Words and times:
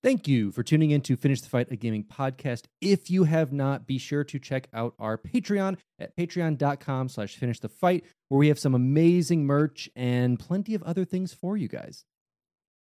Thank 0.00 0.28
you 0.28 0.52
for 0.52 0.62
tuning 0.62 0.92
in 0.92 1.00
to 1.02 1.16
Finish 1.16 1.40
the 1.40 1.48
Fight, 1.48 1.72
a 1.72 1.76
gaming 1.76 2.04
podcast. 2.04 2.66
If 2.80 3.10
you 3.10 3.24
have 3.24 3.52
not, 3.52 3.84
be 3.84 3.98
sure 3.98 4.22
to 4.22 4.38
check 4.38 4.68
out 4.72 4.94
our 4.96 5.18
Patreon 5.18 5.76
at 5.98 6.16
patreon.com 6.16 7.08
slash 7.08 7.34
finish 7.34 7.58
the 7.58 7.68
fight, 7.68 8.04
where 8.28 8.38
we 8.38 8.46
have 8.46 8.60
some 8.60 8.76
amazing 8.76 9.44
merch 9.44 9.90
and 9.96 10.38
plenty 10.38 10.76
of 10.76 10.84
other 10.84 11.04
things 11.04 11.34
for 11.34 11.56
you 11.56 11.66
guys. 11.66 12.04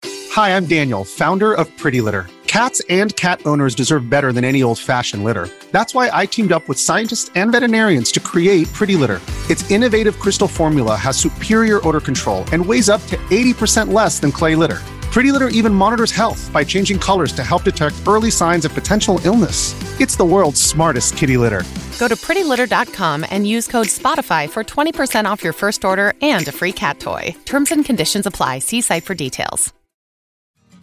Hi, 0.06 0.56
I'm 0.56 0.68
Daniel, 0.68 1.04
founder 1.04 1.56
of 1.56 1.76
Pretty 1.78 2.02
Litter. 2.02 2.28
Cats 2.46 2.84
and 2.88 3.16
cat 3.16 3.42
owners 3.48 3.74
deserve 3.74 4.12
better 4.12 4.32
than 4.32 4.44
any 4.44 4.62
old-fashioned 4.62 5.24
litter. 5.24 5.50
That's 5.72 5.96
why 5.96 6.12
I 6.14 6.28
teamed 6.28 6.52
up 6.52 6.68
with 6.68 6.80
scientists 6.80 7.32
and 7.34 7.52
veterinarians 7.52 8.12
to 8.12 8.20
create 8.20 8.72
Pretty 8.74 8.96
Litter. 8.96 9.22
Its 9.50 9.70
innovative 9.72 10.20
crystal 10.20 10.48
formula 10.48 10.96
has 10.96 11.18
superior 11.18 11.86
odor 11.88 12.02
control 12.02 12.46
and 12.52 12.64
weighs 12.64 12.90
up 12.90 13.02
to 13.08 13.18
80% 13.18 13.92
less 13.92 14.20
than 14.20 14.32
clay 14.32 14.54
litter. 14.54 14.82
Pretty 15.18 15.32
Litter 15.32 15.48
even 15.48 15.74
monitors 15.74 16.12
health 16.12 16.48
by 16.54 16.64
changing 16.64 17.00
colors 17.00 17.32
to 17.32 17.44
help 17.44 17.64
detect 17.64 17.96
early 18.08 18.30
signs 18.30 18.66
of 18.66 18.76
potential 18.76 19.20
illness. 19.26 19.74
It's 20.00 20.16
the 20.16 20.24
world's 20.24 20.62
smartest 20.62 21.18
kitty 21.18 21.38
litter. 21.38 21.64
Go 21.98 22.08
to 22.08 22.16
prettylitter.com 22.16 23.26
and 23.32 23.48
use 23.48 23.66
code 23.66 23.88
SPOTIFY 23.88 24.48
for 24.52 24.64
20% 24.64 25.26
off 25.26 25.44
your 25.44 25.54
first 25.54 25.84
order 25.84 26.14
and 26.22 26.48
a 26.48 26.52
free 26.52 26.72
cat 26.72 27.00
toy. 27.00 27.36
Terms 27.46 27.72
and 27.72 27.84
conditions 27.84 28.28
apply. 28.28 28.60
See 28.60 28.80
site 28.80 29.06
for 29.06 29.16
details. 29.16 29.74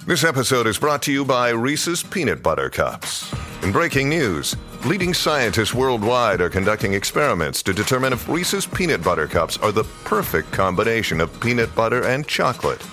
This 0.04 0.24
episode 0.24 0.66
is 0.66 0.78
brought 0.78 1.02
to 1.02 1.12
you 1.12 1.24
by 1.24 1.50
Reese's 1.50 2.02
Peanut 2.02 2.42
Butter 2.42 2.70
Cups. 2.70 3.32
In 3.62 3.70
breaking 3.70 4.08
news, 4.08 4.56
leading 4.84 5.14
scientists 5.14 5.74
worldwide 5.74 6.40
are 6.40 6.50
conducting 6.50 6.94
experiments 6.94 7.62
to 7.62 7.72
determine 7.72 8.12
if 8.12 8.28
Reese's 8.28 8.66
Peanut 8.66 9.04
Butter 9.04 9.28
Cups 9.28 9.58
are 9.58 9.70
the 9.70 9.84
perfect 10.02 10.50
combination 10.50 11.20
of 11.20 11.40
peanut 11.40 11.72
butter 11.76 12.04
and 12.04 12.26
chocolate. 12.26 12.84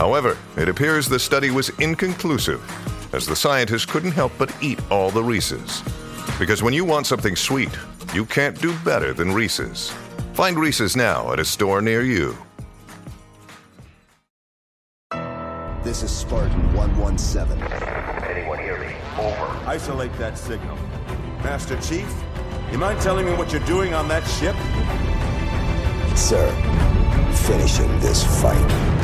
However, 0.00 0.38
it 0.56 0.66
appears 0.66 1.10
the 1.10 1.18
study 1.18 1.50
was 1.50 1.68
inconclusive, 1.78 2.62
as 3.14 3.26
the 3.26 3.36
scientists 3.36 3.84
couldn't 3.84 4.12
help 4.12 4.32
but 4.38 4.50
eat 4.62 4.80
all 4.90 5.10
the 5.10 5.22
Reese's. 5.22 5.82
Because 6.38 6.62
when 6.62 6.72
you 6.72 6.86
want 6.86 7.06
something 7.06 7.36
sweet, 7.36 7.68
you 8.14 8.24
can't 8.24 8.58
do 8.62 8.74
better 8.78 9.12
than 9.12 9.30
Reese's. 9.30 9.92
Find 10.32 10.58
Reese's 10.58 10.96
now 10.96 11.34
at 11.34 11.38
a 11.38 11.44
store 11.44 11.82
near 11.82 12.00
you. 12.00 12.34
This 15.84 16.02
is 16.02 16.10
Spartan 16.10 16.72
117. 16.72 17.62
Anyone 18.24 18.58
hear 18.58 18.78
me? 18.78 18.94
Over. 19.18 19.68
Isolate 19.68 20.14
that 20.14 20.38
signal. 20.38 20.78
Master 21.44 21.78
Chief, 21.82 22.10
you 22.72 22.78
mind 22.78 23.02
telling 23.02 23.26
me 23.26 23.34
what 23.34 23.52
you're 23.52 23.66
doing 23.66 23.92
on 23.92 24.08
that 24.08 24.22
ship? 24.26 24.56
Sir, 26.16 26.50
finishing 27.34 28.00
this 28.00 28.24
fight. 28.40 28.99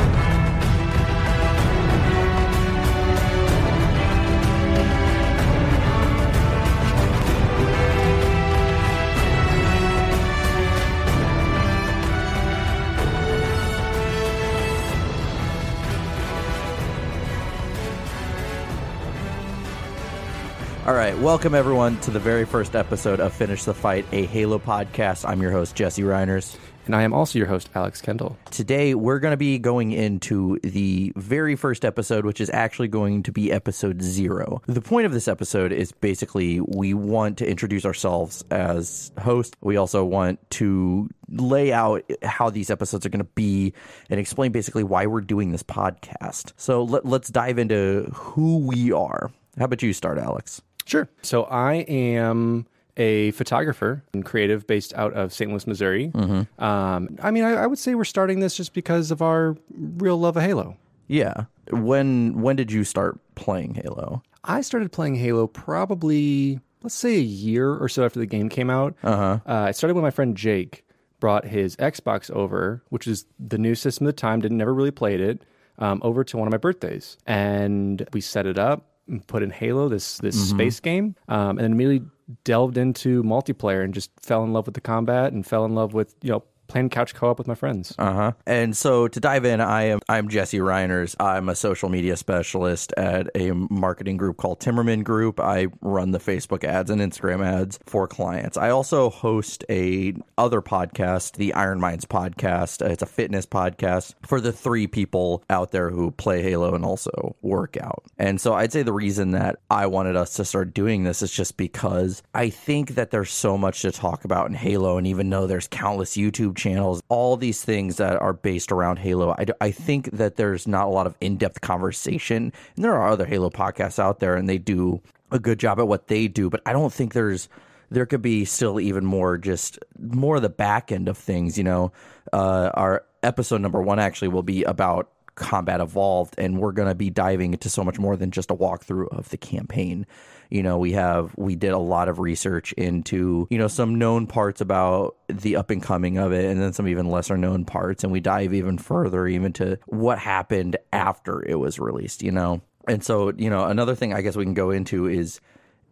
All 20.87 20.93
right, 20.93 21.17
welcome 21.17 21.53
everyone 21.53 21.99
to 21.99 22.11
the 22.11 22.19
very 22.19 22.45
first 22.45 22.73
episode 22.73 23.19
of 23.19 23.33
Finish 23.33 23.65
the 23.65 23.73
Fight, 23.73 24.05
a 24.13 24.25
Halo 24.25 24.57
podcast. 24.57 25.27
I'm 25.27 25.41
your 25.41 25.51
host, 25.51 25.75
Jesse 25.75 26.01
Reiners. 26.01 26.55
And 26.85 26.95
I 26.95 27.01
am 27.01 27.11
also 27.11 27.37
your 27.37 27.49
host, 27.49 27.69
Alex 27.75 27.99
Kendall. 27.99 28.37
Today, 28.51 28.95
we're 28.95 29.19
going 29.19 29.33
to 29.33 29.37
be 29.37 29.59
going 29.59 29.91
into 29.91 30.57
the 30.63 31.11
very 31.17 31.57
first 31.57 31.83
episode, 31.83 32.23
which 32.25 32.39
is 32.39 32.49
actually 32.51 32.87
going 32.87 33.23
to 33.23 33.33
be 33.33 33.51
episode 33.51 34.01
zero. 34.01 34.61
The 34.67 34.79
point 34.79 35.05
of 35.05 35.11
this 35.11 35.27
episode 35.27 35.73
is 35.73 35.91
basically 35.91 36.61
we 36.61 36.93
want 36.93 37.37
to 37.39 37.45
introduce 37.45 37.83
ourselves 37.83 38.45
as 38.49 39.11
hosts. 39.19 39.57
We 39.59 39.75
also 39.75 40.05
want 40.05 40.39
to 40.51 41.09
lay 41.27 41.73
out 41.73 42.09
how 42.23 42.49
these 42.49 42.69
episodes 42.69 43.05
are 43.05 43.09
going 43.09 43.25
to 43.25 43.31
be 43.35 43.73
and 44.09 44.21
explain 44.21 44.53
basically 44.53 44.85
why 44.85 45.05
we're 45.05 45.19
doing 45.19 45.51
this 45.51 45.63
podcast. 45.63 46.53
So 46.55 46.83
let, 46.83 47.05
let's 47.05 47.27
dive 47.27 47.59
into 47.59 48.09
who 48.13 48.59
we 48.59 48.93
are. 48.93 49.31
How 49.59 49.65
about 49.65 49.81
you 49.81 49.91
start, 49.91 50.17
Alex? 50.17 50.61
Sure. 50.87 51.09
So 51.21 51.43
I 51.43 51.75
am 51.87 52.65
a 52.95 53.31
photographer 53.31 54.03
and 54.13 54.25
creative 54.25 54.65
based 54.65 54.93
out 54.95 55.13
of 55.13 55.31
St. 55.31 55.51
Louis, 55.51 55.67
Missouri. 55.67 56.07
Mm-hmm. 56.09 56.63
Um, 56.63 57.17
I 57.21 57.29
mean, 57.31 57.43
I, 57.43 57.51
I, 57.51 57.67
would 57.67 57.77
say 57.77 57.93
we're 57.93 58.05
starting 58.05 58.39
this 58.39 58.57
just 58.57 58.73
because 58.73 59.11
of 59.11 59.21
our 59.21 59.55
real 59.69 60.17
love 60.17 60.35
of 60.35 60.43
Halo. 60.43 60.77
Yeah. 61.07 61.45
When 61.69 62.41
when 62.41 62.55
did 62.55 62.71
you 62.71 62.83
start 62.83 63.19
playing 63.35 63.75
Halo? 63.75 64.23
I 64.43 64.61
started 64.61 64.91
playing 64.91 65.15
Halo 65.15 65.47
probably 65.47 66.59
let's 66.81 66.95
say 66.95 67.15
a 67.15 67.19
year 67.19 67.73
or 67.75 67.89
so 67.89 68.05
after 68.05 68.19
the 68.19 68.25
game 68.25 68.49
came 68.49 68.69
out. 68.69 68.95
Uh-huh. 69.03 69.39
Uh, 69.45 69.53
I 69.53 69.71
started 69.71 69.95
when 69.95 70.03
my 70.03 70.11
friend 70.11 70.35
Jake 70.35 70.85
brought 71.19 71.45
his 71.45 71.75
Xbox 71.77 72.31
over, 72.31 72.83
which 72.89 73.07
is 73.07 73.25
the 73.39 73.57
new 73.57 73.75
system 73.75 74.07
at 74.07 74.15
the 74.15 74.19
time. 74.21 74.41
Didn't 74.41 74.57
never 74.57 74.73
really 74.73 74.91
played 74.91 75.19
it. 75.19 75.43
Um, 75.79 76.01
over 76.03 76.23
to 76.23 76.37
one 76.37 76.47
of 76.47 76.51
my 76.51 76.57
birthdays, 76.57 77.17
and 77.27 78.07
we 78.11 78.19
set 78.19 78.47
it 78.47 78.57
up 78.57 78.96
put 79.27 79.43
in 79.43 79.49
Halo, 79.49 79.89
this 79.89 80.17
this 80.19 80.35
mm-hmm. 80.35 80.57
space 80.57 80.79
game, 80.79 81.15
um, 81.27 81.51
and 81.51 81.59
then 81.59 81.71
immediately 81.73 82.05
delved 82.43 82.77
into 82.77 83.23
multiplayer 83.23 83.83
and 83.83 83.93
just 83.93 84.11
fell 84.21 84.43
in 84.43 84.51
love 84.53 84.67
with 84.67 84.75
the 84.75 84.81
combat 84.81 85.31
and 85.31 85.45
fell 85.45 85.65
in 85.65 85.73
love 85.75 85.93
with 85.93 86.15
you 86.21 86.31
know 86.31 86.43
playing 86.67 86.89
couch 86.89 87.13
co-op 87.15 87.37
with 87.37 87.47
my 87.47 87.55
friends. 87.55 87.93
Uh 87.97 88.13
huh. 88.13 88.31
And 88.45 88.75
so 88.75 89.07
to 89.07 89.19
dive 89.19 89.45
in, 89.45 89.61
I 89.61 89.83
am 89.83 89.99
I'm 90.09 90.29
Jesse 90.29 90.59
Reiners. 90.59 91.15
I'm 91.19 91.49
a 91.49 91.55
social 91.55 91.89
media 91.89 92.17
specialist 92.17 92.93
at 92.97 93.29
a 93.35 93.51
marketing 93.51 94.17
group 94.17 94.37
called 94.37 94.59
Timmerman 94.59 95.03
Group. 95.03 95.39
I 95.39 95.67
run 95.81 96.11
the 96.11 96.19
Facebook 96.19 96.63
ads 96.63 96.89
and 96.89 97.01
Instagram 97.01 97.45
ads 97.45 97.79
for 97.85 98.07
clients. 98.07 98.57
I 98.57 98.69
also 98.69 99.09
host 99.09 99.63
a 99.69 100.13
other 100.37 100.61
podcast, 100.61 101.37
the 101.37 101.53
Iron 101.53 101.79
Minds 101.79 102.05
podcast. 102.05 102.87
It's 102.87 103.03
a 103.03 103.07
fitness 103.07 103.45
podcast 103.45 104.15
for 104.25 104.41
the 104.41 104.51
three 104.51 104.87
people 104.87 105.43
out 105.49 105.71
there 105.71 105.89
who 105.89 106.11
play 106.11 106.41
Halo 106.41 106.75
and 106.75 106.83
also 106.83 107.35
work 107.41 107.77
out. 107.77 108.03
And 108.17 108.39
so 108.41 108.53
I'd 108.53 108.71
say 108.71 108.83
the 108.83 108.93
reason 108.93 109.31
that 109.31 109.59
I 109.69 109.87
wanted 109.87 110.15
us 110.15 110.33
to 110.35 110.45
start 110.45 110.73
doing 110.73 111.03
this 111.03 111.21
is 111.21 111.31
just 111.31 111.57
because 111.57 112.23
I 112.33 112.49
think 112.49 112.95
that 112.95 113.11
there's 113.11 113.31
so 113.31 113.57
much 113.57 113.81
to 113.81 113.91
talk 113.91 114.25
about 114.25 114.47
in 114.47 114.53
Halo, 114.53 114.97
and 114.97 115.07
even 115.07 115.29
though 115.29 115.47
there's 115.47 115.67
countless 115.67 116.17
YouTube 116.17 116.56
channels, 116.57 117.01
all 117.09 117.37
these 117.37 117.63
things 117.63 117.97
that 117.97 118.21
are 118.21 118.33
based 118.33 118.71
around 118.71 118.99
Halo. 118.99 119.31
I, 119.31 119.45
I 119.61 119.71
think 119.71 120.11
that 120.11 120.35
there's 120.35 120.67
not 120.67 120.87
a 120.87 120.89
lot 120.89 121.07
of 121.07 121.15
in 121.21 121.37
depth 121.37 121.61
conversation. 121.61 122.51
And 122.75 122.83
there 122.83 122.93
are 122.93 123.09
other 123.09 123.25
Halo 123.25 123.49
podcasts 123.49 123.99
out 123.99 124.19
there, 124.19 124.35
and 124.35 124.49
they 124.49 124.57
do 124.57 125.01
a 125.31 125.39
good 125.39 125.59
job 125.59 125.79
at 125.79 125.87
what 125.87 126.07
they 126.07 126.27
do, 126.27 126.49
but 126.49 126.61
I 126.65 126.73
don't 126.73 126.91
think 126.91 127.13
there's 127.13 127.47
there 127.89 128.05
could 128.05 128.21
be 128.21 128.43
still 128.43 128.79
even 128.79 129.05
more 129.05 129.37
just 129.37 129.79
more 129.97 130.35
of 130.35 130.41
the 130.41 130.49
back 130.49 130.91
end 130.91 131.07
of 131.07 131.17
things 131.17 131.57
you 131.57 131.63
know 131.63 131.91
uh, 132.33 132.69
our 132.73 133.05
episode 133.23 133.61
number 133.61 133.81
one 133.81 133.99
actually 133.99 134.27
will 134.27 134.43
be 134.43 134.63
about 134.63 135.09
combat 135.35 135.79
evolved 135.79 136.35
and 136.37 136.57
we're 136.57 136.71
going 136.71 136.87
to 136.87 136.95
be 136.95 137.09
diving 137.09 137.53
into 137.53 137.69
so 137.69 137.83
much 137.83 137.99
more 137.99 138.17
than 138.17 138.31
just 138.31 138.51
a 138.51 138.55
walkthrough 138.55 139.07
of 139.09 139.29
the 139.29 139.37
campaign 139.37 140.05
you 140.49 140.63
know 140.63 140.77
we 140.77 140.93
have 140.93 141.33
we 141.37 141.55
did 141.55 141.71
a 141.71 141.77
lot 141.77 142.09
of 142.09 142.19
research 142.19 142.73
into 142.73 143.47
you 143.49 143.57
know 143.57 143.67
some 143.67 143.95
known 143.95 144.27
parts 144.27 144.61
about 144.61 145.15
the 145.27 145.55
up 145.55 145.69
and 145.69 145.83
coming 145.83 146.17
of 146.17 146.31
it 146.31 146.45
and 146.45 146.61
then 146.61 146.73
some 146.73 146.87
even 146.87 147.09
lesser 147.09 147.37
known 147.37 147.65
parts. 147.65 148.03
And 148.03 148.11
we 148.11 148.19
dive 148.19 148.53
even 148.53 148.77
further 148.77 149.27
even 149.27 149.53
to 149.53 149.79
what 149.85 150.19
happened 150.19 150.77
after 150.93 151.43
it 151.43 151.55
was 151.55 151.79
released 151.79 152.23
you 152.23 152.31
know? 152.31 152.61
And 152.87 153.03
so 153.03 153.33
you 153.35 153.49
know 153.49 153.65
another 153.65 153.95
thing 153.95 154.13
i 154.13 154.21
guess 154.21 154.35
we 154.35 154.45
can 154.45 154.53
go 154.53 154.71
into 154.71 155.07
is 155.07 155.41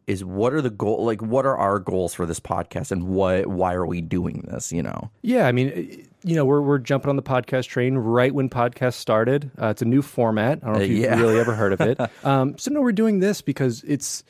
is 0.08 0.24
what 0.24 0.54
are 0.54 0.62
the 0.62 0.70
goal 0.70 1.04
like 1.04 1.22
what 1.22 1.46
are 1.46 1.58
our 1.58 1.80
goals 1.80 2.14
for 2.14 2.26
this 2.26 2.40
podcast 2.40 2.92
and 2.92 3.08
what 3.08 3.48
why 3.48 3.74
are 3.74 3.86
we 3.86 4.02
doing 4.02 4.46
this 4.48 4.72
you 4.72 4.82
know? 4.82 5.12
Yeah 5.22 5.48
i 5.48 5.52
mean 5.52 6.06
you 6.24 6.36
know 6.36 6.46
we're, 6.46 6.62
we're 6.62 6.80
jumping 6.80 7.10
on 7.10 7.16
the 7.16 7.24
podcast 7.24 7.68
train 7.68 7.96
right 7.98 8.34
when 8.34 8.50
podcast 8.50 8.94
started. 8.94 9.52
Uh, 9.62 9.68
it's 9.68 9.82
a 9.82 9.86
new 9.86 10.02
format. 10.02 10.60
I 10.64 10.68
don't 10.68 10.78
know 10.78 10.82
if 10.82 10.90
you've 10.90 11.00
yeah. 11.00 11.20
really 11.20 11.40
ever 11.40 11.54
heard 11.54 11.74
of 11.74 11.82
it. 11.82 12.00
Um, 12.24 12.58
so 12.58 12.72
no 12.72 12.82
we're 12.82 12.92
doing 12.92 13.20
this 13.20 13.42
because 13.42 13.84
it's 13.84 14.24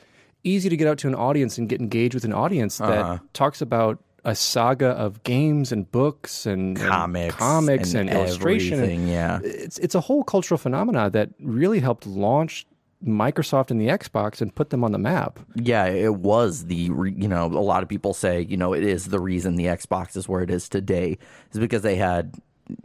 easy 0.46 0.68
to 0.68 0.76
get 0.76 0.86
out 0.86 0.98
to 0.98 1.08
an 1.08 1.14
audience 1.14 1.58
and 1.58 1.68
get 1.68 1.80
engaged 1.80 2.14
with 2.14 2.24
an 2.24 2.32
audience 2.32 2.78
that 2.78 2.98
uh-huh. 2.98 3.18
talks 3.32 3.60
about 3.60 3.98
a 4.24 4.34
saga 4.34 4.88
of 4.88 5.22
games 5.22 5.70
and 5.70 5.90
books 5.92 6.46
and 6.46 6.76
comics, 6.76 7.34
and, 7.34 7.38
comics 7.38 7.94
and, 7.94 8.10
and 8.10 8.18
illustration. 8.18 8.82
And 8.82 9.08
yeah, 9.08 9.40
it's 9.42 9.78
it's 9.78 9.94
a 9.94 10.00
whole 10.00 10.24
cultural 10.24 10.58
phenomena 10.58 11.10
that 11.10 11.30
really 11.40 11.80
helped 11.80 12.06
launch 12.06 12.66
Microsoft 13.06 13.70
and 13.70 13.80
the 13.80 13.86
Xbox 13.86 14.40
and 14.40 14.54
put 14.54 14.70
them 14.70 14.82
on 14.82 14.92
the 14.92 14.98
map. 14.98 15.38
Yeah, 15.54 15.86
it 15.86 16.16
was 16.16 16.66
the 16.66 16.74
you 16.74 17.28
know 17.28 17.46
a 17.46 17.62
lot 17.62 17.82
of 17.82 17.88
people 17.88 18.14
say 18.14 18.40
you 18.40 18.56
know 18.56 18.72
it 18.72 18.82
is 18.82 19.06
the 19.06 19.20
reason 19.20 19.54
the 19.54 19.66
Xbox 19.66 20.16
is 20.16 20.28
where 20.28 20.42
it 20.42 20.50
is 20.50 20.68
today 20.68 21.18
is 21.52 21.60
because 21.60 21.82
they 21.82 21.96
had 21.96 22.34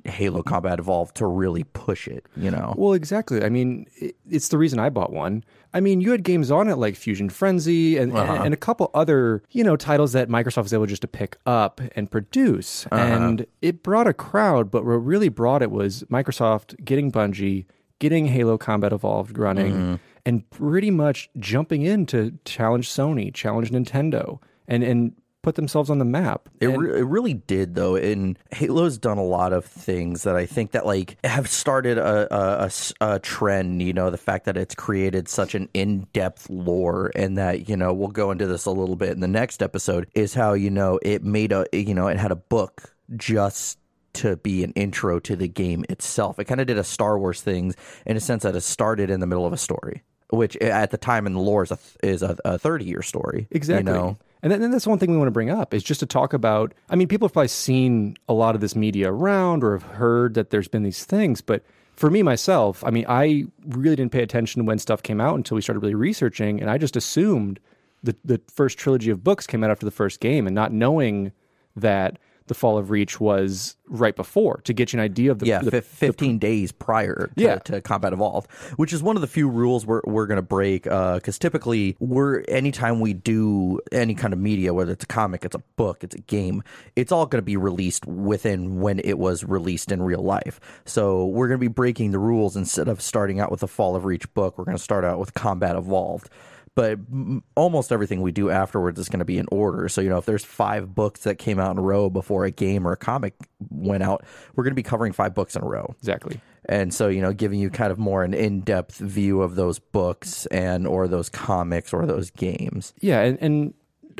Halo 0.05 0.43
Combat 0.43 0.79
Evolved 0.79 1.15
to 1.17 1.25
really 1.25 1.63
push 1.63 2.07
it, 2.07 2.27
you 2.37 2.51
know. 2.51 2.75
Well, 2.77 2.93
exactly. 2.93 3.43
I 3.43 3.49
mean, 3.49 3.87
it's 4.29 4.49
the 4.49 4.57
reason 4.57 4.79
I 4.79 4.89
bought 4.89 5.11
one. 5.11 5.43
I 5.73 5.79
mean, 5.79 6.01
you 6.01 6.11
had 6.11 6.23
games 6.23 6.51
on 6.51 6.67
it 6.67 6.75
like 6.75 6.95
Fusion 6.95 7.29
Frenzy 7.29 7.97
and, 7.97 8.15
uh-huh. 8.15 8.43
and 8.43 8.53
a 8.53 8.57
couple 8.57 8.91
other, 8.93 9.41
you 9.51 9.63
know, 9.63 9.75
titles 9.77 10.11
that 10.13 10.27
Microsoft 10.27 10.63
was 10.63 10.73
able 10.73 10.85
just 10.85 11.01
to 11.03 11.07
pick 11.07 11.37
up 11.45 11.79
and 11.95 12.11
produce. 12.11 12.85
Uh-huh. 12.91 13.01
And 13.01 13.45
it 13.61 13.81
brought 13.83 14.07
a 14.07 14.13
crowd, 14.13 14.69
but 14.69 14.83
what 14.83 14.91
really 14.91 15.29
brought 15.29 15.61
it 15.61 15.71
was 15.71 16.03
Microsoft 16.11 16.83
getting 16.83 17.11
Bungie 17.11 17.65
getting 17.99 18.25
Halo 18.25 18.57
Combat 18.57 18.91
Evolved 18.91 19.37
running, 19.37 19.73
Mm-hmm. 19.73 19.95
and 20.25 20.49
pretty 20.49 20.89
much 20.89 21.29
jumping 21.37 21.83
in 21.83 22.05
to 22.07 22.33
challenge 22.45 22.89
Sony, 22.89 23.31
challenge 23.33 23.69
Nintendo, 23.71 24.39
and 24.67 24.83
and 24.83 25.13
put 25.41 25.55
themselves 25.55 25.89
on 25.89 25.99
the 25.99 26.05
map. 26.05 26.49
It, 26.59 26.67
re- 26.67 26.99
it 26.99 27.03
really 27.03 27.33
did 27.33 27.75
though, 27.75 27.95
and 27.95 28.37
Halo's 28.51 28.97
done 28.97 29.17
a 29.17 29.23
lot 29.23 29.53
of 29.53 29.65
things 29.65 30.23
that 30.23 30.35
I 30.35 30.45
think 30.45 30.71
that 30.71 30.85
like 30.85 31.17
have 31.23 31.49
started 31.49 31.97
a 31.97 32.69
a 33.01 33.19
trend. 33.19 33.81
You 33.81 33.93
know, 33.93 34.09
the 34.09 34.17
fact 34.17 34.45
that 34.45 34.57
it's 34.57 34.75
created 34.75 35.27
such 35.27 35.55
an 35.55 35.69
in-depth 35.73 36.49
lore, 36.49 37.11
and 37.15 37.37
that 37.37 37.69
you 37.69 37.77
know 37.77 37.93
we'll 37.93 38.09
go 38.09 38.31
into 38.31 38.47
this 38.47 38.65
a 38.65 38.71
little 38.71 38.95
bit 38.95 39.09
in 39.09 39.19
the 39.19 39.27
next 39.27 39.61
episode. 39.61 40.07
Is 40.13 40.33
how 40.33 40.53
you 40.53 40.69
know 40.69 40.99
it 41.01 41.23
made 41.23 41.51
a 41.51 41.65
you 41.71 41.93
know 41.93 42.07
it 42.07 42.17
had 42.17 42.31
a 42.31 42.35
book 42.35 42.93
just 43.15 43.77
to 44.13 44.35
be 44.37 44.63
an 44.63 44.71
intro 44.73 45.19
to 45.19 45.35
the 45.35 45.47
game 45.47 45.85
itself. 45.89 46.39
It 46.39 46.45
kind 46.45 46.61
of 46.61 46.67
did 46.67 46.77
a 46.77 46.83
Star 46.83 47.17
Wars 47.17 47.41
things 47.41 47.75
in 48.05 48.17
a 48.17 48.19
sense 48.19 48.43
that 48.43 48.55
it 48.55 48.61
started 48.61 49.09
in 49.09 49.19
the 49.19 49.27
middle 49.27 49.45
of 49.45 49.53
a 49.53 49.57
story. 49.57 50.03
Which 50.29 50.57
eh, 50.61 50.69
at 50.69 50.91
the 50.91 50.97
time 50.97 51.27
in 51.27 51.33
the 51.33 51.39
lore 51.39 51.63
is 51.63 51.71
a, 51.71 51.79
is 52.03 52.23
a, 52.23 52.37
a 52.45 52.57
30 52.57 52.85
year 52.85 53.01
story. 53.01 53.47
Exactly. 53.51 53.91
You 53.91 53.97
know? 53.97 54.17
And 54.43 54.51
then, 54.51 54.71
that's 54.71 54.87
one 54.87 54.97
thing 54.97 55.11
we 55.11 55.17
want 55.17 55.27
to 55.27 55.31
bring 55.31 55.51
up 55.51 55.73
is 55.73 55.83
just 55.83 55.99
to 55.99 56.05
talk 56.05 56.33
about. 56.33 56.73
I 56.89 56.95
mean, 56.95 57.07
people 57.07 57.27
have 57.27 57.33
probably 57.33 57.47
seen 57.47 58.17
a 58.27 58.33
lot 58.33 58.55
of 58.55 58.61
this 58.61 58.75
media 58.75 59.11
around 59.11 59.63
or 59.63 59.73
have 59.73 59.83
heard 59.83 60.33
that 60.33 60.49
there's 60.49 60.67
been 60.67 60.83
these 60.83 61.05
things, 61.05 61.41
but 61.41 61.63
for 61.95 62.09
me 62.09 62.23
myself, 62.23 62.83
I 62.83 62.89
mean, 62.89 63.05
I 63.07 63.45
really 63.67 63.95
didn't 63.95 64.11
pay 64.11 64.23
attention 64.23 64.65
when 64.65 64.79
stuff 64.79 65.03
came 65.03 65.21
out 65.21 65.35
until 65.35 65.55
we 65.55 65.61
started 65.61 65.81
really 65.81 65.93
researching, 65.93 66.59
and 66.59 66.69
I 66.69 66.79
just 66.79 66.95
assumed 66.95 67.59
the 68.01 68.15
the 68.25 68.41
first 68.51 68.79
trilogy 68.79 69.11
of 69.11 69.23
books 69.23 69.45
came 69.45 69.63
out 69.63 69.69
after 69.69 69.85
the 69.85 69.91
first 69.91 70.19
game, 70.19 70.47
and 70.47 70.55
not 70.55 70.73
knowing 70.73 71.31
that 71.75 72.17
the 72.51 72.55
Fall 72.55 72.77
of 72.77 72.89
Reach 72.89 73.17
was 73.21 73.77
right 73.87 74.13
before 74.13 74.59
to 74.65 74.73
get 74.73 74.91
you 74.91 74.99
an 74.99 75.05
idea 75.05 75.31
of 75.31 75.39
the 75.39 75.45
yeah, 75.45 75.59
the, 75.59 75.71
fif- 75.71 75.85
15 75.85 76.37
days 76.37 76.73
prior 76.73 77.31
to, 77.37 77.41
Yeah. 77.41 77.59
to 77.59 77.79
Combat 77.79 78.11
Evolved, 78.11 78.51
which 78.75 78.91
is 78.91 79.01
one 79.01 79.15
of 79.15 79.21
the 79.21 79.27
few 79.27 79.47
rules 79.47 79.85
we're, 79.85 80.01
we're 80.03 80.27
going 80.27 80.35
to 80.35 80.41
break. 80.41 80.85
Uh, 80.85 81.15
because 81.15 81.39
typically, 81.39 81.95
we're 81.99 82.41
anytime 82.49 82.99
we 82.99 83.13
do 83.13 83.79
any 83.93 84.15
kind 84.15 84.33
of 84.33 84.39
media, 84.39 84.73
whether 84.73 84.91
it's 84.91 85.05
a 85.05 85.07
comic, 85.07 85.45
it's 85.45 85.55
a 85.55 85.63
book, 85.77 86.03
it's 86.03 86.15
a 86.15 86.19
game, 86.21 86.61
it's 86.97 87.13
all 87.13 87.25
going 87.25 87.41
to 87.41 87.45
be 87.45 87.55
released 87.55 88.05
within 88.05 88.81
when 88.81 88.99
it 88.99 89.17
was 89.17 89.45
released 89.45 89.89
in 89.93 90.01
real 90.01 90.21
life. 90.21 90.59
So 90.83 91.25
we're 91.27 91.47
going 91.47 91.57
to 91.59 91.63
be 91.63 91.69
breaking 91.69 92.11
the 92.11 92.19
rules 92.19 92.57
instead 92.57 92.89
of 92.89 93.01
starting 93.01 93.39
out 93.39 93.49
with 93.49 93.61
the 93.61 93.67
Fall 93.69 93.95
of 93.95 94.03
Reach 94.03 94.31
book. 94.33 94.57
We're 94.57 94.65
going 94.65 94.75
to 94.77 94.83
start 94.83 95.05
out 95.05 95.19
with 95.19 95.33
Combat 95.33 95.77
Evolved. 95.77 96.29
But 96.73 96.91
m- 97.11 97.43
almost 97.55 97.91
everything 97.91 98.21
we 98.21 98.31
do 98.31 98.49
afterwards 98.49 98.97
is 98.97 99.09
going 99.09 99.19
to 99.19 99.25
be 99.25 99.37
in 99.37 99.45
order. 99.51 99.89
So, 99.89 99.99
you 99.99 100.09
know, 100.09 100.17
if 100.17 100.25
there's 100.25 100.45
five 100.45 100.95
books 100.95 101.23
that 101.23 101.37
came 101.37 101.59
out 101.59 101.71
in 101.71 101.77
a 101.77 101.81
row 101.81 102.09
before 102.09 102.45
a 102.45 102.51
game 102.51 102.87
or 102.87 102.93
a 102.93 102.97
comic 102.97 103.33
went 103.69 104.03
out, 104.03 104.23
we're 104.55 104.63
going 104.63 104.71
to 104.71 104.75
be 104.75 104.83
covering 104.83 105.11
five 105.11 105.33
books 105.33 105.55
in 105.55 105.63
a 105.63 105.65
row 105.65 105.93
exactly. 105.99 106.39
and 106.65 106.93
so 106.93 107.07
you 107.09 107.21
know 107.21 107.33
giving 107.33 107.59
you 107.59 107.69
kind 107.69 107.91
of 107.91 107.97
more 107.97 108.23
an 108.23 108.33
in-depth 108.33 108.97
view 108.97 109.41
of 109.41 109.55
those 109.55 109.79
books 109.79 110.45
and 110.47 110.87
or 110.87 111.07
those 111.07 111.27
comics 111.29 111.91
or 111.93 112.05
those 112.05 112.29
games 112.31 112.93
Yeah, 113.01 113.19
and, 113.21 113.37
and 113.41 113.73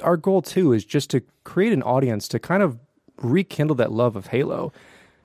our 0.04 0.18
goal 0.18 0.42
too 0.42 0.74
is 0.74 0.84
just 0.84 1.10
to 1.12 1.22
create 1.44 1.72
an 1.74 1.84
audience 1.84 2.28
to 2.30 2.40
kind 2.40 2.64
of 2.64 2.78
rekindle 3.18 3.76
that 3.78 3.92
love 3.92 4.16
of 4.16 4.28
Halo. 4.28 4.74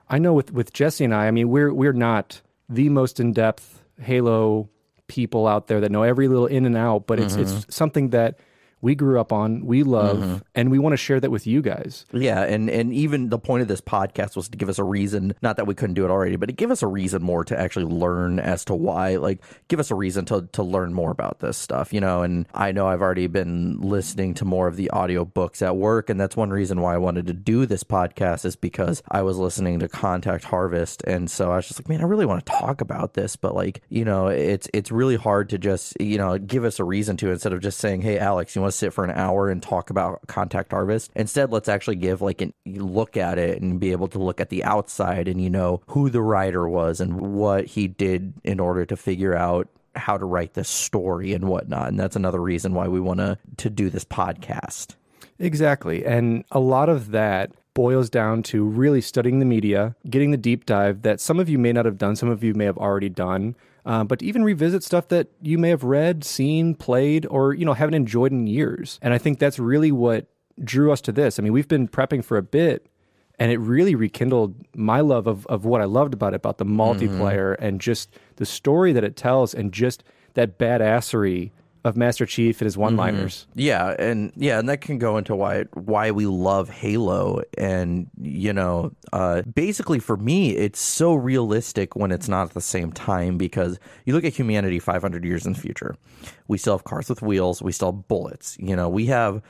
I 0.09 0.17
know 0.19 0.33
with 0.33 0.53
with 0.53 0.71
Jesse 0.73 1.03
and 1.03 1.13
I, 1.13 1.27
I 1.27 1.31
mean, 1.31 1.49
we're 1.49 1.73
we're 1.73 1.93
not 1.93 2.41
the 2.69 2.89
most 2.89 3.19
in 3.19 3.33
depth 3.33 3.83
Halo 4.01 4.69
people 5.07 5.47
out 5.47 5.67
there 5.67 5.81
that 5.81 5.91
know 5.91 6.03
every 6.03 6.27
little 6.27 6.47
in 6.47 6.65
and 6.65 6.77
out, 6.77 7.07
but 7.07 7.19
it's 7.19 7.35
it's 7.35 7.51
mm-hmm. 7.51 7.69
something 7.69 8.09
that 8.09 8.39
we 8.81 8.95
grew 8.95 9.19
up 9.19 9.31
on, 9.31 9.65
we 9.65 9.83
love, 9.83 10.17
mm-hmm. 10.17 10.37
and 10.55 10.71
we 10.71 10.79
want 10.79 10.93
to 10.93 10.97
share 10.97 11.19
that 11.19 11.31
with 11.31 11.47
you 11.47 11.61
guys. 11.61 12.05
yeah 12.13 12.43
and 12.43 12.69
and 12.69 12.93
even 12.93 13.29
the 13.29 13.39
point 13.39 13.61
of 13.61 13.67
this 13.67 13.81
podcast 13.81 14.35
was 14.35 14.49
to 14.49 14.57
give 14.57 14.69
us 14.69 14.79
a 14.79 14.83
reason 14.83 15.33
not 15.41 15.57
that 15.57 15.67
we 15.67 15.75
couldn't 15.75 15.93
do 15.93 16.05
it 16.05 16.11
already 16.11 16.35
but 16.35 16.47
to 16.47 16.53
give 16.53 16.71
us 16.71 16.81
a 16.81 16.87
reason 16.87 17.21
more 17.21 17.43
to 17.43 17.59
actually 17.59 17.85
learn 17.85 18.39
as 18.39 18.65
to 18.65 18.73
why 18.73 19.15
like 19.17 19.43
give 19.67 19.79
us 19.79 19.91
a 19.91 19.95
reason 19.95 20.25
to 20.25 20.47
to 20.51 20.63
learn 20.63 20.93
more 20.93 21.11
about 21.11 21.39
this 21.39 21.57
stuff 21.57 21.93
you 21.93 21.99
know 21.99 22.21
and 22.23 22.45
i 22.53 22.71
know 22.71 22.87
i've 22.87 23.01
already 23.01 23.27
been 23.27 23.79
listening 23.81 24.33
to 24.33 24.45
more 24.45 24.67
of 24.67 24.75
the 24.75 24.89
audio 24.91 25.25
books 25.25 25.61
at 25.61 25.75
work 25.75 26.09
and 26.09 26.19
that's 26.19 26.35
one 26.35 26.49
reason 26.49 26.81
why 26.81 26.93
i 26.93 26.97
wanted 26.97 27.27
to 27.27 27.33
do 27.33 27.65
this 27.65 27.83
podcast 27.83 28.45
is 28.45 28.55
because 28.55 29.03
i 29.09 29.21
was 29.21 29.37
listening 29.37 29.79
to 29.79 29.87
contact 29.87 30.43
harvest 30.43 31.03
and 31.05 31.29
so 31.29 31.51
i 31.51 31.57
was 31.57 31.67
just 31.67 31.79
like 31.79 31.89
man 31.89 32.01
i 32.01 32.05
really 32.05 32.25
want 32.25 32.45
to 32.45 32.51
talk 32.51 32.81
about 32.81 33.13
this 33.13 33.35
but 33.35 33.55
like 33.55 33.81
you 33.89 34.05
know 34.05 34.27
it's 34.27 34.69
it's 34.73 34.91
really 34.91 35.15
hard 35.15 35.49
to 35.49 35.57
just 35.57 35.99
you 35.99 36.17
know 36.17 36.37
give 36.37 36.63
us 36.63 36.79
a 36.79 36.83
reason 36.83 37.17
to 37.17 37.31
instead 37.31 37.53
of 37.53 37.61
just 37.61 37.79
saying 37.79 38.01
hey 38.01 38.17
alex 38.17 38.55
you 38.55 38.61
want 38.61 38.66
to 38.67 38.77
sit 38.77 38.93
for 38.93 39.03
an 39.03 39.11
hour 39.11 39.49
and 39.49 39.61
talk 39.61 39.89
about 39.89 40.25
contact 40.27 40.71
harvest. 40.71 41.11
Instead 41.15 41.51
let's 41.51 41.69
actually 41.69 41.95
give 41.95 42.21
like 42.21 42.41
an 42.41 42.53
look 42.65 43.17
at 43.17 43.37
it 43.37 43.61
and 43.61 43.79
be 43.79 43.91
able 43.91 44.07
to 44.09 44.19
look 44.19 44.39
at 44.39 44.49
the 44.49 44.63
outside 44.63 45.27
and 45.27 45.41
you 45.41 45.49
know 45.49 45.81
who 45.87 46.09
the 46.09 46.21
writer 46.21 46.67
was 46.67 46.99
and 46.99 47.19
what 47.19 47.65
he 47.65 47.87
did 47.87 48.33
in 48.43 48.59
order 48.59 48.85
to 48.85 48.95
figure 48.95 49.35
out 49.35 49.67
how 49.95 50.17
to 50.17 50.25
write 50.25 50.53
this 50.53 50.69
story 50.69 51.33
and 51.33 51.47
whatnot. 51.47 51.87
And 51.87 51.99
that's 51.99 52.15
another 52.15 52.41
reason 52.41 52.73
why 52.73 52.87
we 52.87 52.99
want 52.99 53.19
to 53.19 53.37
to 53.57 53.69
do 53.69 53.89
this 53.89 54.05
podcast. 54.05 54.95
Exactly. 55.39 56.05
And 56.05 56.43
a 56.51 56.59
lot 56.59 56.89
of 56.89 57.11
that 57.11 57.51
boils 57.73 58.09
down 58.09 58.41
to 58.41 58.63
really 58.63 59.01
studying 59.01 59.37
the 59.37 59.45
media, 59.45 59.95
getting 60.09 60.31
the 60.31 60.37
deep 60.37 60.65
dive 60.65 61.03
that 61.03 61.21
some 61.21 61.39
of 61.39 61.47
you 61.47 61.59
may 61.59 61.71
not 61.71 61.85
have 61.85 61.97
done, 61.97 62.15
some 62.15 62.29
of 62.29 62.43
you 62.43 62.55
may 62.55 62.65
have 62.65 62.77
already 62.77 63.09
done, 63.09 63.55
uh, 63.87 64.03
but 64.03 64.19
to 64.19 64.25
even 64.25 64.43
revisit 64.43 64.83
stuff 64.83 65.07
that 65.07 65.29
you 65.41 65.57
may 65.57 65.69
have 65.69 65.85
read, 65.85 66.25
seen, 66.25 66.75
played, 66.75 67.25
or 67.27 67.53
you 67.53 67.65
know 67.65 67.73
haven't 67.73 67.93
enjoyed 67.93 68.33
in 68.33 68.45
years. 68.45 68.99
And 69.01 69.13
I 69.13 69.17
think 69.17 69.39
that's 69.39 69.57
really 69.57 69.93
what 69.93 70.27
drew 70.61 70.91
us 70.91 70.99
to 71.01 71.13
this. 71.13 71.39
I 71.39 71.41
mean, 71.41 71.53
we've 71.53 71.67
been 71.67 71.87
prepping 71.87 72.23
for 72.23 72.37
a 72.37 72.43
bit. 72.43 72.85
And 73.39 73.51
it 73.51 73.59
really 73.59 73.93
rekindled 73.93 74.55
my 74.75 74.99
love 74.99 75.27
of, 75.27 75.45
of 75.45 75.63
what 75.63 75.79
I 75.79 75.83
loved 75.83 76.15
about 76.15 76.33
it, 76.33 76.37
about 76.37 76.57
the 76.57 76.65
multiplayer 76.65 77.55
and 77.59 77.79
just 77.79 78.09
the 78.37 78.47
story 78.47 78.93
that 78.93 79.03
it 79.03 79.15
tells, 79.15 79.53
and 79.53 79.71
just 79.71 80.03
that 80.33 80.57
badassery 80.57 81.51
of 81.87 81.97
Master 81.97 82.25
Chief 82.25 82.61
and 82.61 82.65
his 82.65 82.77
one 82.77 82.95
liners. 82.95 83.47
Yeah, 83.55 83.95
and 83.97 84.31
yeah, 84.35 84.59
and 84.59 84.69
that 84.69 84.81
can 84.81 84.97
go 84.99 85.17
into 85.17 85.35
why 85.35 85.63
why 85.73 86.11
we 86.11 86.25
love 86.25 86.69
Halo, 86.69 87.41
and 87.57 88.09
you 88.21 88.53
know, 88.53 88.91
uh, 89.13 89.41
basically 89.41 89.99
for 89.99 90.17
me, 90.17 90.55
it's 90.55 90.79
so 90.79 91.13
realistic 91.13 91.95
when 91.95 92.11
it's 92.11 92.27
not 92.27 92.47
at 92.47 92.53
the 92.53 92.61
same 92.61 92.91
time 92.91 93.37
because 93.37 93.79
you 94.05 94.13
look 94.13 94.23
at 94.23 94.33
humanity 94.33 94.79
500 94.79 95.23
years 95.25 95.45
in 95.45 95.53
the 95.53 95.59
future, 95.59 95.95
we 96.47 96.57
still 96.57 96.73
have 96.73 96.83
cars 96.83 97.09
with 97.09 97.21
wheels, 97.21 97.61
we 97.61 97.71
still 97.71 97.91
have 97.91 98.07
bullets, 98.07 98.57
you 98.59 98.75
know, 98.75 98.89
we 98.89 99.07
have. 99.07 99.41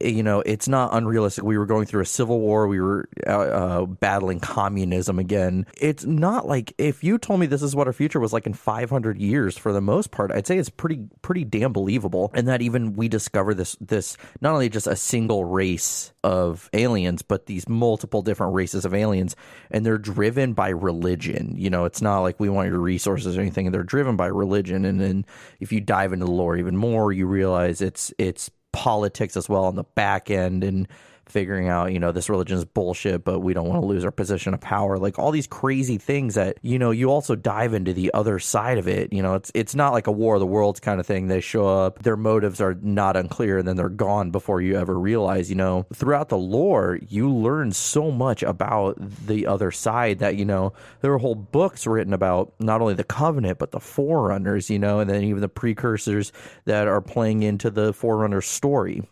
You 0.00 0.22
know, 0.22 0.40
it's 0.40 0.68
not 0.68 0.94
unrealistic. 0.94 1.44
We 1.44 1.56
were 1.56 1.66
going 1.66 1.86
through 1.86 2.02
a 2.02 2.06
civil 2.06 2.40
war. 2.40 2.68
We 2.68 2.80
were 2.80 3.08
uh, 3.26 3.30
uh, 3.30 3.86
battling 3.86 4.40
communism 4.40 5.18
again. 5.18 5.66
It's 5.80 6.04
not 6.04 6.46
like 6.46 6.74
if 6.78 7.02
you 7.02 7.18
told 7.18 7.40
me 7.40 7.46
this 7.46 7.62
is 7.62 7.74
what 7.74 7.86
our 7.86 7.92
future 7.92 8.20
was 8.20 8.32
like 8.32 8.46
in 8.46 8.52
500 8.52 9.18
years, 9.18 9.56
for 9.56 9.72
the 9.72 9.80
most 9.80 10.10
part, 10.10 10.30
I'd 10.32 10.46
say 10.46 10.58
it's 10.58 10.68
pretty, 10.68 11.06
pretty 11.22 11.44
damn 11.44 11.72
believable. 11.72 12.30
And 12.34 12.48
that 12.48 12.62
even 12.62 12.94
we 12.94 13.08
discover 13.08 13.54
this, 13.54 13.76
this 13.80 14.16
not 14.40 14.52
only 14.52 14.68
just 14.68 14.86
a 14.86 14.96
single 14.96 15.44
race 15.44 16.12
of 16.22 16.68
aliens, 16.72 17.22
but 17.22 17.46
these 17.46 17.68
multiple 17.68 18.20
different 18.20 18.54
races 18.54 18.84
of 18.84 18.92
aliens, 18.92 19.36
and 19.70 19.86
they're 19.86 19.96
driven 19.96 20.52
by 20.52 20.68
religion. 20.68 21.54
You 21.56 21.70
know, 21.70 21.84
it's 21.84 22.02
not 22.02 22.20
like 22.20 22.40
we 22.40 22.48
want 22.48 22.68
your 22.68 22.80
resources 22.80 23.36
or 23.36 23.40
anything. 23.40 23.70
They're 23.70 23.82
driven 23.82 24.16
by 24.16 24.26
religion. 24.26 24.84
And 24.84 25.00
then 25.00 25.24
if 25.60 25.72
you 25.72 25.80
dive 25.80 26.12
into 26.12 26.26
the 26.26 26.30
lore 26.32 26.56
even 26.56 26.76
more, 26.76 27.12
you 27.12 27.26
realize 27.26 27.80
it's 27.80 28.12
it's 28.18 28.50
politics 28.76 29.38
as 29.38 29.48
well 29.48 29.64
on 29.64 29.74
the 29.74 29.84
back 29.84 30.30
end 30.30 30.62
and 30.62 30.86
figuring 31.28 31.68
out, 31.68 31.92
you 31.92 31.98
know, 31.98 32.12
this 32.12 32.28
religion 32.28 32.56
is 32.56 32.64
bullshit, 32.64 33.24
but 33.24 33.40
we 33.40 33.52
don't 33.52 33.68
want 33.68 33.82
to 33.82 33.86
lose 33.86 34.04
our 34.04 34.10
position 34.10 34.54
of 34.54 34.60
power. 34.60 34.98
Like 34.98 35.18
all 35.18 35.30
these 35.30 35.46
crazy 35.46 35.98
things 35.98 36.34
that, 36.34 36.58
you 36.62 36.78
know, 36.78 36.90
you 36.90 37.10
also 37.10 37.34
dive 37.34 37.74
into 37.74 37.92
the 37.92 38.12
other 38.14 38.38
side 38.38 38.78
of 38.78 38.88
it. 38.88 39.12
You 39.12 39.22
know, 39.22 39.34
it's 39.34 39.50
it's 39.54 39.74
not 39.74 39.92
like 39.92 40.06
a 40.06 40.12
war 40.12 40.36
of 40.36 40.40
the 40.40 40.46
worlds 40.46 40.80
kind 40.80 41.00
of 41.00 41.06
thing. 41.06 41.26
They 41.26 41.40
show 41.40 41.66
up, 41.66 42.02
their 42.02 42.16
motives 42.16 42.60
are 42.60 42.74
not 42.80 43.16
unclear, 43.16 43.58
and 43.58 43.68
then 43.68 43.76
they're 43.76 43.88
gone 43.88 44.30
before 44.30 44.60
you 44.60 44.76
ever 44.76 44.98
realize, 44.98 45.50
you 45.50 45.56
know, 45.56 45.86
throughout 45.92 46.28
the 46.28 46.38
lore, 46.38 46.98
you 47.08 47.30
learn 47.32 47.72
so 47.72 48.10
much 48.10 48.42
about 48.42 48.96
the 49.26 49.46
other 49.46 49.70
side 49.70 50.20
that, 50.20 50.36
you 50.36 50.44
know, 50.44 50.72
there 51.00 51.12
are 51.12 51.18
whole 51.18 51.34
books 51.34 51.86
written 51.86 52.12
about 52.12 52.54
not 52.60 52.80
only 52.80 52.94
the 52.94 53.04
covenant, 53.04 53.58
but 53.58 53.72
the 53.72 53.80
forerunners, 53.80 54.70
you 54.70 54.78
know, 54.78 55.00
and 55.00 55.10
then 55.10 55.24
even 55.24 55.40
the 55.40 55.48
precursors 55.48 56.32
that 56.64 56.86
are 56.86 57.00
playing 57.00 57.42
into 57.42 57.70
the 57.70 57.92
forerunner 57.92 58.40
story. 58.40 59.02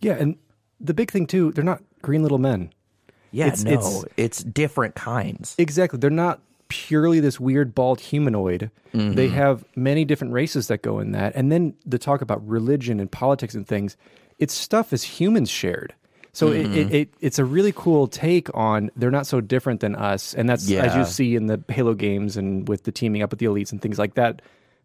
Yeah, 0.00 0.14
and 0.14 0.36
the 0.82 0.94
big 0.94 1.10
thing 1.10 1.26
too, 1.26 1.52
they're 1.52 1.64
not 1.64 1.82
green 2.02 2.22
little 2.22 2.38
men. 2.38 2.72
Yeah, 3.30 3.46
It's- 3.46 3.64
no, 3.64 3.70
it's- 3.72 4.04
it's, 4.16 4.44
different 4.44 4.94
kinds. 4.94 5.54
Exactly. 5.56 5.98
They're 5.98 6.10
not 6.10 6.40
purely 6.68 7.20
this 7.20 7.38
weird 7.40 7.74
bald 7.74 8.00
humanoid. 8.00 8.70
Mm-hmm. 8.94 9.14
They 9.14 9.28
have 9.28 9.64
many 9.76 10.04
different 10.04 10.32
races 10.32 10.68
that 10.68 10.82
go 10.82 10.98
in 10.98 11.12
that. 11.12 11.34
And 11.34 11.50
then 11.50 11.74
the 11.86 11.98
talk 11.98 12.20
about 12.20 12.46
religion 12.46 13.00
and 13.00 13.10
politics 13.10 13.54
and 13.54 13.66
things, 13.66 13.96
it's 14.38 14.54
stuff 14.54 14.92
as 14.92 15.02
humans 15.02 15.50
shared. 15.50 15.94
So 16.34 16.48
it, 16.48 16.60
it, 16.60 16.66
mm-hmm. 16.66 16.94
it, 16.94 17.14
it's 17.20 17.38
a 17.38 17.44
really 17.44 17.72
cool 17.76 18.08
take 18.08 18.48
on 18.54 18.90
they're 18.96 19.10
not 19.10 19.26
so 19.26 19.40
different 19.42 19.80
than 19.80 19.94
us. 19.94 20.32
And 20.34 20.48
that's 20.48 20.70
as 20.70 20.96
you 20.96 21.04
see 21.04 21.36
in 21.36 21.46
the 21.46 21.62
Halo 21.68 21.92
games 21.94 22.38
and 22.38 22.66
with 22.66 22.84
the 22.84 22.92
teaming 22.92 23.22
up 23.22 23.30
with 23.30 23.38
the 23.38 23.46
elites 23.46 23.70
and 23.70 23.80
things 23.82 23.98
like 23.98 24.14
that. 24.14 24.40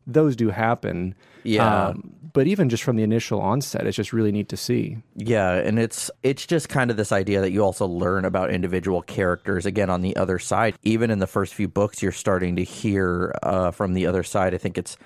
Those 0.07 0.35
do 0.35 0.49
happen. 0.49 1.13
Yeah. 1.43 1.87
Um, 1.87 2.13
but 2.33 2.47
even 2.47 2.69
just 2.69 2.83
from 2.83 2.95
the 2.95 3.03
initial 3.03 3.41
onset, 3.41 3.87
it's 3.87 3.97
just 3.97 4.13
really 4.13 4.31
neat 4.31 4.49
to 4.49 4.57
see. 4.57 4.97
Yeah, 5.15 5.53
and 5.53 5.79
it's 5.79 6.11
it's 6.23 6.45
just 6.45 6.69
kind 6.69 6.91
of 6.91 6.97
this 6.97 7.11
idea 7.11 7.41
that 7.41 7.51
you 7.51 7.63
also 7.63 7.85
learn 7.85 8.25
about 8.25 8.51
individual 8.51 9.01
characters 9.01 9.65
again 9.65 9.89
on 9.89 10.01
the 10.01 10.15
other 10.15 10.39
side. 10.39 10.75
Even 10.83 11.09
in 11.09 11.19
the 11.19 11.27
first 11.27 11.53
few 11.53 11.67
books, 11.67 12.01
you're 12.01 12.11
starting 12.11 12.55
to 12.57 12.63
hear 12.63 13.33
uh, 13.43 13.71
from 13.71 13.93
the 13.93 14.05
other 14.05 14.23
side. 14.23 14.53
I 14.53 14.57
think 14.57 14.77
it's 14.77 14.97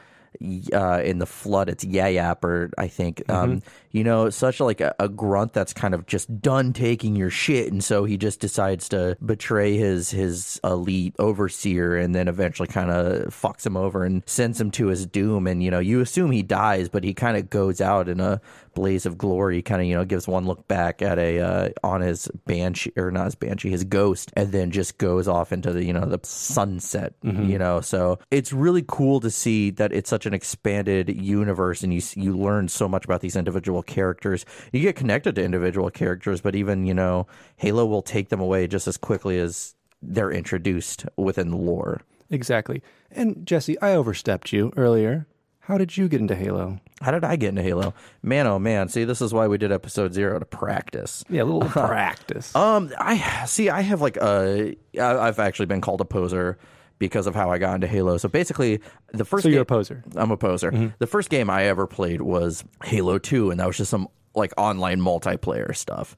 uh, 0.73 1.01
in 1.03 1.19
the 1.19 1.25
flood, 1.25 1.69
it's 1.69 1.83
Yayap, 1.83 2.43
or 2.43 2.71
I 2.77 2.87
think 2.87 3.29
um, 3.29 3.61
you 3.91 4.03
know, 4.03 4.29
such 4.29 4.59
like 4.59 4.79
a, 4.79 4.95
a 4.99 5.09
grunt 5.09 5.53
that's 5.53 5.73
kind 5.73 5.93
of 5.93 6.05
just 6.05 6.41
done 6.41 6.71
taking 6.73 7.15
your 7.15 7.29
shit, 7.29 7.71
and 7.71 7.83
so 7.83 8.05
he 8.05 8.17
just 8.17 8.39
decides 8.39 8.87
to 8.89 9.17
betray 9.23 9.77
his 9.77 10.09
his 10.09 10.59
elite 10.63 11.15
overseer, 11.19 11.97
and 11.97 12.15
then 12.15 12.27
eventually 12.27 12.67
kind 12.67 12.89
of 12.89 13.27
fucks 13.27 13.65
him 13.65 13.75
over 13.75 14.05
and 14.05 14.23
sends 14.25 14.59
him 14.59 14.71
to 14.71 14.87
his 14.87 15.05
doom. 15.05 15.45
And 15.45 15.61
you 15.61 15.69
know, 15.69 15.79
you 15.79 15.99
assume 15.99 16.31
he 16.31 16.43
dies, 16.43 16.87
but 16.87 17.03
he 17.03 17.13
kind 17.13 17.35
of 17.35 17.49
goes 17.49 17.81
out 17.81 18.07
in 18.07 18.19
a 18.19 18.39
blaze 18.73 19.05
of 19.05 19.17
glory. 19.17 19.61
Kind 19.61 19.81
of 19.81 19.87
you 19.87 19.95
know 19.95 20.05
gives 20.05 20.27
one 20.27 20.45
look 20.45 20.67
back 20.67 21.01
at 21.01 21.19
a 21.19 21.39
uh, 21.39 21.69
on 21.83 22.01
his 22.01 22.29
banshee 22.45 22.93
or 22.95 23.11
not 23.11 23.25
his 23.25 23.35
banshee, 23.35 23.69
his 23.69 23.83
ghost, 23.83 24.31
and 24.35 24.53
then 24.53 24.71
just 24.71 24.97
goes 24.97 25.27
off 25.27 25.51
into 25.51 25.73
the 25.73 25.83
you 25.83 25.91
know 25.91 26.05
the 26.05 26.19
sunset. 26.23 27.13
You 27.49 27.57
know, 27.57 27.81
so 27.81 28.19
it's 28.31 28.53
really 28.53 28.85
cool 28.87 29.19
to 29.19 29.29
see 29.29 29.71
that 29.71 29.91
it's 29.91 30.09
such 30.21 30.27
an 30.27 30.33
expanded 30.35 31.09
universe, 31.19 31.81
and 31.81 31.91
you 31.91 32.01
you 32.15 32.37
learn 32.37 32.67
so 32.67 32.87
much 32.87 33.05
about 33.05 33.21
these 33.21 33.35
individual 33.35 33.81
characters. 33.81 34.45
You 34.71 34.81
get 34.81 34.95
connected 34.95 35.33
to 35.35 35.43
individual 35.43 35.89
characters, 35.89 36.41
but 36.41 36.55
even 36.55 36.85
you 36.85 36.93
know 36.93 37.25
Halo 37.57 37.87
will 37.87 38.03
take 38.03 38.29
them 38.29 38.39
away 38.39 38.67
just 38.67 38.87
as 38.87 38.97
quickly 38.97 39.39
as 39.39 39.73
they're 39.99 40.31
introduced 40.31 41.05
within 41.17 41.49
the 41.49 41.57
lore. 41.57 42.01
Exactly. 42.29 42.83
And 43.09 43.45
Jesse, 43.47 43.81
I 43.81 43.93
overstepped 43.93 44.53
you 44.53 44.71
earlier. 44.77 45.25
How 45.61 45.77
did 45.77 45.97
you 45.97 46.07
get 46.07 46.21
into 46.21 46.35
Halo? 46.35 46.79
How 47.01 47.11
did 47.11 47.23
I 47.23 47.35
get 47.35 47.49
into 47.49 47.63
Halo? 47.63 47.93
Man, 48.21 48.45
oh 48.45 48.59
man! 48.59 48.89
See, 48.89 49.05
this 49.05 49.21
is 49.21 49.33
why 49.33 49.47
we 49.47 49.57
did 49.57 49.71
episode 49.71 50.13
zero 50.13 50.37
to 50.37 50.45
practice. 50.45 51.23
Yeah, 51.29 51.41
a 51.41 51.45
little 51.45 51.61
practice. 51.87 52.55
Um, 52.55 52.91
I 52.99 53.45
see. 53.47 53.71
I 53.71 53.81
have 53.81 54.01
like 54.01 54.17
a. 54.17 54.75
I've 54.99 55.39
actually 55.39 55.65
been 55.65 55.81
called 55.81 56.01
a 56.01 56.05
poser 56.05 56.59
because 57.01 57.27
of 57.27 57.35
how 57.35 57.49
I 57.51 57.57
got 57.57 57.75
into 57.75 57.87
Halo. 57.87 58.15
So 58.17 58.29
basically, 58.29 58.79
the 59.11 59.25
first 59.25 59.43
So 59.43 59.49
you're 59.49 59.55
game- 59.57 59.61
a 59.63 59.65
poser. 59.65 60.03
I'm 60.15 60.31
a 60.31 60.37
poser. 60.37 60.93
The 60.99 61.07
first 61.07 61.29
game 61.29 61.49
I 61.49 61.63
ever 61.65 61.85
played 61.87 62.21
was 62.21 62.63
Halo 62.85 63.17
Two, 63.17 63.51
and 63.51 63.59
that 63.59 63.67
was 63.67 63.75
just 63.75 63.91
some 63.91 64.07
like 64.35 64.53
online 64.55 65.01
multiplayer 65.01 65.75
stuff. 65.75 66.15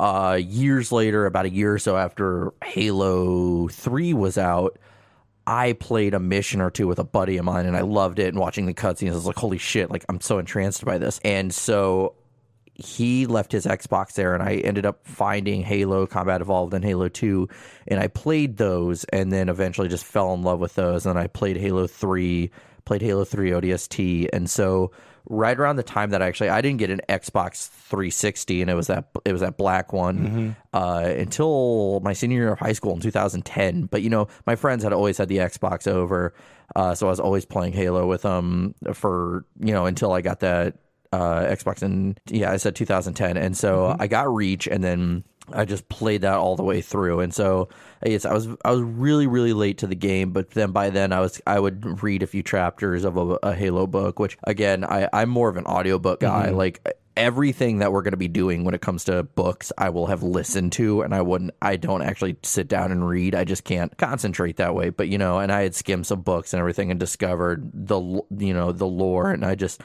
Uh, 0.00 0.40
years 0.42 0.90
later, 0.90 1.26
about 1.26 1.44
a 1.44 1.50
year 1.50 1.72
or 1.74 1.78
so 1.78 1.96
after 1.96 2.52
Halo 2.64 3.68
Three 3.68 4.12
was 4.12 4.36
out. 4.36 4.78
I 5.46 5.74
played 5.74 6.14
a 6.14 6.18
mission 6.18 6.62
or 6.62 6.70
two 6.70 6.88
with 6.88 6.98
a 6.98 7.04
buddy 7.04 7.36
of 7.36 7.44
mine 7.44 7.66
and 7.66 7.76
I 7.76 7.82
loved 7.82 8.18
it 8.18 8.28
and 8.28 8.38
watching 8.38 8.64
the 8.64 8.72
cutscenes. 8.72 9.10
I 9.10 9.14
was 9.14 9.26
like, 9.26 9.36
holy 9.36 9.58
shit, 9.58 9.90
like 9.90 10.02
I'm 10.08 10.18
so 10.22 10.38
entranced 10.38 10.82
by 10.86 10.96
this. 10.96 11.20
And 11.22 11.52
so 11.52 12.14
he 12.74 13.26
left 13.26 13.52
his 13.52 13.66
Xbox 13.66 14.14
there 14.14 14.34
and 14.34 14.42
I 14.42 14.56
ended 14.56 14.84
up 14.84 15.06
finding 15.06 15.62
Halo 15.62 16.06
Combat 16.06 16.40
Evolved 16.40 16.74
and 16.74 16.84
Halo 16.84 17.08
2 17.08 17.48
and 17.86 18.00
I 18.00 18.08
played 18.08 18.56
those 18.56 19.04
and 19.04 19.32
then 19.32 19.48
eventually 19.48 19.88
just 19.88 20.04
fell 20.04 20.34
in 20.34 20.42
love 20.42 20.58
with 20.58 20.74
those. 20.74 21.06
And 21.06 21.18
I 21.18 21.28
played 21.28 21.56
Halo 21.56 21.86
3, 21.86 22.50
played 22.84 23.02
Halo 23.02 23.24
3 23.24 23.50
ODST 23.50 24.28
and 24.32 24.50
so 24.50 24.90
right 25.26 25.58
around 25.58 25.76
the 25.76 25.82
time 25.82 26.10
that 26.10 26.20
I 26.20 26.26
actually 26.26 26.50
I 26.50 26.60
didn't 26.60 26.78
get 26.78 26.90
an 26.90 27.00
Xbox 27.08 27.68
360 27.68 28.62
and 28.62 28.70
it 28.70 28.74
was 28.74 28.88
that 28.88 29.08
it 29.24 29.32
was 29.32 29.40
that 29.40 29.56
black 29.56 29.92
one 29.92 30.56
uh, 30.74 31.14
until 31.16 32.00
my 32.00 32.12
senior 32.12 32.38
year 32.38 32.52
of 32.52 32.58
high 32.58 32.72
school 32.72 32.92
in 32.92 33.00
2010 33.00 33.86
but 33.86 34.02
you 34.02 34.10
know 34.10 34.28
my 34.46 34.56
friends 34.56 34.84
had 34.84 34.92
always 34.92 35.16
had 35.16 35.28
the 35.28 35.38
Xbox 35.38 35.86
over 35.86 36.34
uh, 36.76 36.94
so 36.94 37.06
I 37.06 37.10
was 37.10 37.20
always 37.20 37.44
playing 37.44 37.72
Halo 37.72 38.06
with 38.06 38.22
them 38.22 38.74
for 38.92 39.46
you 39.60 39.72
know 39.72 39.86
until 39.86 40.12
I 40.12 40.20
got 40.20 40.40
that 40.40 40.76
uh, 41.14 41.54
Xbox 41.54 41.82
in 41.82 42.16
yeah 42.26 42.50
I 42.50 42.56
said 42.56 42.74
2010 42.74 43.36
and 43.36 43.56
so 43.56 43.94
I 43.98 44.06
got 44.06 44.32
Reach 44.32 44.66
and 44.66 44.82
then 44.82 45.24
I 45.52 45.64
just 45.64 45.88
played 45.88 46.22
that 46.22 46.34
all 46.34 46.56
the 46.56 46.62
way 46.62 46.80
through. 46.80 47.20
And 47.20 47.32
so 47.32 47.68
yes 48.04 48.24
I 48.24 48.32
was 48.32 48.48
I 48.64 48.72
was 48.72 48.82
really 48.82 49.26
really 49.26 49.52
late 49.52 49.78
to 49.78 49.86
the 49.86 49.94
game 49.94 50.32
but 50.32 50.50
then 50.50 50.72
by 50.72 50.90
then 50.90 51.12
I 51.12 51.20
was 51.20 51.40
I 51.46 51.58
would 51.60 52.02
read 52.02 52.22
a 52.22 52.26
few 52.26 52.42
chapters 52.42 53.04
of 53.04 53.16
a, 53.16 53.38
a 53.42 53.54
Halo 53.54 53.86
book 53.86 54.18
which 54.18 54.36
again 54.44 54.84
I 54.84 55.08
I'm 55.12 55.28
more 55.28 55.48
of 55.48 55.56
an 55.56 55.66
audiobook 55.66 56.20
guy. 56.20 56.50
Like 56.50 56.84
everything 57.16 57.78
that 57.78 57.92
we're 57.92 58.02
going 58.02 58.10
to 58.10 58.16
be 58.16 58.26
doing 58.26 58.64
when 58.64 58.74
it 58.74 58.80
comes 58.80 59.04
to 59.04 59.22
books 59.22 59.70
I 59.78 59.90
will 59.90 60.06
have 60.06 60.24
listened 60.24 60.72
to 60.72 61.02
and 61.02 61.14
I 61.14 61.22
wouldn't 61.22 61.52
I 61.62 61.76
don't 61.76 62.02
actually 62.02 62.36
sit 62.42 62.66
down 62.66 62.90
and 62.90 63.06
read. 63.06 63.36
I 63.36 63.44
just 63.44 63.62
can't 63.62 63.96
concentrate 63.98 64.56
that 64.56 64.74
way. 64.74 64.90
But 64.90 65.08
you 65.08 65.18
know 65.18 65.38
and 65.38 65.52
I 65.52 65.62
had 65.62 65.76
skimmed 65.76 66.06
some 66.08 66.22
books 66.22 66.52
and 66.52 66.58
everything 66.58 66.90
and 66.90 66.98
discovered 66.98 67.70
the 67.72 68.00
you 68.36 68.54
know 68.54 68.72
the 68.72 68.86
lore 68.86 69.30
and 69.30 69.44
I 69.44 69.54
just 69.54 69.80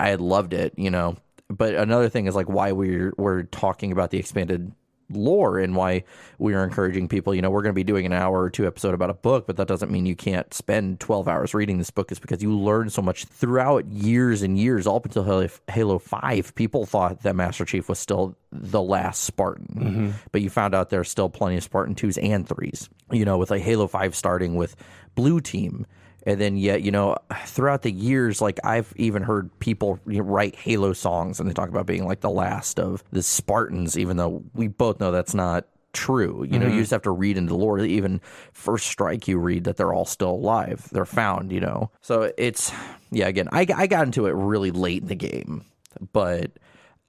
I 0.00 0.08
had 0.08 0.20
loved 0.20 0.52
it 0.52 0.74
you 0.76 0.90
know. 0.90 1.16
But 1.48 1.74
another 1.74 2.08
thing 2.08 2.26
is 2.26 2.36
like 2.36 2.48
why 2.48 2.72
we're 2.72 3.12
we're 3.16 3.42
talking 3.42 3.90
about 3.92 4.10
the 4.10 4.18
expanded 4.18 4.72
lore 5.12 5.58
and 5.58 5.74
why 5.74 6.04
we 6.38 6.54
are 6.54 6.64
encouraging 6.64 7.08
people 7.08 7.34
you 7.34 7.42
know 7.42 7.50
we're 7.50 7.62
going 7.62 7.72
to 7.72 7.78
be 7.78 7.84
doing 7.84 8.06
an 8.06 8.12
hour 8.12 8.40
or 8.40 8.50
two 8.50 8.66
episode 8.66 8.94
about 8.94 9.10
a 9.10 9.14
book 9.14 9.46
but 9.46 9.56
that 9.56 9.66
doesn't 9.66 9.90
mean 9.90 10.06
you 10.06 10.14
can't 10.14 10.54
spend 10.54 11.00
12 11.00 11.28
hours 11.28 11.54
reading 11.54 11.78
this 11.78 11.90
book. 11.90 12.12
Is 12.12 12.18
because 12.18 12.42
you 12.42 12.56
learn 12.56 12.90
so 12.90 13.02
much 13.02 13.24
throughout 13.24 13.86
years 13.86 14.42
and 14.42 14.58
years 14.58 14.86
all 14.86 14.96
up 14.96 15.04
until 15.04 15.24
Halo- 15.24 15.48
halo 15.68 15.98
5 15.98 16.54
people 16.54 16.86
thought 16.86 17.22
that 17.22 17.36
master 17.36 17.64
chief 17.64 17.88
was 17.88 17.98
still 17.98 18.36
the 18.52 18.82
last 18.82 19.24
spartan 19.24 19.66
mm-hmm. 19.74 20.10
but 20.32 20.42
you 20.42 20.50
found 20.50 20.74
out 20.74 20.90
there's 20.90 21.10
still 21.10 21.28
plenty 21.28 21.56
of 21.56 21.62
spartan 21.62 21.94
2s 21.94 22.22
and 22.22 22.46
3s 22.46 22.88
you 23.10 23.24
know 23.24 23.38
with 23.38 23.50
like 23.50 23.62
halo 23.62 23.86
5 23.86 24.14
starting 24.14 24.54
with 24.54 24.76
blue 25.14 25.40
team 25.40 25.86
and 26.24 26.40
then 26.40 26.56
yet 26.56 26.82
you 26.82 26.90
know 26.90 27.16
throughout 27.46 27.82
the 27.82 27.90
years 27.90 28.40
like 28.40 28.58
i've 28.64 28.92
even 28.96 29.22
heard 29.22 29.50
people 29.60 29.98
write 30.04 30.54
halo 30.56 30.92
songs 30.92 31.40
and 31.40 31.48
they 31.48 31.54
talk 31.54 31.68
about 31.68 31.86
being 31.86 32.06
like 32.06 32.20
the 32.20 32.30
last 32.30 32.78
of 32.78 33.02
the 33.12 33.22
spartans 33.22 33.98
even 33.98 34.16
though 34.16 34.42
we 34.54 34.68
both 34.68 35.00
know 35.00 35.10
that's 35.10 35.34
not 35.34 35.66
true. 35.92 36.46
You 36.48 36.58
know 36.60 36.66
you 36.66 36.72
mm-hmm. 36.72 36.80
just 36.80 36.92
have 36.92 37.02
to 37.02 37.10
read 37.10 37.36
into 37.36 37.48
the 37.48 37.58
lore 37.58 37.80
even 37.80 38.20
first 38.52 38.86
strike 38.86 39.26
you 39.26 39.38
read 39.38 39.64
that 39.64 39.76
they're 39.76 39.92
all 39.92 40.04
still 40.04 40.30
alive. 40.30 40.88
They're 40.92 41.04
found 41.04 41.50
you 41.50 41.58
know? 41.58 41.90
So 42.00 42.32
it's 42.38 42.72
yeah 43.10 43.26
again 43.26 43.48
i, 43.52 43.66
I 43.74 43.86
got 43.86 44.06
into 44.06 44.26
it 44.26 44.32
really 44.32 44.70
late 44.70 45.02
in 45.02 45.08
the 45.08 45.14
game 45.14 45.64
but 46.12 46.52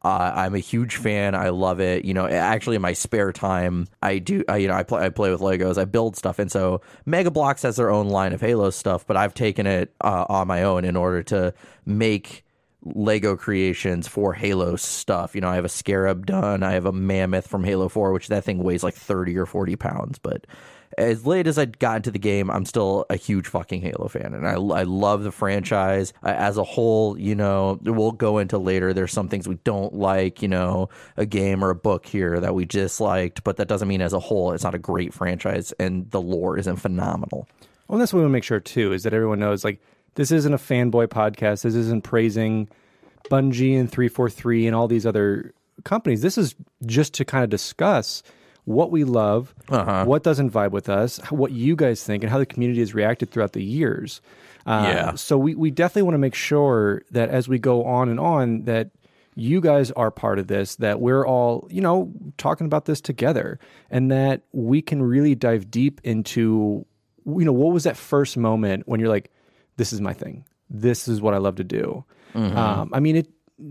uh, 0.03 0.31
I'm 0.35 0.55
a 0.55 0.59
huge 0.59 0.95
fan. 0.95 1.35
I 1.35 1.49
love 1.49 1.79
it. 1.79 2.05
You 2.05 2.13
know, 2.13 2.27
actually, 2.27 2.75
in 2.75 2.81
my 2.81 2.93
spare 2.93 3.31
time, 3.31 3.87
I 4.01 4.17
do. 4.17 4.43
I, 4.49 4.57
you 4.57 4.67
know, 4.67 4.73
I 4.73 4.83
play. 4.83 5.05
I 5.05 5.09
play 5.09 5.29
with 5.29 5.41
Legos. 5.41 5.77
I 5.77 5.85
build 5.85 6.15
stuff, 6.15 6.39
and 6.39 6.51
so 6.51 6.81
Mega 7.05 7.29
Bloks 7.29 7.61
has 7.61 7.75
their 7.75 7.91
own 7.91 8.09
line 8.09 8.33
of 8.33 8.41
Halo 8.41 8.71
stuff. 8.71 9.05
But 9.05 9.17
I've 9.17 9.33
taken 9.35 9.67
it 9.67 9.93
uh, 10.01 10.25
on 10.27 10.47
my 10.47 10.63
own 10.63 10.85
in 10.85 10.95
order 10.95 11.21
to 11.23 11.53
make 11.85 12.43
Lego 12.83 13.37
creations 13.37 14.07
for 14.07 14.33
Halo 14.33 14.75
stuff. 14.75 15.35
You 15.35 15.41
know, 15.41 15.49
I 15.49 15.55
have 15.55 15.65
a 15.65 15.69
Scarab 15.69 16.25
done. 16.25 16.63
I 16.63 16.71
have 16.71 16.87
a 16.87 16.91
Mammoth 16.91 17.45
from 17.45 17.63
Halo 17.63 17.87
Four, 17.87 18.11
which 18.11 18.27
that 18.29 18.43
thing 18.43 18.63
weighs 18.63 18.83
like 18.83 18.95
thirty 18.95 19.37
or 19.37 19.45
forty 19.45 19.75
pounds, 19.75 20.17
but 20.17 20.47
as 20.97 21.25
late 21.25 21.47
as 21.47 21.57
I 21.57 21.65
got 21.65 21.97
into 21.97 22.11
the 22.11 22.19
game, 22.19 22.49
I'm 22.49 22.65
still 22.65 23.05
a 23.09 23.15
huge 23.15 23.47
fucking 23.47 23.81
Halo 23.81 24.07
fan, 24.07 24.33
and 24.33 24.47
I, 24.47 24.53
I 24.53 24.83
love 24.83 25.23
the 25.23 25.31
franchise 25.31 26.13
as 26.23 26.57
a 26.57 26.63
whole. 26.63 27.17
You 27.17 27.35
know, 27.35 27.79
we'll 27.83 28.11
go 28.11 28.37
into 28.37 28.57
later. 28.57 28.93
There's 28.93 29.11
some 29.11 29.27
things 29.27 29.47
we 29.47 29.55
don't 29.63 29.93
like, 29.93 30.41
you 30.41 30.47
know, 30.47 30.89
a 31.17 31.25
game 31.25 31.63
or 31.63 31.69
a 31.69 31.75
book 31.75 32.05
here 32.05 32.39
that 32.39 32.53
we 32.53 32.65
disliked, 32.65 33.43
but 33.43 33.57
that 33.57 33.67
doesn't 33.67 33.87
mean 33.87 34.01
as 34.01 34.13
a 34.13 34.19
whole 34.19 34.51
it's 34.53 34.63
not 34.63 34.75
a 34.75 34.79
great 34.79 35.13
franchise, 35.13 35.71
and 35.79 36.09
the 36.11 36.21
lore 36.21 36.57
isn't 36.57 36.77
phenomenal. 36.77 37.47
Well, 37.87 37.99
that's 37.99 38.13
what 38.13 38.19
we 38.19 38.23
want 38.23 38.31
to 38.31 38.33
make 38.33 38.43
sure 38.43 38.59
too 38.59 38.93
is 38.93 39.03
that 39.03 39.13
everyone 39.13 39.39
knows 39.39 39.63
like 39.63 39.81
this 40.15 40.31
isn't 40.31 40.53
a 40.53 40.57
fanboy 40.57 41.07
podcast. 41.07 41.63
This 41.63 41.75
isn't 41.75 42.03
praising 42.03 42.69
Bungie 43.29 43.79
and 43.79 43.91
343 43.91 44.67
and 44.67 44.75
all 44.75 44.87
these 44.87 45.05
other 45.05 45.53
companies. 45.83 46.21
This 46.21 46.37
is 46.37 46.55
just 46.85 47.13
to 47.15 47.25
kind 47.25 47.43
of 47.43 47.49
discuss 47.49 48.23
what 48.65 48.91
we 48.91 49.03
love, 49.03 49.53
what 50.05 50.23
doesn't 50.23 50.51
vibe 50.51 50.71
with 50.71 50.87
us, 50.89 51.17
what 51.29 51.51
you 51.51 51.75
guys 51.75 52.03
think, 52.03 52.23
and 52.23 52.31
how 52.31 52.37
the 52.37 52.45
community 52.45 52.79
has 52.79 52.93
reacted 52.93 53.31
throughout 53.31 53.53
the 53.53 53.63
years. 53.63 54.21
Uh, 54.65 54.83
Yeah. 54.87 55.15
So 55.15 55.37
we, 55.37 55.55
we 55.55 55.71
definitely 55.71 56.03
want 56.03 56.13
to 56.15 56.19
make 56.19 56.35
sure 56.35 57.01
that 57.11 57.29
as 57.29 57.47
we 57.47 57.57
go 57.59 57.83
on 57.85 58.09
and 58.09 58.19
on, 58.19 58.63
that 58.65 58.91
you 59.35 59.61
guys 59.61 59.91
are 59.91 60.11
part 60.11 60.37
of 60.39 60.47
this, 60.47 60.75
that 60.75 60.99
we're 60.99 61.25
all, 61.25 61.67
you 61.71 61.81
know, 61.81 62.11
talking 62.37 62.65
about 62.65 62.85
this 62.85 63.01
together, 63.01 63.59
and 63.89 64.11
that 64.11 64.41
we 64.51 64.81
can 64.81 65.01
really 65.01 65.33
dive 65.35 65.71
deep 65.71 65.99
into, 66.03 66.85
you 67.25 67.45
know, 67.45 67.53
what 67.53 67.73
was 67.73 67.85
that 67.85 67.97
first 67.97 68.37
moment 68.37 68.87
when 68.87 68.99
you're 68.99 69.09
like, 69.09 69.31
this 69.77 69.93
is 69.93 70.01
my 70.01 70.13
thing. 70.13 70.45
This 70.69 71.07
is 71.07 71.21
what 71.21 71.33
I 71.33 71.37
love 71.37 71.55
to 71.55 71.63
do. 71.63 72.03
Um, 72.35 72.89
I 72.93 72.99
mean, 72.99 73.15
it 73.15 73.27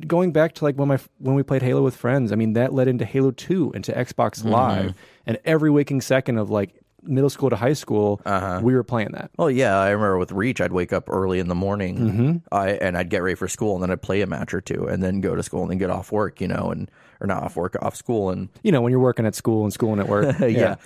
going 0.06 0.32
back 0.32 0.54
to 0.56 0.64
like 0.64 0.76
when 0.76 0.88
my 0.88 0.98
when 1.18 1.34
we 1.34 1.42
played 1.42 1.62
Halo 1.62 1.82
with 1.82 1.96
friends. 1.96 2.32
I 2.32 2.36
mean, 2.36 2.54
that 2.54 2.72
led 2.72 2.88
into 2.88 3.04
Halo 3.04 3.30
Two, 3.30 3.72
into 3.74 3.92
Xbox 3.92 4.40
mm-hmm. 4.40 4.50
Live, 4.50 4.94
and 5.26 5.38
every 5.44 5.70
waking 5.70 6.00
second 6.00 6.38
of 6.38 6.50
like 6.50 6.80
middle 7.02 7.30
school 7.30 7.50
to 7.50 7.56
high 7.56 7.72
school, 7.72 8.20
uh-huh. 8.24 8.60
we 8.62 8.74
were 8.74 8.82
playing 8.82 9.12
that. 9.12 9.30
Oh 9.38 9.46
yeah, 9.46 9.78
I 9.78 9.90
remember 9.90 10.18
with 10.18 10.32
Reach, 10.32 10.60
I'd 10.60 10.72
wake 10.72 10.92
up 10.92 11.08
early 11.08 11.38
in 11.38 11.48
the 11.48 11.54
morning, 11.54 11.98
mm-hmm. 11.98 12.36
I, 12.52 12.70
and 12.70 12.96
I'd 12.96 13.10
get 13.10 13.22
ready 13.22 13.34
for 13.34 13.48
school, 13.48 13.74
and 13.74 13.82
then 13.82 13.90
I'd 13.90 14.02
play 14.02 14.20
a 14.20 14.26
match 14.26 14.54
or 14.54 14.60
two, 14.60 14.86
and 14.86 15.02
then 15.02 15.20
go 15.20 15.34
to 15.34 15.42
school, 15.42 15.62
and 15.62 15.70
then 15.70 15.78
get 15.78 15.90
off 15.90 16.12
work, 16.12 16.40
you 16.40 16.48
know, 16.48 16.70
and 16.70 16.90
or 17.20 17.26
not 17.26 17.42
off 17.42 17.56
work, 17.56 17.76
off 17.82 17.96
school, 17.96 18.30
and 18.30 18.48
You 18.62 18.72
know, 18.72 18.80
when 18.80 18.90
you're 18.90 19.00
working 19.00 19.26
at 19.26 19.34
school 19.34 19.64
and 19.64 19.72
schooling 19.72 20.00
at 20.00 20.08
work. 20.08 20.38
yeah. 20.40 20.76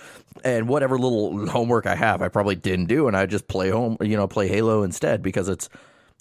And 0.43 0.69
whatever 0.69 0.99
little 0.99 1.47
homework 1.47 1.87
I 1.87 1.95
have, 1.95 2.23
I 2.23 2.29
probably 2.29 2.57
didn't 2.57 2.87
do, 2.87 3.07
and 3.09 3.17
I 3.17 3.27
just 3.27 3.47
play 3.49 3.71
home, 3.71 3.97
you 4.01 4.17
know, 4.17 4.27
play 4.27 4.49
Halo 4.49 4.83
instead 4.83 5.23
because 5.23 5.49
it's 5.49 5.69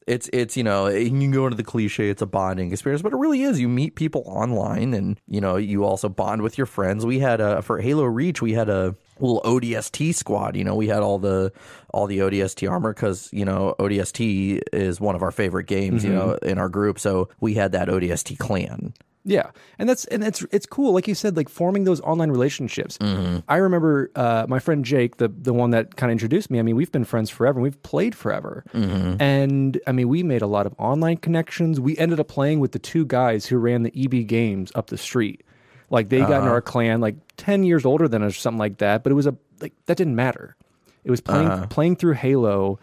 It's 0.08 0.30
it's 0.34 0.58
you 0.58 0.64
know 0.64 0.88
you 0.88 1.10
can 1.10 1.32
go 1.32 1.46
into 1.46 1.58
the 1.58 1.64
cliche 1.64 2.10
it's 2.10 2.22
a 2.22 2.26
bonding 2.26 2.72
experience, 2.72 3.02
but 3.02 3.14
it 3.14 3.18
really 3.18 3.44
is. 3.44 3.60
You 3.60 3.70
meet 3.70 3.96
people 3.96 4.24
online, 4.26 4.94
and 4.94 5.20
you 5.28 5.42
know 5.42 5.56
you 5.58 5.86
also 5.86 6.10
bond 6.10 6.42
with 6.42 6.58
your 6.58 6.68
friends. 6.68 7.06
We 7.06 7.20
had 7.20 7.40
a 7.40 7.62
for 7.62 7.80
Halo 7.80 8.04
Reach, 8.06 8.42
we 8.42 8.54
had 8.54 8.70
a 8.70 8.96
little 9.20 9.42
ODST 9.42 10.14
squad. 10.16 10.56
You 10.56 10.64
know, 10.64 10.76
we 10.76 10.88
had 10.88 11.02
all 11.02 11.20
the 11.20 11.52
all 11.94 12.08
the 12.08 12.20
ODST 12.20 12.70
armor 12.70 12.94
because 12.94 13.30
you 13.32 13.46
know 13.46 13.76
ODST 13.80 14.62
is 14.72 15.00
one 15.00 15.16
of 15.16 15.22
our 15.22 15.32
favorite 15.32 15.68
games. 15.68 16.04
You 16.04 16.12
mm-hmm. 16.12 16.20
know, 16.20 16.34
in 16.42 16.58
our 16.58 16.70
group, 16.70 17.00
so 17.00 17.30
we 17.40 17.54
had 17.54 17.72
that 17.72 17.88
ODST 17.88 18.38
clan. 18.38 18.94
Yeah, 19.26 19.52
and 19.80 19.88
that's 19.88 20.04
and 20.06 20.22
it's 20.24 20.46
it's 20.52 20.66
cool, 20.66 20.94
like 20.94 21.08
you 21.08 21.16
said, 21.16 21.38
like 21.38 21.48
forming 21.48 21.86
those 21.86 22.02
online 22.02 22.30
relationships. 22.30 22.98
Mm-hmm. 22.98 23.40
I 23.48 23.56
remember 23.56 24.12
uh, 24.16 24.46
my 24.50 24.60
friend 24.60 24.84
Jake, 24.84 25.18
the 25.18 25.30
the 25.30 25.54
one 25.54 25.72
that 25.72 25.96
kind 25.96 26.12
of 26.12 26.14
introduced 26.14 26.52
me. 26.52 26.60
I 26.60 26.62
mean, 26.62 26.76
we've 26.76 26.92
been 26.92 27.06
friends 27.06 27.30
forever, 27.30 27.60
and 27.60 27.64
we've 27.64 27.82
played 27.84 28.16
forever, 28.16 28.66
mm-hmm. 28.74 29.22
and 29.22 29.80
I 29.88 29.94
mean, 29.94 30.10
we 30.10 30.24
made 30.24 30.42
a 30.42 30.48
lot 30.48 30.66
of 30.66 30.76
online 30.78 31.18
connections. 31.18 31.80
We 31.80 31.98
ended 31.98 32.20
up 32.20 32.28
playing 32.28 32.60
with 32.60 32.74
the 32.74 32.80
two 32.80 33.06
guys 33.06 33.46
who 33.46 33.58
ran 33.58 33.84
the 33.84 33.94
EB 33.96 34.28
Games 34.28 34.74
up 34.76 34.88
the 34.88 34.98
street. 34.98 35.44
Like 35.90 36.10
they 36.10 36.20
got 36.20 36.30
in 36.30 36.36
uh-huh. 36.40 36.50
our 36.50 36.62
clan, 36.62 37.00
like 37.00 37.16
ten 37.38 37.64
years 37.64 37.86
older 37.86 38.10
than 38.10 38.24
us, 38.24 38.34
or 38.34 38.40
something 38.40 38.60
like 38.60 38.80
that. 38.80 39.04
But 39.04 39.14
it 39.14 39.16
was 39.16 39.28
a 39.28 39.36
like 39.62 39.74
that 39.86 39.96
didn't 39.96 40.16
matter. 40.16 40.58
It 41.06 41.12
was 41.12 41.22
playing 41.22 41.48
uh-huh. 41.48 41.68
playing 41.68 41.96
through 41.96 42.14
Halo 42.14 42.78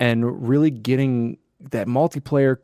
and 0.00 0.48
really 0.48 0.70
getting 0.70 1.38
that 1.70 1.86
multiplayer 1.86 2.58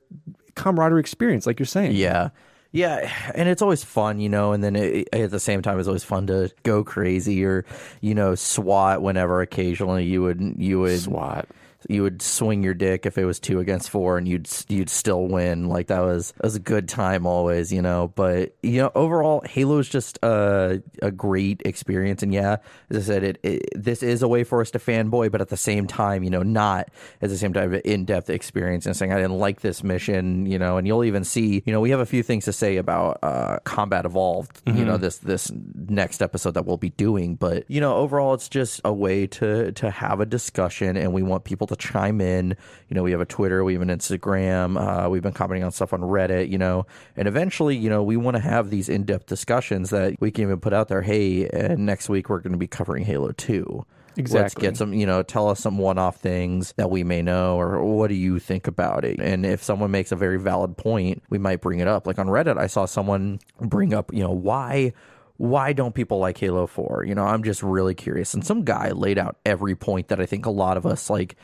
camaraderie 0.57 1.01
experience, 1.01 1.47
like 1.47 1.59
you're 1.59 1.67
saying. 1.67 1.93
Yeah. 1.93 2.31
Yeah, 2.73 3.13
and 3.35 3.49
it's 3.49 3.63
always 3.63 3.83
fun, 3.83 4.21
you 4.21 4.29
know, 4.29 4.53
and 4.53 4.63
then 4.63 4.77
it, 4.77 5.09
at 5.13 5.31
the 5.33 5.41
same 5.41 5.61
time 5.61 5.79
it's 5.79 5.89
always 5.89 6.05
fun 6.05 6.29
to 6.29 6.53
go 6.63 6.85
crazy 6.85 7.45
or, 7.45 7.65
you 8.01 8.15
know, 8.15 8.37
swat 8.37 9.03
whenever 9.03 9.41
occasionally 9.41 10.05
you 10.05 10.23
would 10.23 10.55
you 10.57 10.79
would 10.81 11.01
SWAT. 11.01 11.49
You 11.89 12.03
would 12.03 12.23
swing 12.23 12.63
your 12.63 12.75
dick 12.75 13.07
if 13.07 13.17
it 13.17 13.25
was 13.25 13.41
2 13.41 13.61
against 13.61 13.91
4 13.91 14.19
and 14.19 14.29
you'd 14.29 14.49
you'd 14.69 14.91
still 14.91 15.27
win. 15.27 15.69
Like 15.69 15.87
that 15.89 16.01
was 16.01 16.33
that 16.33 16.45
was 16.45 16.57
a 16.57 16.61
good 16.61 16.89
time 16.89 17.27
always, 17.27 17.73
you 17.73 17.83
know, 17.83 18.13
but 18.15 18.55
you 18.63 18.83
know, 18.83 18.93
overall 18.95 19.43
Halo 19.47 19.79
is 19.79 19.89
just 19.89 20.19
a 20.23 20.83
a 21.01 21.11
great 21.11 21.63
experience. 21.65 22.23
And 22.23 22.33
yeah, 22.33 22.57
as 22.91 22.97
I 22.97 23.01
said 23.13 23.25
it, 23.25 23.41
it 23.43 23.69
this 23.75 24.03
is 24.03 24.23
a 24.23 24.29
way 24.29 24.45
for 24.45 24.61
us 24.61 24.71
to 24.73 24.79
fanboy, 24.79 25.31
but 25.31 25.41
at 25.41 25.49
the 25.49 25.57
same 25.57 25.87
time, 25.87 26.23
you 26.23 26.31
know, 26.31 26.43
not 26.43 26.91
at 27.23 27.31
the 27.31 27.37
same 27.37 27.53
time 27.53 27.73
an 27.73 27.81
in-depth 27.85 28.31
experience. 28.31 28.87
And 28.87 28.97
saying 28.97 29.13
I 29.13 29.17
didn't 29.17 29.39
like 29.39 29.61
this 29.61 29.83
mission, 29.83 30.47
you 30.47 30.59
know, 30.59 30.77
and 30.77 30.87
you'll 30.87 31.05
even 31.05 31.25
see, 31.25 31.63
you 31.65 31.73
know, 31.73 31.81
we 31.81 31.91
have 31.91 32.01
a 32.01 32.07
few 32.07 32.23
things 32.23 32.45
to 32.45 32.53
say 32.53 32.77
about 32.77 33.19
uh, 33.23 33.59
Combat 33.65 34.05
Evolved, 34.05 34.61
you 34.67 34.85
know, 34.85 34.97
this 34.97 35.19
this 35.19 35.51
next 35.75 36.23
episode 36.23 36.53
that 36.53 36.67
we'll 36.67 36.77
be 36.77 36.91
doing, 36.91 37.37
but 37.37 37.65
you 37.69 37.81
know, 37.81 37.97
overall 37.97 38.35
it's 38.35 38.49
just 38.49 38.81
a 38.85 38.93
way 38.93 39.27
to 39.27 39.73
to 39.73 39.91
have 39.91 40.21
a 40.21 40.27
discussion 40.27 40.97
and 40.97 41.13
we 41.13 41.23
want 41.23 41.45
people 41.45 41.67
to 41.71 41.77
chime 41.77 42.21
in. 42.21 42.57
You 42.89 42.95
know, 42.95 43.03
we 43.03 43.11
have 43.11 43.21
a 43.21 43.27
Twitter, 43.27 43.65
we 43.65 43.73
have 43.73 43.83
an 43.83 43.89
Instagram, 43.89 44.79
uh, 44.79 45.09
we've 45.09 45.23
been 45.23 45.33
commenting 45.33 45.65
on 45.65 45.73
stuff 45.73 45.93
on 45.93 46.01
Reddit, 46.03 46.51
you 46.51 46.59
know, 46.59 46.87
and 47.17 47.27
eventually, 47.27 47.77
you 47.77 47.89
know, 47.89 48.03
we 48.03 48.17
want 48.17 48.37
to 48.37 48.43
have 48.43 48.71
these 48.71 48.89
in-depth 48.89 49.27
discussions 49.27 49.91
that 49.91 50.21
we 50.21 50.31
can 50.31 50.45
even 50.45 50.61
put 50.61 50.73
out 50.73 50.89
there, 50.89 51.03
hey, 51.03 51.49
and 51.49 51.87
next 51.87 52.09
week 52.09 52.29
we're 52.29 52.41
going 52.41 52.53
to 52.53 52.59
be 52.59 52.67
covering 52.67 53.05
Halo 53.05 53.33
2. 53.33 53.85
Exactly. 54.17 54.43
Let's 54.43 54.55
get 54.55 54.77
some, 54.77 54.93
you 54.93 55.07
know, 55.07 55.23
tell 55.23 55.49
us 55.49 55.61
some 55.61 55.79
one 55.79 55.99
off 55.99 56.17
things 56.17 56.75
that 56.77 56.91
we 56.91 57.05
may 57.05 57.23
know, 57.23 57.59
or 57.59 57.83
what 57.83 58.09
do 58.09 58.15
you 58.15 58.39
think 58.39 58.67
about 58.67 59.05
it? 59.05 59.21
And 59.21 59.47
if 59.47 59.63
someone 59.63 59.91
makes 59.91 60.13
a 60.13 60.17
very 60.17 60.39
valid 60.39 60.77
point, 60.77 61.23
we 61.31 61.39
might 61.39 61.61
bring 61.61 61.79
it 61.79 61.89
up. 61.89 62.07
Like 62.07 62.19
on 62.19 62.27
Reddit, 62.27 62.59
I 62.59 62.67
saw 62.67 62.87
someone 62.87 63.39
bring 63.61 63.95
up, 63.95 64.13
you 64.13 64.23
know, 64.23 64.33
why. 64.33 64.93
Why 65.37 65.73
don't 65.73 65.95
people 65.95 66.19
like 66.19 66.37
Halo 66.37 66.67
4? 66.67 67.05
You 67.07 67.15
know, 67.15 67.25
I'm 67.25 67.43
just 67.43 67.63
really 67.63 67.95
curious. 67.95 68.35
And 68.35 68.45
some 68.45 68.63
guy 68.63 68.91
laid 68.91 69.17
out 69.17 69.39
every 69.47 69.75
point 69.75 70.09
that 70.09 70.21
I 70.21 70.27
think 70.27 70.45
a 70.45 70.51
lot 70.51 70.77
of 70.77 70.85
us 70.85 71.09
like 71.09 71.37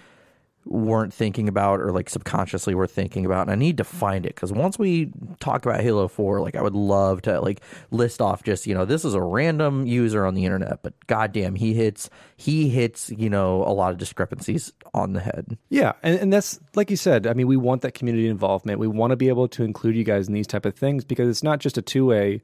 weren't 0.66 1.14
thinking 1.14 1.49
about 1.49 1.80
or 1.80 1.92
like 1.92 2.11
subconsciously 2.11 2.75
were 2.75 2.87
thinking 2.87 3.25
about 3.25 3.42
and 3.42 3.50
I 3.50 3.54
need 3.54 3.78
to 3.78 3.85
find 3.85 4.26
it 4.26 4.35
because 4.35 4.52
once 4.52 4.78
we 4.78 5.12
talk 5.40 5.64
about 5.64 5.80
Halo 5.80 6.08
4 6.08 6.40
like 6.40 6.56
I 6.56 6.62
would 6.62 6.75
love 6.75 7.23
to 7.23 7.40
like 7.40 7.61
list 7.90 8.20
off 8.20 8.42
just 8.42 8.66
you 8.66 8.75
know 8.75 8.85
this 8.85 9.04
is 9.04 9.14
a 9.14 9.23
random 9.23 9.87
user 9.87 10.26
on 10.26 10.35
the 10.35 10.44
internet 10.44 10.82
but 10.82 10.94
goddamn 11.06 11.54
he 11.54 11.73
hits 11.73 12.11
he 12.37 12.68
hits 12.68 13.11
you 13.16 13.30
know 13.30 13.62
a 13.62 13.73
lot 13.73 13.92
of 13.92 13.99
discrepancies 13.99 14.73
on 14.92 15.12
the 15.12 15.20
head 15.20 15.56
Yeah, 15.68 15.92
and, 16.02 16.18
and 16.18 16.32
that's 16.32 16.58
like 16.75 16.90
you 16.90 16.96
said. 16.96 17.26
I 17.26 17.35
mean, 17.35 17.46
we 17.46 17.56
want 17.56 17.82
that 17.82 17.92
community 17.92 18.28
involvement. 18.28 18.78
We 18.78 18.88
want 18.88 19.11
to 19.11 19.16
be 19.16 19.28
able 19.28 19.49
to 19.49 19.64
include 19.64 19.96
you 19.96 20.04
guys 20.04 20.26
in 20.26 20.35
these 20.35 20.46
type 20.46 20.64
of 20.64 20.75
things 20.75 21.04
because 21.04 21.28
it's 21.28 21.42
not 21.42 21.61
just 21.61 21.78
a 21.78 21.82
two 21.82 22.06
way, 22.06 22.42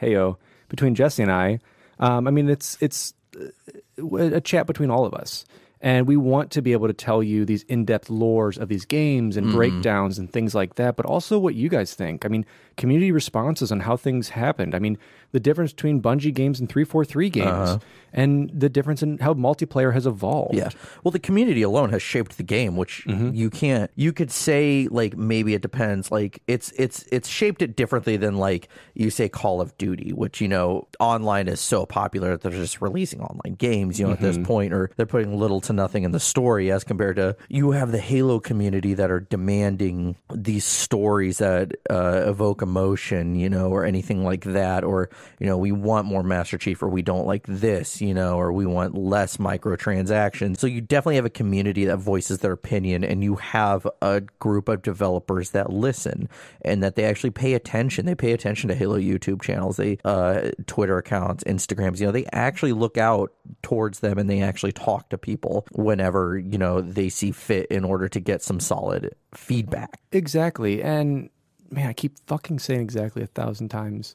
heyo, 0.00 0.36
between 0.68 0.94
Jesse 0.94 1.22
and 1.22 1.32
I. 1.32 1.58
Um, 1.98 2.26
I 2.28 2.30
mean, 2.30 2.48
it's 2.48 2.76
it's 2.80 3.14
uh, 3.40 4.16
a 4.16 4.40
chat 4.40 4.66
between 4.66 4.90
all 4.90 5.04
of 5.06 5.14
us, 5.14 5.44
and 5.84 6.08
we 6.08 6.16
want 6.16 6.50
to 6.52 6.62
be 6.62 6.72
able 6.72 6.86
to 6.86 6.94
tell 6.94 7.22
you 7.22 7.44
these 7.44 7.62
in 7.64 7.84
depth 7.84 8.08
lores 8.08 8.56
of 8.56 8.70
these 8.70 8.86
games 8.86 9.36
and 9.36 9.48
mm-hmm. 9.48 9.56
breakdowns 9.56 10.18
and 10.18 10.32
things 10.32 10.54
like 10.54 10.76
that. 10.76 10.96
But 10.96 11.04
also 11.04 11.38
what 11.38 11.54
you 11.54 11.68
guys 11.68 11.92
think. 11.92 12.24
I 12.24 12.28
mean, 12.28 12.46
community 12.78 13.12
responses 13.12 13.70
on 13.70 13.80
how 13.80 13.98
things 13.98 14.30
happened. 14.30 14.74
I 14.74 14.78
mean, 14.78 14.96
the 15.32 15.40
difference 15.40 15.74
between 15.74 16.00
Bungie 16.00 16.32
games 16.32 16.58
and 16.58 16.70
three 16.70 16.84
four 16.84 17.04
three 17.04 17.28
games, 17.28 17.46
uh-huh. 17.46 17.78
And 18.14 18.50
the 18.54 18.68
difference 18.68 19.02
in 19.02 19.18
how 19.18 19.34
multiplayer 19.34 19.92
has 19.92 20.06
evolved. 20.06 20.54
Yeah. 20.54 20.70
Well, 21.02 21.12
the 21.12 21.18
community 21.18 21.62
alone 21.62 21.90
has 21.90 22.00
shaped 22.00 22.36
the 22.36 22.42
game, 22.42 22.76
which 22.76 23.04
you 23.06 23.50
can't. 23.50 23.90
You 23.96 24.12
could 24.12 24.30
say 24.30 24.88
like 24.90 25.16
maybe 25.16 25.54
it 25.54 25.62
depends. 25.62 26.10
Like 26.10 26.42
it's 26.46 26.72
it's 26.76 27.04
it's 27.10 27.28
shaped 27.28 27.60
it 27.60 27.76
differently 27.76 28.16
than 28.16 28.36
like 28.36 28.68
you 28.94 29.10
say 29.10 29.28
Call 29.28 29.60
of 29.60 29.76
Duty, 29.76 30.12
which 30.12 30.40
you 30.40 30.48
know 30.48 30.88
online 31.00 31.48
is 31.48 31.60
so 31.60 31.84
popular 31.84 32.30
that 32.30 32.40
they're 32.42 32.52
just 32.52 32.80
releasing 32.80 33.20
online 33.20 33.54
games. 33.54 33.98
You 33.98 34.06
know 34.06 34.12
at 34.12 34.20
this 34.20 34.38
point, 34.38 34.72
or 34.72 34.90
they're 34.96 35.06
putting 35.06 35.36
little 35.36 35.60
to 35.62 35.72
nothing 35.72 36.04
in 36.04 36.12
the 36.12 36.20
story 36.20 36.70
as 36.70 36.84
compared 36.84 37.16
to 37.16 37.36
you 37.48 37.72
have 37.72 37.90
the 37.90 37.98
Halo 37.98 38.38
community 38.38 38.94
that 38.94 39.10
are 39.10 39.20
demanding 39.20 40.16
these 40.32 40.64
stories 40.64 41.38
that 41.38 41.72
uh, 41.90 42.22
evoke 42.26 42.62
emotion, 42.62 43.34
you 43.34 43.50
know, 43.50 43.68
or 43.70 43.84
anything 43.84 44.24
like 44.24 44.44
that, 44.44 44.84
or 44.84 45.10
you 45.40 45.46
know 45.46 45.58
we 45.58 45.72
want 45.72 46.06
more 46.06 46.22
Master 46.22 46.58
Chief, 46.58 46.82
or 46.82 46.88
we 46.88 47.02
don't 47.02 47.26
like 47.26 47.44
this, 47.46 48.00
you 48.06 48.14
know, 48.14 48.38
or 48.38 48.52
we 48.52 48.66
want 48.66 48.96
less 48.96 49.38
microtransactions. 49.38 50.58
So 50.58 50.66
you 50.66 50.80
definitely 50.80 51.16
have 51.16 51.24
a 51.24 51.30
community 51.30 51.84
that 51.86 51.96
voices 51.96 52.38
their 52.38 52.52
opinion, 52.52 53.04
and 53.04 53.22
you 53.22 53.36
have 53.36 53.86
a 54.02 54.20
group 54.38 54.68
of 54.68 54.82
developers 54.82 55.50
that 55.50 55.70
listen 55.70 56.28
and 56.62 56.82
that 56.82 56.96
they 56.96 57.04
actually 57.04 57.30
pay 57.30 57.54
attention. 57.54 58.06
They 58.06 58.14
pay 58.14 58.32
attention 58.32 58.68
to 58.68 58.74
Halo 58.74 58.98
YouTube 58.98 59.42
channels, 59.42 59.76
they 59.76 59.98
uh, 60.04 60.50
Twitter 60.66 60.98
accounts, 60.98 61.44
Instagrams. 61.44 62.00
You 62.00 62.06
know, 62.06 62.12
they 62.12 62.26
actually 62.32 62.72
look 62.72 62.98
out 62.98 63.32
towards 63.62 64.00
them 64.00 64.18
and 64.18 64.28
they 64.28 64.40
actually 64.40 64.72
talk 64.72 65.08
to 65.10 65.18
people 65.18 65.66
whenever 65.72 66.38
you 66.38 66.58
know 66.58 66.80
they 66.80 67.08
see 67.08 67.32
fit 67.32 67.66
in 67.66 67.84
order 67.84 68.08
to 68.08 68.20
get 68.20 68.42
some 68.42 68.60
solid 68.60 69.14
feedback. 69.34 70.00
Exactly. 70.12 70.82
And 70.82 71.30
man, 71.70 71.88
I 71.88 71.92
keep 71.92 72.18
fucking 72.26 72.58
saying 72.58 72.80
exactly 72.80 73.22
a 73.22 73.26
thousand 73.26 73.68
times. 73.68 74.14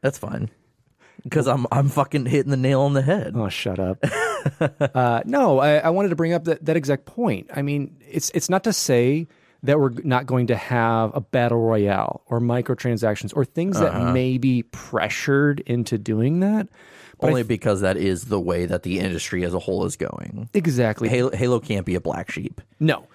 That's 0.00 0.18
fine. 0.18 0.50
Because 1.24 1.48
I'm 1.48 1.66
I'm 1.72 1.88
fucking 1.88 2.26
hitting 2.26 2.50
the 2.50 2.56
nail 2.56 2.82
on 2.82 2.92
the 2.92 3.02
head. 3.02 3.32
Oh, 3.34 3.48
shut 3.48 3.78
up. 3.78 3.98
uh, 4.94 5.22
no, 5.24 5.58
I, 5.58 5.76
I 5.78 5.90
wanted 5.90 6.10
to 6.10 6.16
bring 6.16 6.32
up 6.34 6.44
that, 6.44 6.64
that 6.66 6.76
exact 6.76 7.06
point. 7.06 7.50
I 7.54 7.62
mean, 7.62 7.96
it's 8.08 8.30
it's 8.34 8.48
not 8.50 8.64
to 8.64 8.72
say 8.72 9.26
that 9.62 9.80
we're 9.80 9.90
not 10.04 10.26
going 10.26 10.48
to 10.48 10.56
have 10.56 11.12
a 11.16 11.22
battle 11.22 11.58
royale 11.58 12.22
or 12.26 12.38
microtransactions 12.40 13.32
or 13.34 13.46
things 13.46 13.80
that 13.80 14.12
may 14.12 14.36
be 14.36 14.62
pressured 14.64 15.60
into 15.60 15.96
doing 15.96 16.40
that. 16.40 16.68
But 17.18 17.28
Only 17.28 17.42
because 17.44 17.80
that 17.80 17.96
is 17.96 18.24
the 18.24 18.40
way 18.40 18.66
that 18.66 18.82
the 18.82 18.98
industry 18.98 19.44
as 19.44 19.54
a 19.54 19.58
whole 19.58 19.86
is 19.86 19.96
going. 19.96 20.50
Exactly. 20.52 21.08
Halo, 21.08 21.30
Halo 21.30 21.60
can't 21.60 21.86
be 21.86 21.94
a 21.94 22.00
black 22.00 22.30
sheep. 22.30 22.60
No, 22.78 23.06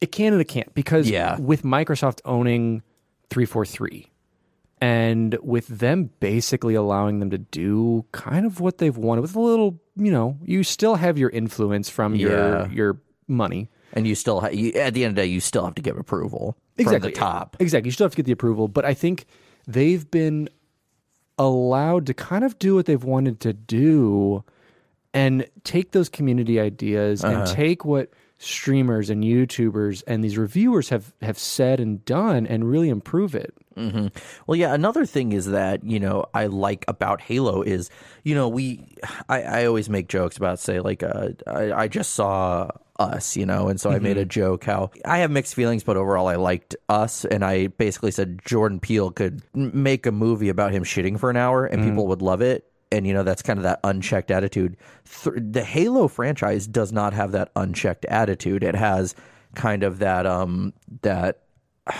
it 0.00 0.12
can 0.12 0.32
and 0.34 0.40
it 0.40 0.44
can't 0.46 0.72
because 0.74 1.10
Yeah. 1.10 1.36
with 1.40 1.62
Microsoft 1.62 2.20
owning 2.24 2.82
343 3.30 4.09
and 4.80 5.36
with 5.42 5.66
them 5.68 6.10
basically 6.20 6.74
allowing 6.74 7.18
them 7.20 7.30
to 7.30 7.38
do 7.38 8.04
kind 8.12 8.46
of 8.46 8.60
what 8.60 8.78
they've 8.78 8.96
wanted 8.96 9.20
with 9.22 9.36
a 9.36 9.40
little, 9.40 9.80
you 9.96 10.10
know, 10.10 10.38
you 10.42 10.62
still 10.62 10.94
have 10.94 11.18
your 11.18 11.30
influence 11.30 11.88
from 11.88 12.14
Yeah. 12.14 12.28
your 12.28 12.68
your 12.72 13.00
money. 13.28 13.68
And 13.92 14.06
you 14.06 14.14
still, 14.14 14.40
ha- 14.40 14.48
you, 14.48 14.72
at 14.72 14.94
the 14.94 15.04
end 15.04 15.10
of 15.12 15.16
the 15.16 15.22
day, 15.22 15.26
you 15.26 15.40
still 15.40 15.64
have 15.64 15.74
to 15.74 15.82
get 15.82 15.98
approval 15.98 16.56
Exactly. 16.78 17.00
from 17.00 17.10
the 17.10 17.16
top. 17.16 17.56
Exactly. 17.58 17.88
You 17.88 17.92
still 17.92 18.04
have 18.04 18.12
to 18.12 18.16
get 18.16 18.26
the 18.26 18.32
approval, 18.32 18.68
but 18.68 18.84
I 18.84 18.94
think 18.94 19.26
they've 19.66 20.08
been 20.10 20.48
allowed 21.38 22.06
to 22.06 22.14
kind 22.14 22.44
of 22.44 22.58
do 22.58 22.74
what 22.76 22.86
they've 22.86 23.02
wanted 23.02 23.40
to 23.40 23.52
do 23.52 24.44
and 25.12 25.46
take 25.64 25.90
those 25.90 26.08
community 26.08 26.60
ideas 26.60 27.24
and 27.24 27.34
uh-huh. 27.36 27.54
take 27.54 27.84
what 27.84 28.10
streamers 28.42 29.10
and 29.10 29.22
YouTubers 29.22 30.02
and 30.06 30.24
these 30.24 30.38
reviewers 30.38 30.88
have 30.88 31.12
have 31.20 31.38
said 31.38 31.78
and 31.78 32.02
done 32.06 32.46
and 32.46 32.68
really 32.68 32.88
improve 32.88 33.34
it. 33.34 33.54
Mm-hmm. 33.76 34.06
Well, 34.46 34.56
yeah. 34.56 34.72
Another 34.72 35.04
thing 35.04 35.32
is 35.32 35.46
that 35.46 35.84
you 35.84 36.00
know 36.00 36.24
I 36.32 36.46
like 36.46 36.86
about 36.88 37.20
Halo 37.20 37.60
is 37.60 37.90
you 38.24 38.34
know 38.34 38.48
we 38.48 38.96
I, 39.28 39.42
I 39.42 39.64
always 39.66 39.90
make 39.90 40.08
jokes 40.08 40.38
about 40.38 40.58
say 40.58 40.80
like 40.80 41.02
uh, 41.02 41.28
I, 41.46 41.72
I 41.72 41.88
just 41.88 42.14
saw 42.14 42.70
us 42.98 43.36
you 43.36 43.46
know 43.46 43.68
and 43.68 43.80
so 43.80 43.90
I 43.90 43.98
made 43.98 44.16
a 44.16 44.22
mm-hmm. 44.22 44.28
joke 44.28 44.64
how 44.64 44.90
I 45.04 45.18
have 45.18 45.30
mixed 45.30 45.54
feelings 45.54 45.82
but 45.82 45.96
overall 45.96 46.28
I 46.28 46.36
liked 46.36 46.76
us 46.88 47.24
and 47.24 47.44
I 47.44 47.68
basically 47.68 48.10
said 48.10 48.40
Jordan 48.44 48.80
Peele 48.80 49.10
could 49.10 49.42
make 49.54 50.06
a 50.06 50.12
movie 50.12 50.48
about 50.48 50.72
him 50.72 50.84
shitting 50.84 51.18
for 51.18 51.30
an 51.30 51.36
hour 51.36 51.66
and 51.66 51.80
mm-hmm. 51.80 51.90
people 51.90 52.06
would 52.08 52.22
love 52.22 52.40
it. 52.40 52.69
And 52.92 53.06
you 53.06 53.14
know 53.14 53.22
that's 53.22 53.42
kind 53.42 53.58
of 53.58 53.62
that 53.62 53.80
unchecked 53.84 54.30
attitude. 54.30 54.76
Th- 55.22 55.36
the 55.38 55.62
Halo 55.62 56.08
franchise 56.08 56.66
does 56.66 56.92
not 56.92 57.12
have 57.12 57.32
that 57.32 57.50
unchecked 57.54 58.04
attitude. 58.06 58.64
It 58.64 58.74
has 58.74 59.14
kind 59.54 59.82
of 59.82 59.98
that 59.98 60.26
um 60.26 60.72
that 61.02 61.42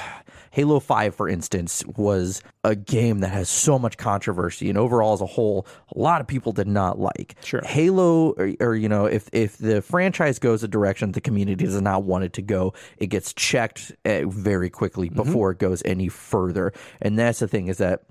Halo 0.52 0.80
5, 0.80 1.14
for 1.14 1.28
instance, 1.28 1.84
was 1.86 2.42
a 2.64 2.74
game 2.74 3.20
that 3.20 3.28
has 3.28 3.48
so 3.48 3.78
much 3.78 3.96
controversy, 3.96 4.68
and 4.68 4.76
overall, 4.76 5.12
as 5.12 5.20
a 5.20 5.26
whole, 5.26 5.64
a 5.94 5.98
lot 5.98 6.20
of 6.20 6.26
people 6.26 6.50
did 6.50 6.66
not 6.66 6.98
like. 6.98 7.36
Sure. 7.44 7.60
Halo, 7.62 8.32
or, 8.32 8.52
or 8.58 8.74
you 8.74 8.88
know, 8.88 9.06
if 9.06 9.28
if 9.32 9.58
the 9.58 9.80
franchise 9.80 10.40
goes 10.40 10.64
a 10.64 10.68
direction 10.68 11.12
the 11.12 11.20
community 11.20 11.64
does 11.64 11.80
not 11.80 12.02
want 12.02 12.24
it 12.24 12.32
to 12.34 12.42
go, 12.42 12.74
it 12.98 13.06
gets 13.06 13.32
checked 13.32 13.92
uh, 14.04 14.22
very 14.26 14.70
quickly 14.70 15.08
before 15.08 15.52
it 15.52 15.58
goes 15.58 15.82
any 15.84 16.08
further. 16.08 16.72
And 17.00 17.18
that's 17.18 17.38
the 17.38 17.48
thing 17.48 17.68
is 17.68 17.78
that. 17.78 18.02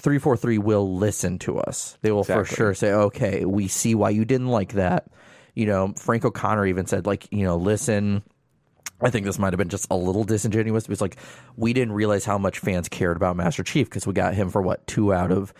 343 0.00 0.58
will 0.58 0.96
listen 0.96 1.38
to 1.40 1.58
us. 1.58 1.98
They 2.00 2.10
will 2.10 2.24
for 2.24 2.44
sure 2.44 2.74
say, 2.74 2.92
okay, 2.92 3.44
we 3.44 3.68
see 3.68 3.94
why 3.94 4.10
you 4.10 4.24
didn't 4.24 4.48
like 4.48 4.72
that. 4.72 5.08
You 5.54 5.66
know, 5.66 5.92
Frank 5.96 6.24
O'Connor 6.24 6.66
even 6.66 6.86
said, 6.86 7.06
like, 7.06 7.28
you 7.30 7.44
know, 7.44 7.56
listen, 7.56 8.22
I 9.02 9.10
think 9.10 9.26
this 9.26 9.38
might 9.38 9.52
have 9.52 9.58
been 9.58 9.68
just 9.68 9.86
a 9.90 9.96
little 9.96 10.24
disingenuous 10.24 10.86
because, 10.86 11.02
like, 11.02 11.16
we 11.56 11.74
didn't 11.74 11.92
realize 11.92 12.24
how 12.24 12.38
much 12.38 12.60
fans 12.60 12.88
cared 12.88 13.16
about 13.16 13.36
Master 13.36 13.62
Chief 13.62 13.88
because 13.88 14.06
we 14.06 14.14
got 14.14 14.34
him 14.34 14.48
for 14.48 14.62
what 14.62 14.86
two 14.86 15.12
out 15.12 15.30
of 15.30 15.52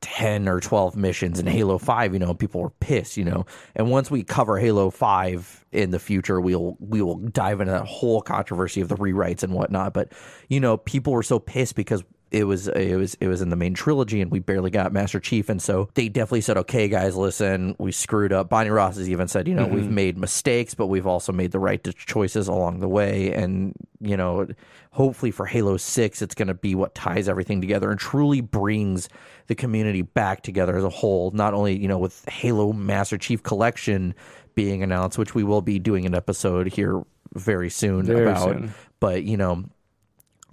ten 0.00 0.48
or 0.48 0.60
twelve 0.60 0.96
missions 0.96 1.38
in 1.38 1.46
Halo 1.46 1.78
Five. 1.78 2.12
You 2.12 2.18
know, 2.18 2.34
people 2.34 2.62
were 2.62 2.70
pissed. 2.70 3.16
You 3.16 3.24
know, 3.24 3.46
and 3.76 3.90
once 3.90 4.10
we 4.10 4.24
cover 4.24 4.58
Halo 4.58 4.90
Five 4.90 5.64
in 5.72 5.90
the 5.90 5.98
future, 5.98 6.40
we'll 6.40 6.76
we 6.80 7.00
will 7.02 7.16
dive 7.16 7.60
into 7.60 7.72
that 7.72 7.86
whole 7.86 8.22
controversy 8.22 8.80
of 8.80 8.88
the 8.88 8.96
rewrites 8.96 9.42
and 9.42 9.52
whatnot. 9.52 9.92
But 9.92 10.12
you 10.48 10.60
know, 10.60 10.76
people 10.76 11.12
were 11.12 11.22
so 11.22 11.38
pissed 11.38 11.74
because 11.74 12.02
it 12.34 12.44
was 12.44 12.66
it 12.66 12.96
was 12.96 13.14
it 13.20 13.28
was 13.28 13.40
in 13.40 13.48
the 13.48 13.56
main 13.56 13.74
trilogy 13.74 14.20
and 14.20 14.28
we 14.28 14.40
barely 14.40 14.70
got 14.70 14.92
Master 14.92 15.20
Chief. 15.20 15.48
And 15.48 15.62
so 15.62 15.88
they 15.94 16.08
definitely 16.08 16.40
said 16.40 16.56
okay 16.58 16.88
guys 16.88 17.14
listen 17.14 17.76
we 17.78 17.92
screwed 17.92 18.32
up. 18.32 18.48
Bonnie 18.48 18.70
Ross 18.70 18.96
has 18.96 19.08
even 19.08 19.28
said 19.28 19.46
you 19.46 19.54
know 19.54 19.66
we've 19.66 19.84
mm-hmm. 19.84 19.94
made 19.94 20.18
mistakes 20.18 20.74
but 20.74 20.88
we've 20.88 21.06
also 21.06 21.32
made 21.32 21.52
the 21.52 21.60
right 21.60 21.82
choices 21.94 22.48
along 22.48 22.80
the 22.80 22.88
way. 22.88 23.32
And 23.32 23.72
you 24.00 24.16
know 24.16 24.48
hopefully 24.90 25.30
for 25.30 25.46
Halo 25.46 25.76
6 25.76 26.22
it's 26.22 26.34
going 26.34 26.48
to 26.48 26.54
be 26.54 26.74
what 26.74 26.94
ties 26.96 27.28
everything 27.28 27.60
together 27.60 27.90
and 27.90 28.00
truly 28.00 28.40
brings 28.40 29.08
the 29.46 29.54
community 29.54 30.02
back 30.02 30.42
together 30.42 30.76
as 30.76 30.84
a 30.84 30.90
whole. 30.90 31.30
Not 31.30 31.54
only 31.54 31.78
you 31.78 31.86
know 31.86 31.98
with 31.98 32.24
Halo 32.28 32.72
Master 32.72 33.16
Chief 33.16 33.44
collection 33.44 34.12
being 34.56 34.82
announced 34.82 35.18
which 35.18 35.36
we 35.36 35.44
will 35.44 35.62
be 35.62 35.78
doing 35.78 36.04
an 36.04 36.16
episode 36.16 36.66
here 36.66 37.00
very 37.34 37.70
soon 37.70 38.06
Very 38.06 38.22
about 38.22 38.42
soon. 38.42 38.74
but 38.98 39.22
you 39.22 39.36
know 39.36 39.64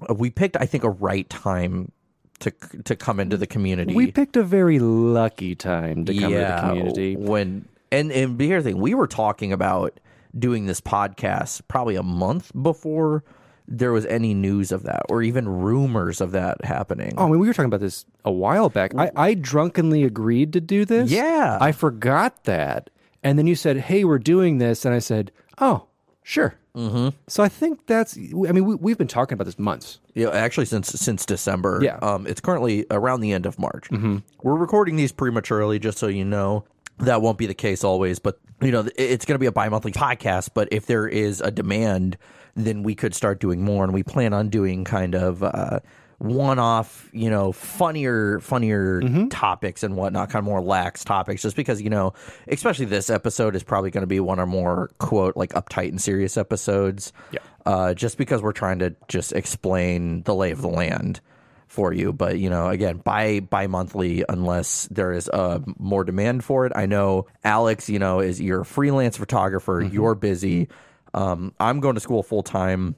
we 0.09 0.29
picked 0.29 0.57
i 0.57 0.65
think 0.65 0.83
a 0.83 0.89
right 0.89 1.29
time 1.29 1.91
to 2.39 2.51
to 2.83 2.95
come 2.95 3.19
into 3.19 3.37
the 3.37 3.47
community 3.47 3.93
We 3.93 4.11
picked 4.11 4.35
a 4.35 4.43
very 4.43 4.79
lucky 4.79 5.53
time 5.55 6.05
to 6.05 6.13
come 6.13 6.31
to 6.31 6.37
the 6.37 6.57
community. 6.67 7.15
when 7.15 7.67
and 7.91 8.11
and 8.11 8.37
the 8.37 8.61
thing 8.61 8.77
we 8.77 8.93
were 8.93 9.07
talking 9.07 9.53
about 9.53 9.99
doing 10.37 10.65
this 10.65 10.81
podcast 10.81 11.61
probably 11.67 11.95
a 11.95 12.03
month 12.03 12.51
before 12.59 13.23
there 13.67 13.91
was 13.91 14.05
any 14.07 14.33
news 14.33 14.71
of 14.71 14.83
that 14.83 15.03
or 15.09 15.21
even 15.21 15.47
rumors 15.47 16.19
of 16.19 16.31
that 16.31 16.63
happening 16.65 17.13
Oh, 17.17 17.25
I 17.25 17.29
mean, 17.29 17.39
we 17.39 17.47
were 17.47 17.53
talking 17.53 17.67
about 17.67 17.79
this 17.79 18.05
a 18.25 18.31
while 18.31 18.69
back. 18.69 18.93
I, 18.95 19.11
I 19.15 19.33
drunkenly 19.33 20.03
agreed 20.03 20.51
to 20.53 20.61
do 20.61 20.83
this. 20.83 21.09
Yeah. 21.11 21.57
I 21.61 21.71
forgot 21.71 22.43
that. 22.45 22.89
And 23.23 23.37
then 23.37 23.47
you 23.47 23.55
said, 23.55 23.77
hey, 23.77 24.03
we're 24.03 24.19
doing 24.19 24.57
this. 24.57 24.83
And 24.83 24.93
I 24.93 24.99
said, 24.99 25.31
oh, 25.59 25.85
sure. 26.23 26.55
Mm-hmm. 26.75 27.09
So 27.27 27.43
I 27.43 27.49
think 27.49 27.85
that's, 27.85 28.17
I 28.17 28.51
mean, 28.51 28.65
we, 28.65 28.75
we've 28.75 28.97
been 28.97 29.07
talking 29.07 29.33
about 29.33 29.43
this 29.43 29.59
months. 29.59 29.99
Yeah, 30.13 30.29
actually, 30.29 30.65
since 30.65 30.89
since 30.89 31.25
December. 31.25 31.81
Yeah. 31.83 31.97
Um, 32.01 32.25
it's 32.27 32.39
currently 32.39 32.85
around 32.89 33.21
the 33.21 33.33
end 33.33 33.45
of 33.45 33.59
March. 33.59 33.89
Mm-hmm. 33.89 34.17
We're 34.41 34.55
recording 34.55 34.95
these 34.95 35.11
prematurely, 35.11 35.79
just 35.79 35.97
so 35.97 36.07
you 36.07 36.25
know. 36.25 36.65
That 36.99 37.21
won't 37.21 37.37
be 37.37 37.47
the 37.47 37.55
case 37.55 37.83
always, 37.83 38.19
but 38.19 38.39
you 38.61 38.71
know, 38.71 38.87
it's 38.95 39.25
going 39.25 39.35
to 39.35 39.39
be 39.39 39.47
a 39.47 39.51
bi-monthly 39.51 39.91
podcast. 39.91 40.51
But 40.53 40.67
if 40.71 40.85
there 40.85 41.07
is 41.07 41.41
a 41.41 41.49
demand, 41.49 42.17
then 42.55 42.83
we 42.83 42.93
could 42.93 43.15
start 43.15 43.39
doing 43.39 43.63
more, 43.63 43.83
and 43.83 43.93
we 43.93 44.03
plan 44.03 44.33
on 44.33 44.49
doing 44.49 44.83
kind 44.83 45.15
of. 45.15 45.43
Uh, 45.43 45.79
one-off, 46.21 47.09
you 47.13 47.29
know, 47.31 47.51
funnier, 47.51 48.39
funnier 48.41 49.01
topics 49.29 49.81
and 49.81 49.95
whatnot, 49.95 50.29
kind 50.29 50.39
of 50.39 50.45
more 50.45 50.61
lax 50.61 51.03
topics, 51.03 51.41
just 51.41 51.55
because 51.55 51.81
you 51.81 51.89
know, 51.89 52.13
especially 52.47 52.85
this 52.85 53.09
episode 53.09 53.55
is 53.55 53.63
probably 53.63 53.89
going 53.89 54.03
to 54.03 54.07
be 54.07 54.19
one 54.19 54.39
or 54.39 54.45
more 54.45 54.91
quote 54.99 55.35
like 55.35 55.51
uptight 55.53 55.89
and 55.89 55.99
serious 55.99 56.37
episodes. 56.37 57.11
Yeah. 57.31 57.39
Uh, 57.65 57.93
just 57.93 58.17
because 58.17 58.41
we're 58.41 58.51
trying 58.51 58.79
to 58.79 58.95
just 59.07 59.33
explain 59.33 60.23
the 60.23 60.33
lay 60.33 60.51
of 60.51 60.61
the 60.61 60.67
land 60.67 61.21
for 61.67 61.93
you, 61.93 62.11
but 62.11 62.37
you 62.37 62.49
know, 62.49 62.69
again, 62.69 62.97
bi 62.97 63.39
bi 63.39 63.65
monthly 63.65 64.23
unless 64.27 64.87
there 64.91 65.13
is 65.13 65.29
uh, 65.29 65.59
more 65.79 66.03
demand 66.03 66.43
for 66.43 66.65
it. 66.65 66.73
I 66.75 66.85
know 66.85 67.27
Alex, 67.43 67.89
you 67.89 67.97
know, 67.97 68.19
is 68.19 68.41
you're 68.41 68.61
a 68.61 68.65
freelance 68.65 69.17
photographer, 69.17 69.81
you're 69.81 70.15
busy. 70.15 70.69
Um, 71.13 71.53
I'm 71.59 71.79
going 71.79 71.95
to 71.95 72.01
school 72.01 72.23
full 72.23 72.43
time. 72.43 72.95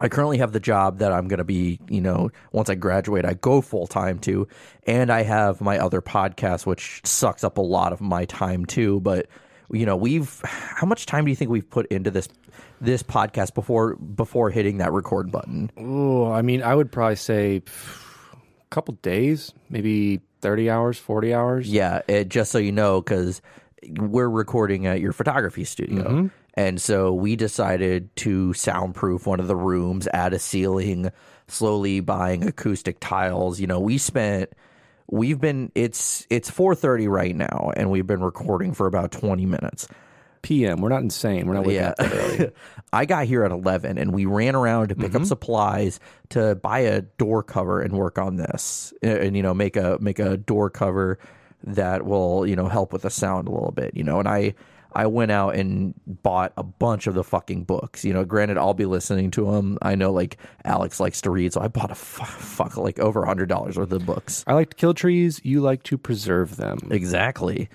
I 0.00 0.08
currently 0.08 0.38
have 0.38 0.52
the 0.52 0.60
job 0.60 0.98
that 0.98 1.12
I'm 1.12 1.28
going 1.28 1.38
to 1.38 1.44
be, 1.44 1.80
you 1.88 2.00
know, 2.00 2.30
once 2.52 2.68
I 2.68 2.74
graduate, 2.74 3.24
I 3.24 3.34
go 3.34 3.60
full 3.60 3.86
time 3.86 4.18
to. 4.20 4.46
And 4.86 5.10
I 5.10 5.22
have 5.22 5.60
my 5.60 5.78
other 5.78 6.02
podcast, 6.02 6.66
which 6.66 7.00
sucks 7.04 7.42
up 7.42 7.56
a 7.58 7.62
lot 7.62 7.92
of 7.92 8.00
my 8.00 8.26
time 8.26 8.66
too. 8.66 9.00
But, 9.00 9.26
you 9.70 9.86
know, 9.86 9.96
we've, 9.96 10.40
how 10.44 10.86
much 10.86 11.06
time 11.06 11.24
do 11.24 11.30
you 11.30 11.36
think 11.36 11.50
we've 11.50 11.68
put 11.68 11.86
into 11.86 12.10
this, 12.10 12.28
this 12.80 13.02
podcast 13.02 13.54
before, 13.54 13.96
before 13.96 14.50
hitting 14.50 14.78
that 14.78 14.92
record 14.92 15.32
button? 15.32 15.70
Oh, 15.78 16.30
I 16.30 16.42
mean, 16.42 16.62
I 16.62 16.74
would 16.74 16.92
probably 16.92 17.16
say 17.16 17.62
a 18.62 18.68
couple 18.70 18.94
days, 19.00 19.54
maybe 19.70 20.20
30 20.42 20.68
hours, 20.68 20.98
40 20.98 21.32
hours. 21.32 21.68
Yeah. 21.70 22.02
It, 22.06 22.28
just 22.28 22.52
so 22.52 22.58
you 22.58 22.72
know, 22.72 23.00
because 23.00 23.40
we're 23.98 24.28
recording 24.28 24.86
at 24.86 25.00
your 25.00 25.12
photography 25.12 25.64
studio. 25.64 26.04
Mm-hmm. 26.04 26.26
And 26.56 26.80
so 26.80 27.12
we 27.12 27.36
decided 27.36 28.14
to 28.16 28.54
soundproof 28.54 29.26
one 29.26 29.40
of 29.40 29.46
the 29.46 29.56
rooms, 29.56 30.08
add 30.12 30.32
a 30.32 30.38
ceiling, 30.38 31.10
slowly 31.48 32.00
buying 32.00 32.44
acoustic 32.44 32.98
tiles. 33.00 33.60
You 33.60 33.66
know, 33.66 33.80
we 33.80 33.98
spent 33.98 34.50
we've 35.08 35.40
been 35.40 35.70
it's 35.74 36.26
it's 36.30 36.50
4:30 36.50 37.08
right 37.08 37.36
now 37.36 37.72
and 37.76 37.90
we've 37.90 38.06
been 38.06 38.22
recording 38.22 38.72
for 38.72 38.86
about 38.86 39.12
20 39.12 39.44
minutes. 39.46 39.88
PM. 40.42 40.80
We're 40.80 40.90
not 40.90 41.02
insane. 41.02 41.46
We're 41.46 41.54
not 41.54 41.64
waking 41.64 41.82
Yeah. 41.82 41.88
up 41.88 41.96
that 41.96 42.12
early. 42.12 42.50
I 42.92 43.04
got 43.04 43.26
here 43.26 43.42
at 43.42 43.50
11 43.50 43.98
and 43.98 44.12
we 44.12 44.26
ran 44.26 44.54
around 44.54 44.88
to 44.88 44.94
pick 44.94 45.06
up 45.06 45.22
mm-hmm. 45.22 45.24
supplies 45.24 45.98
to 46.28 46.54
buy 46.54 46.80
a 46.80 47.02
door 47.02 47.42
cover 47.42 47.80
and 47.80 47.94
work 47.94 48.16
on 48.16 48.36
this 48.36 48.94
and, 49.02 49.18
and, 49.18 49.36
you 49.36 49.42
know 49.42 49.54
make 49.54 49.76
a 49.76 49.98
make 50.00 50.20
a 50.20 50.36
door 50.36 50.70
cover 50.70 51.18
that 51.64 52.06
will, 52.06 52.46
you 52.46 52.54
know, 52.54 52.68
help 52.68 52.92
with 52.92 53.02
the 53.02 53.10
sound 53.10 53.48
a 53.48 53.50
little 53.50 53.72
bit, 53.72 53.96
you 53.96 54.04
know. 54.04 54.18
And 54.20 54.28
I 54.28 54.54
I 54.96 55.06
went 55.06 55.30
out 55.30 55.54
and 55.54 55.94
bought 56.06 56.52
a 56.56 56.62
bunch 56.62 57.06
of 57.06 57.14
the 57.14 57.22
fucking 57.22 57.64
books. 57.64 58.04
You 58.04 58.12
know, 58.14 58.24
granted, 58.24 58.56
I'll 58.58 58.74
be 58.74 58.86
listening 58.86 59.30
to 59.32 59.50
them. 59.52 59.78
I 59.82 59.94
know, 59.94 60.10
like 60.12 60.38
Alex 60.64 60.98
likes 60.98 61.20
to 61.20 61.30
read, 61.30 61.52
so 61.52 61.60
I 61.60 61.68
bought 61.68 61.90
a 61.90 61.94
fu- 61.94 62.24
fuck 62.24 62.76
like 62.76 62.98
over 62.98 63.22
a 63.22 63.26
hundred 63.26 63.48
dollars 63.48 63.76
worth 63.76 63.92
of 63.92 64.04
books. 64.06 64.42
I 64.46 64.54
like 64.54 64.70
to 64.70 64.76
kill 64.76 64.94
trees. 64.94 65.40
You 65.44 65.60
like 65.60 65.82
to 65.84 65.98
preserve 65.98 66.56
them. 66.56 66.78
Exactly. 66.90 67.68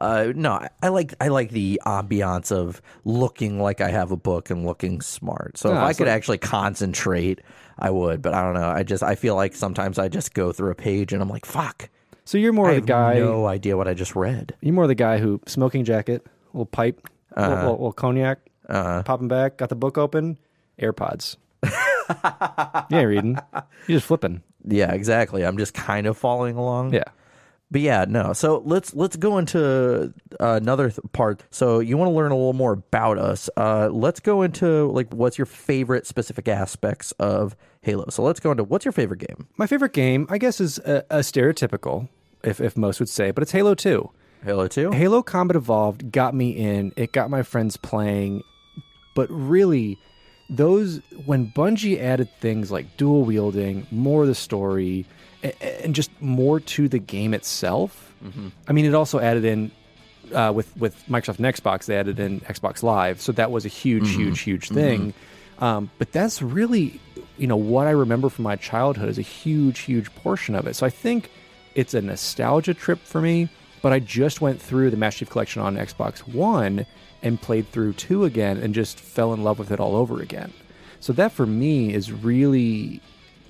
Uh, 0.00 0.32
no, 0.34 0.52
I- 0.52 0.70
I 0.82 0.88
like 0.88 1.14
I 1.20 1.28
like 1.28 1.50
the 1.50 1.80
ambiance 1.86 2.50
of 2.50 2.82
looking 3.04 3.60
like 3.60 3.80
I 3.80 3.90
have 3.90 4.10
a 4.10 4.16
book 4.16 4.50
and 4.50 4.66
looking 4.66 5.00
smart. 5.00 5.58
So 5.58 5.70
if 5.70 5.76
I 5.78 5.92
could 5.92 6.06
like- 6.08 6.16
actually 6.16 6.38
concentrate, 6.38 7.40
I 7.78 7.90
would. 7.90 8.22
But 8.22 8.34
I 8.34 8.42
don't 8.42 8.54
know. 8.54 8.68
I 8.68 8.82
just 8.82 9.02
I 9.02 9.14
feel 9.14 9.36
like 9.36 9.54
sometimes 9.54 9.98
I 9.98 10.08
just 10.08 10.34
go 10.34 10.50
through 10.52 10.70
a 10.70 10.74
page 10.74 11.12
and 11.12 11.22
I'm 11.22 11.28
like, 11.28 11.44
fuck. 11.46 11.88
So 12.24 12.38
you're 12.38 12.52
more 12.52 12.70
I 12.70 12.74
the 12.76 12.80
guy 12.80 13.10
I 13.12 13.14
have 13.14 13.24
guy. 13.24 13.30
no 13.30 13.46
idea 13.46 13.76
what 13.76 13.86
I 13.88 13.94
just 13.94 14.16
read. 14.16 14.54
You're 14.60 14.74
more 14.74 14.86
the 14.86 14.94
guy 14.94 15.18
who 15.18 15.40
smoking 15.46 15.84
jacket, 15.84 16.24
little 16.52 16.66
pipe, 16.66 17.08
little, 17.36 17.54
little, 17.54 17.70
little 17.72 17.92
cognac, 17.92 18.38
popping 18.68 19.28
back, 19.28 19.56
got 19.56 19.68
the 19.68 19.74
book 19.76 19.98
open, 19.98 20.38
AirPods. 20.80 21.36
yeah, 22.90 23.02
reading. 23.02 23.38
You're 23.86 23.96
just 23.98 24.06
flipping. 24.06 24.42
Yeah, 24.64 24.92
exactly. 24.92 25.44
I'm 25.44 25.58
just 25.58 25.74
kind 25.74 26.06
of 26.06 26.16
following 26.16 26.56
along. 26.56 26.94
Yeah. 26.94 27.04
But 27.70 27.80
yeah, 27.80 28.04
no. 28.06 28.34
So 28.34 28.62
let's 28.66 28.94
let's 28.94 29.16
go 29.16 29.38
into 29.38 30.12
uh, 30.38 30.58
another 30.60 30.90
th- 30.90 31.00
part. 31.12 31.42
So 31.50 31.78
you 31.78 31.96
want 31.96 32.10
to 32.10 32.14
learn 32.14 32.30
a 32.30 32.36
little 32.36 32.52
more 32.52 32.72
about 32.74 33.16
us. 33.16 33.48
Uh, 33.56 33.88
let's 33.90 34.20
go 34.20 34.42
into 34.42 34.90
like 34.92 35.10
what's 35.12 35.38
your 35.38 35.46
favorite 35.46 36.06
specific 36.06 36.48
aspects 36.48 37.12
of 37.12 37.56
Halo. 37.80 38.10
So 38.10 38.22
let's 38.22 38.40
go 38.40 38.50
into 38.50 38.62
what's 38.62 38.84
your 38.84 38.92
favorite 38.92 39.20
game. 39.26 39.48
My 39.56 39.66
favorite 39.66 39.94
game, 39.94 40.26
I 40.28 40.36
guess, 40.36 40.60
is 40.60 40.78
a, 40.80 41.04
a 41.08 41.18
stereotypical, 41.20 42.10
if 42.44 42.60
if 42.60 42.76
most 42.76 43.00
would 43.00 43.08
say, 43.08 43.30
but 43.30 43.40
it's 43.40 43.52
Halo 43.52 43.74
Two. 43.74 44.10
Halo 44.44 44.68
Two. 44.68 44.90
Halo 44.90 45.22
Combat 45.22 45.56
Evolved 45.56 46.10
got 46.10 46.34
me 46.34 46.50
in. 46.50 46.92
It 46.96 47.12
got 47.12 47.30
my 47.30 47.42
friends 47.42 47.76
playing, 47.76 48.42
but 49.14 49.30
really, 49.30 49.98
those 50.50 51.00
when 51.26 51.52
Bungie 51.52 52.00
added 52.00 52.28
things 52.40 52.70
like 52.70 52.96
dual 52.96 53.24
wielding, 53.24 53.86
more 53.90 54.22
of 54.22 54.28
the 54.28 54.34
story, 54.34 55.06
and 55.82 55.94
just 55.94 56.10
more 56.20 56.60
to 56.60 56.88
the 56.88 56.98
game 56.98 57.34
itself. 57.34 58.14
I 58.68 58.72
mean, 58.72 58.84
it 58.84 58.94
also 58.94 59.18
added 59.18 59.44
in 59.44 59.70
uh, 60.32 60.52
with 60.54 60.76
with 60.76 60.96
Microsoft 61.06 61.38
and 61.38 61.46
Xbox. 61.46 61.86
They 61.86 61.96
added 61.96 62.20
in 62.20 62.40
Xbox 62.40 62.82
Live, 62.82 63.20
so 63.20 63.32
that 63.32 63.50
was 63.50 63.64
a 63.64 63.68
huge, 63.68 64.10
huge, 64.14 64.40
huge 64.40 64.68
thing. 64.68 65.14
Um, 65.58 65.90
but 65.98 66.10
that's 66.12 66.42
really, 66.42 67.00
you 67.36 67.46
know, 67.46 67.56
what 67.56 67.86
I 67.86 67.90
remember 67.90 68.28
from 68.28 68.44
my 68.44 68.56
childhood 68.56 69.08
is 69.08 69.18
a 69.18 69.22
huge, 69.22 69.80
huge 69.80 70.12
portion 70.16 70.54
of 70.54 70.66
it. 70.66 70.74
So 70.74 70.86
I 70.86 70.90
think 70.90 71.30
it's 71.74 71.94
a 71.94 72.00
nostalgia 72.00 72.74
trip 72.74 72.98
for 72.98 73.20
me. 73.20 73.48
But 73.82 73.92
I 73.92 73.98
just 73.98 74.40
went 74.40 74.62
through 74.62 74.90
the 74.90 74.96
Master 74.96 75.20
Chief 75.20 75.30
Collection 75.30 75.60
on 75.60 75.76
Xbox 75.76 76.20
One, 76.20 76.86
and 77.22 77.40
played 77.40 77.68
through 77.68 77.94
two 77.94 78.24
again 78.24 78.58
and 78.58 78.74
just 78.74 78.98
fell 78.98 79.32
in 79.32 79.44
love 79.44 79.58
with 79.58 79.70
it 79.70 79.80
all 79.80 79.94
over 79.94 80.20
again. 80.20 80.52
So 81.00 81.12
that 81.14 81.32
for 81.32 81.46
me 81.46 81.94
is 81.94 82.12
really 82.12 83.00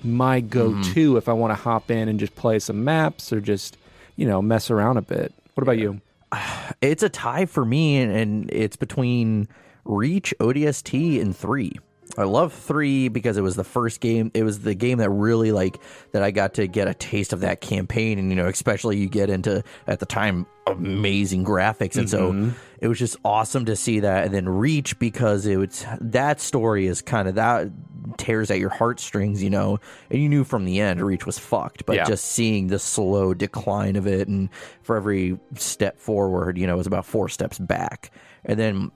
my 0.03 0.41
go-to 0.41 1.09
mm-hmm. 1.09 1.17
if 1.17 1.27
I 1.27 1.33
want 1.33 1.51
to 1.51 1.55
hop 1.55 1.89
in 1.89 2.07
and 2.07 2.19
just 2.19 2.35
play 2.35 2.59
some 2.59 2.83
maps 2.83 3.33
or 3.33 3.41
just 3.41 3.77
you 4.15 4.27
know 4.27 4.41
mess 4.41 4.69
around 4.69 4.97
a 4.97 5.01
bit. 5.01 5.33
What 5.55 5.63
about 5.63 5.77
you? 5.77 6.01
It's 6.81 7.03
a 7.03 7.07
tie 7.07 7.45
for 7.45 7.63
me, 7.63 7.97
and, 7.97 8.11
and 8.11 8.51
it's 8.51 8.75
between 8.75 9.47
Reach, 9.85 10.33
ODST, 10.39 11.21
and 11.21 11.35
three. 11.35 11.79
I 12.17 12.23
love 12.23 12.53
three 12.53 13.07
because 13.07 13.37
it 13.37 13.41
was 13.41 13.55
the 13.55 13.63
first 13.63 13.99
game. 13.99 14.29
It 14.33 14.43
was 14.43 14.59
the 14.59 14.75
game 14.75 14.99
that 14.99 15.09
really 15.09 15.51
like 15.51 15.79
that 16.11 16.21
I 16.21 16.31
got 16.31 16.55
to 16.55 16.67
get 16.67 16.87
a 16.87 16.93
taste 16.93 17.33
of 17.33 17.39
that 17.41 17.61
campaign, 17.61 18.19
and 18.19 18.29
you 18.29 18.35
know, 18.35 18.47
especially 18.47 18.97
you 18.97 19.09
get 19.09 19.29
into 19.29 19.63
at 19.87 19.99
the 19.99 20.05
time 20.05 20.45
amazing 20.67 21.43
graphics, 21.43 21.97
and 21.97 22.09
so 22.09 22.31
mm-hmm. 22.31 22.49
it 22.79 22.87
was 22.87 22.99
just 22.99 23.17
awesome 23.25 23.65
to 23.65 23.75
see 23.75 24.01
that. 24.01 24.25
And 24.25 24.33
then 24.33 24.47
Reach 24.47 24.97
because 24.99 25.45
it 25.45 25.57
was 25.57 25.85
that 25.99 26.39
story 26.39 26.85
is 26.85 27.01
kind 27.01 27.27
of 27.27 27.35
that 27.35 27.69
tears 28.17 28.51
at 28.51 28.59
your 28.59 28.69
heartstrings, 28.69 29.41
you 29.41 29.49
know, 29.49 29.79
and 30.09 30.21
you 30.21 30.29
knew 30.29 30.43
from 30.43 30.65
the 30.65 30.79
end 30.81 31.01
Reach 31.01 31.25
was 31.25 31.39
fucked, 31.39 31.85
but 31.85 31.95
Yeah. 31.95 32.05
just 32.05 32.25
seeing 32.25 32.67
the 32.67 32.79
slow 32.79 33.33
decline 33.33 33.95
of 33.95 34.05
it, 34.05 34.27
and 34.27 34.49
for 34.83 34.95
every 34.95 35.39
step 35.55 35.99
forward, 35.99 36.57
you 36.57 36.67
know, 36.67 36.75
it 36.75 36.77
was 36.77 36.87
about 36.87 37.05
four 37.05 37.27
steps 37.27 37.57
back, 37.57 38.11
and 38.45 38.59
then 38.59 38.91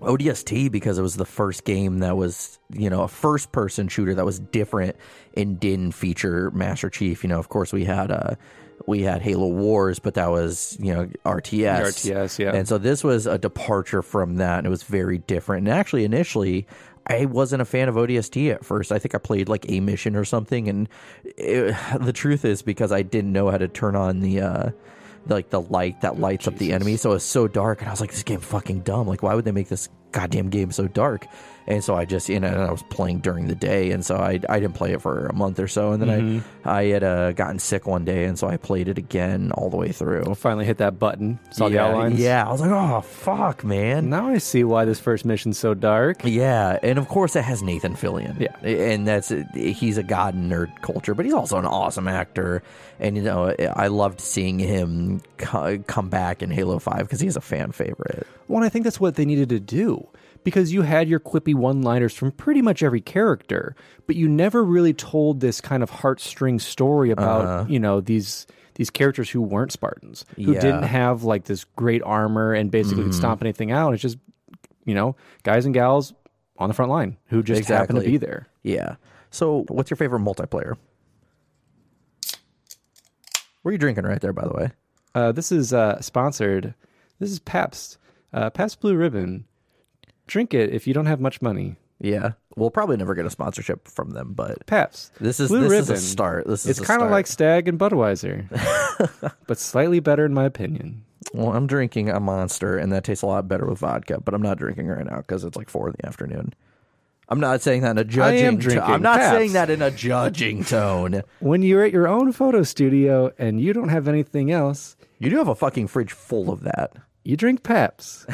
ODST 0.00 0.70
because 0.70 0.98
it 0.98 1.02
was 1.02 1.16
the 1.16 1.24
first 1.24 1.64
game 1.64 2.00
that 2.00 2.16
was, 2.16 2.58
you 2.70 2.90
know, 2.90 3.02
a 3.02 3.08
first 3.08 3.52
person 3.52 3.88
shooter 3.88 4.14
that 4.14 4.24
was 4.24 4.38
different 4.38 4.96
and 5.34 5.58
didn't 5.58 5.92
feature 5.92 6.50
Master 6.50 6.90
Chief. 6.90 7.22
You 7.24 7.28
know, 7.28 7.38
of 7.38 7.48
course 7.48 7.72
we 7.72 7.84
had 7.84 8.10
uh 8.10 8.34
we 8.86 9.02
had 9.02 9.22
Halo 9.22 9.48
Wars, 9.48 9.98
but 9.98 10.14
that 10.14 10.30
was, 10.30 10.76
you 10.78 10.92
know, 10.92 11.06
RTS. 11.24 11.80
RTS, 11.80 12.38
yeah. 12.38 12.54
And 12.54 12.68
so 12.68 12.76
this 12.76 13.02
was 13.02 13.26
a 13.26 13.38
departure 13.38 14.02
from 14.02 14.36
that 14.36 14.58
and 14.58 14.66
it 14.66 14.70
was 14.70 14.82
very 14.82 15.18
different. 15.18 15.66
And 15.66 15.74
actually 15.74 16.04
initially 16.04 16.66
I 17.06 17.24
wasn't 17.24 17.62
a 17.62 17.64
fan 17.64 17.88
of 17.88 17.94
ODST 17.94 18.52
at 18.52 18.64
first. 18.64 18.92
I 18.92 18.98
think 18.98 19.14
I 19.14 19.18
played 19.18 19.48
like 19.48 19.64
a 19.70 19.80
mission 19.80 20.14
or 20.14 20.24
something 20.24 20.68
and 20.68 20.88
it, 21.24 21.74
the 22.00 22.12
truth 22.12 22.44
is 22.44 22.60
because 22.60 22.92
I 22.92 23.00
didn't 23.02 23.32
know 23.32 23.50
how 23.50 23.58
to 23.58 23.68
turn 23.68 23.96
on 23.96 24.20
the 24.20 24.40
uh 24.42 24.70
like 25.28 25.50
the 25.50 25.60
light 25.60 26.00
that 26.00 26.12
oh, 26.12 26.16
lights 26.16 26.48
up 26.48 26.56
the 26.56 26.72
enemy. 26.72 26.96
So 26.96 27.12
it's 27.12 27.24
so 27.24 27.48
dark, 27.48 27.80
and 27.80 27.88
I 27.88 27.92
was 27.92 28.00
like, 28.00 28.10
"This 28.10 28.22
game 28.22 28.40
fucking 28.40 28.80
dumb. 28.80 29.06
Like, 29.06 29.22
why 29.22 29.34
would 29.34 29.44
they 29.44 29.52
make 29.52 29.68
this 29.68 29.88
goddamn 30.12 30.50
game 30.50 30.72
so 30.72 30.88
dark?" 30.88 31.26
And 31.68 31.82
so 31.82 31.96
I 31.96 32.04
just, 32.04 32.28
you 32.28 32.38
know, 32.38 32.48
I 32.48 32.70
was 32.70 32.82
playing 32.84 33.20
during 33.20 33.48
the 33.48 33.54
day, 33.54 33.90
and 33.90 34.04
so 34.04 34.16
I, 34.16 34.40
I 34.48 34.60
didn't 34.60 34.74
play 34.74 34.92
it 34.92 35.02
for 35.02 35.26
a 35.26 35.34
month 35.34 35.58
or 35.58 35.66
so, 35.66 35.92
and 35.92 36.00
then 36.02 36.44
I 36.64 36.78
I 36.78 36.84
had 36.84 37.02
uh, 37.02 37.32
gotten 37.32 37.58
sick 37.58 37.86
one 37.86 38.04
day, 38.04 38.24
and 38.24 38.38
so 38.38 38.46
I 38.46 38.56
played 38.56 38.88
it 38.88 38.98
again 38.98 39.50
all 39.52 39.68
the 39.68 39.76
way 39.76 39.90
through. 39.90 40.34
Finally 40.36 40.64
hit 40.64 40.78
that 40.78 40.98
button. 40.98 41.40
Saw 41.50 41.68
the 41.68 41.76
yeah, 41.76 41.86
outlines. 41.86 42.20
yeah. 42.20 42.46
I 42.46 42.52
was 42.52 42.60
like, 42.60 42.70
"Oh 42.70 43.00
fuck, 43.00 43.64
man." 43.64 44.10
Now 44.10 44.28
I 44.28 44.38
see 44.38 44.62
why 44.62 44.84
this 44.84 45.00
first 45.00 45.24
mission's 45.24 45.58
so 45.58 45.74
dark. 45.74 46.20
Yeah, 46.24 46.78
and 46.82 46.98
of 46.98 47.08
course 47.08 47.34
it 47.34 47.42
has 47.42 47.62
Nathan 47.62 47.94
Fillion. 47.94 48.38
Yeah. 48.38 48.56
and 48.68 49.06
that's 49.06 49.32
he's 49.54 49.98
a 49.98 50.02
god 50.02 50.34
in 50.34 50.48
nerd 50.48 50.82
culture, 50.82 51.14
but 51.14 51.24
he's 51.24 51.34
also 51.34 51.58
an 51.58 51.66
awesome 51.66 52.06
actor. 52.06 52.62
And 53.00 53.16
you 53.16 53.22
know, 53.22 53.54
I 53.74 53.88
loved 53.88 54.20
seeing 54.20 54.58
him 54.58 55.20
co- 55.38 55.78
come 55.86 56.08
back 56.08 56.42
in 56.42 56.50
Halo 56.50 56.78
Five 56.78 57.00
because 57.00 57.20
he's 57.20 57.36
a 57.36 57.40
fan 57.40 57.72
favorite. 57.72 58.26
Well, 58.48 58.58
and 58.58 58.64
I 58.64 58.68
think 58.68 58.84
that's 58.84 59.00
what 59.00 59.16
they 59.16 59.24
needed 59.24 59.48
to 59.48 59.60
do 59.60 60.06
because 60.46 60.72
you 60.72 60.82
had 60.82 61.08
your 61.08 61.20
quippy 61.20 61.54
one-liners 61.54 62.14
from 62.14 62.30
pretty 62.32 62.62
much 62.62 62.82
every 62.82 63.00
character, 63.00 63.74
but 64.06 64.16
you 64.16 64.28
never 64.28 64.64
really 64.64 64.94
told 64.94 65.40
this 65.40 65.60
kind 65.60 65.82
of 65.82 65.90
heartstring 65.90 66.60
story 66.60 67.10
about 67.10 67.68
you 67.68 67.78
know 67.78 68.00
these 68.00 68.46
these 68.76 68.88
characters 68.90 69.28
who 69.28 69.42
weren't 69.42 69.72
Spartans, 69.72 70.24
who 70.36 70.52
Yeah. 70.52 70.60
didn't 70.60 70.84
have 70.84 71.24
like 71.24 71.44
this 71.44 71.64
great 71.64 72.02
armor 72.04 72.52
and 72.54 72.70
basically 72.70 73.02
could 73.04 73.14
stomp 73.14 73.42
anything 73.42 73.72
out. 73.72 73.92
It's 73.92 74.02
just 74.02 74.18
you 74.84 74.94
know 74.94 75.16
guys 75.42 75.64
and 75.66 75.74
gals 75.74 76.14
on 76.58 76.68
the 76.68 76.74
front 76.74 76.90
line 76.90 77.16
who 77.26 77.42
just 77.42 77.68
happen 77.68 77.96
to 77.96 78.02
be 78.02 78.16
there. 78.16 78.46
Yeah. 78.62 78.96
So, 79.30 79.64
what's 79.68 79.90
your 79.90 79.96
favorite 79.96 80.20
multiplayer? 80.20 80.76
What 83.62 83.70
are 83.70 83.72
you 83.72 83.78
drinking 83.78 84.04
right 84.04 84.20
there, 84.20 84.32
by 84.32 84.44
the 84.46 84.54
way? 84.54 84.70
Uh, 85.14 85.32
this 85.32 85.50
is 85.50 85.72
uh, 85.72 86.00
sponsored. 86.00 86.74
This 87.18 87.30
is 87.32 87.38
Pabst, 87.40 87.98
uh, 88.32 88.50
Pabst 88.50 88.80
Blue 88.80 88.94
Ribbon. 88.96 89.44
Drink 90.26 90.54
it 90.54 90.72
if 90.72 90.86
you 90.86 90.94
don't 90.94 91.06
have 91.06 91.20
much 91.20 91.40
money. 91.42 91.76
Yeah, 91.98 92.32
we'll 92.56 92.70
probably 92.70 92.96
never 92.98 93.14
get 93.14 93.24
a 93.24 93.30
sponsorship 93.30 93.88
from 93.88 94.10
them, 94.10 94.34
but 94.34 94.66
Pabst. 94.66 95.12
this 95.18 95.40
is 95.40 95.48
Blue 95.48 95.62
this 95.62 95.70
Ribbon. 95.70 95.82
is 95.82 95.90
a 95.90 95.96
start. 95.96 96.46
This 96.46 96.66
is 96.66 96.78
It's 96.78 96.86
kind 96.86 97.00
of 97.02 97.10
like 97.10 97.26
Stag 97.26 97.68
and 97.68 97.78
Budweiser, 97.78 98.44
but 99.46 99.56
slightly 99.58 100.00
better 100.00 100.26
in 100.26 100.34
my 100.34 100.44
opinion. 100.44 101.04
Well, 101.32 101.52
I'm 101.54 101.66
drinking 101.66 102.10
a 102.10 102.20
monster, 102.20 102.76
and 102.76 102.92
that 102.92 103.04
tastes 103.04 103.22
a 103.22 103.26
lot 103.26 103.48
better 103.48 103.64
with 103.66 103.78
vodka. 103.78 104.20
But 104.20 104.34
I'm 104.34 104.42
not 104.42 104.58
drinking 104.58 104.88
right 104.88 105.06
now 105.06 105.16
because 105.18 105.42
it's 105.42 105.56
like 105.56 105.70
four 105.70 105.88
in 105.88 105.94
the 105.98 106.06
afternoon. 106.06 106.52
I'm 107.28 107.40
not 107.40 107.62
saying 107.62 107.80
that 107.82 107.92
in 107.92 107.98
a 107.98 108.04
judging. 108.04 108.44
I 108.44 108.46
am 108.46 108.58
to- 108.58 108.62
drinking 108.62 108.82
I'm 108.94 109.02
not 109.02 109.18
Pabst. 109.18 109.32
saying 109.36 109.52
that 109.54 109.70
in 109.70 109.80
a 109.82 109.90
judging 109.90 110.64
tone. 110.64 111.22
When 111.40 111.62
you're 111.62 111.82
at 111.82 111.92
your 111.92 112.06
own 112.08 112.30
photo 112.32 112.62
studio 112.62 113.32
and 113.38 113.58
you 113.60 113.72
don't 113.72 113.88
have 113.88 114.06
anything 114.06 114.52
else, 114.52 114.96
You 115.18 115.30
do 115.30 115.36
have 115.38 115.48
a 115.48 115.54
fucking 115.54 115.88
fridge 115.88 116.12
full 116.12 116.50
of 116.52 116.60
that. 116.62 116.92
you 117.24 117.36
drink 117.38 117.62
Pabst. 117.64 118.26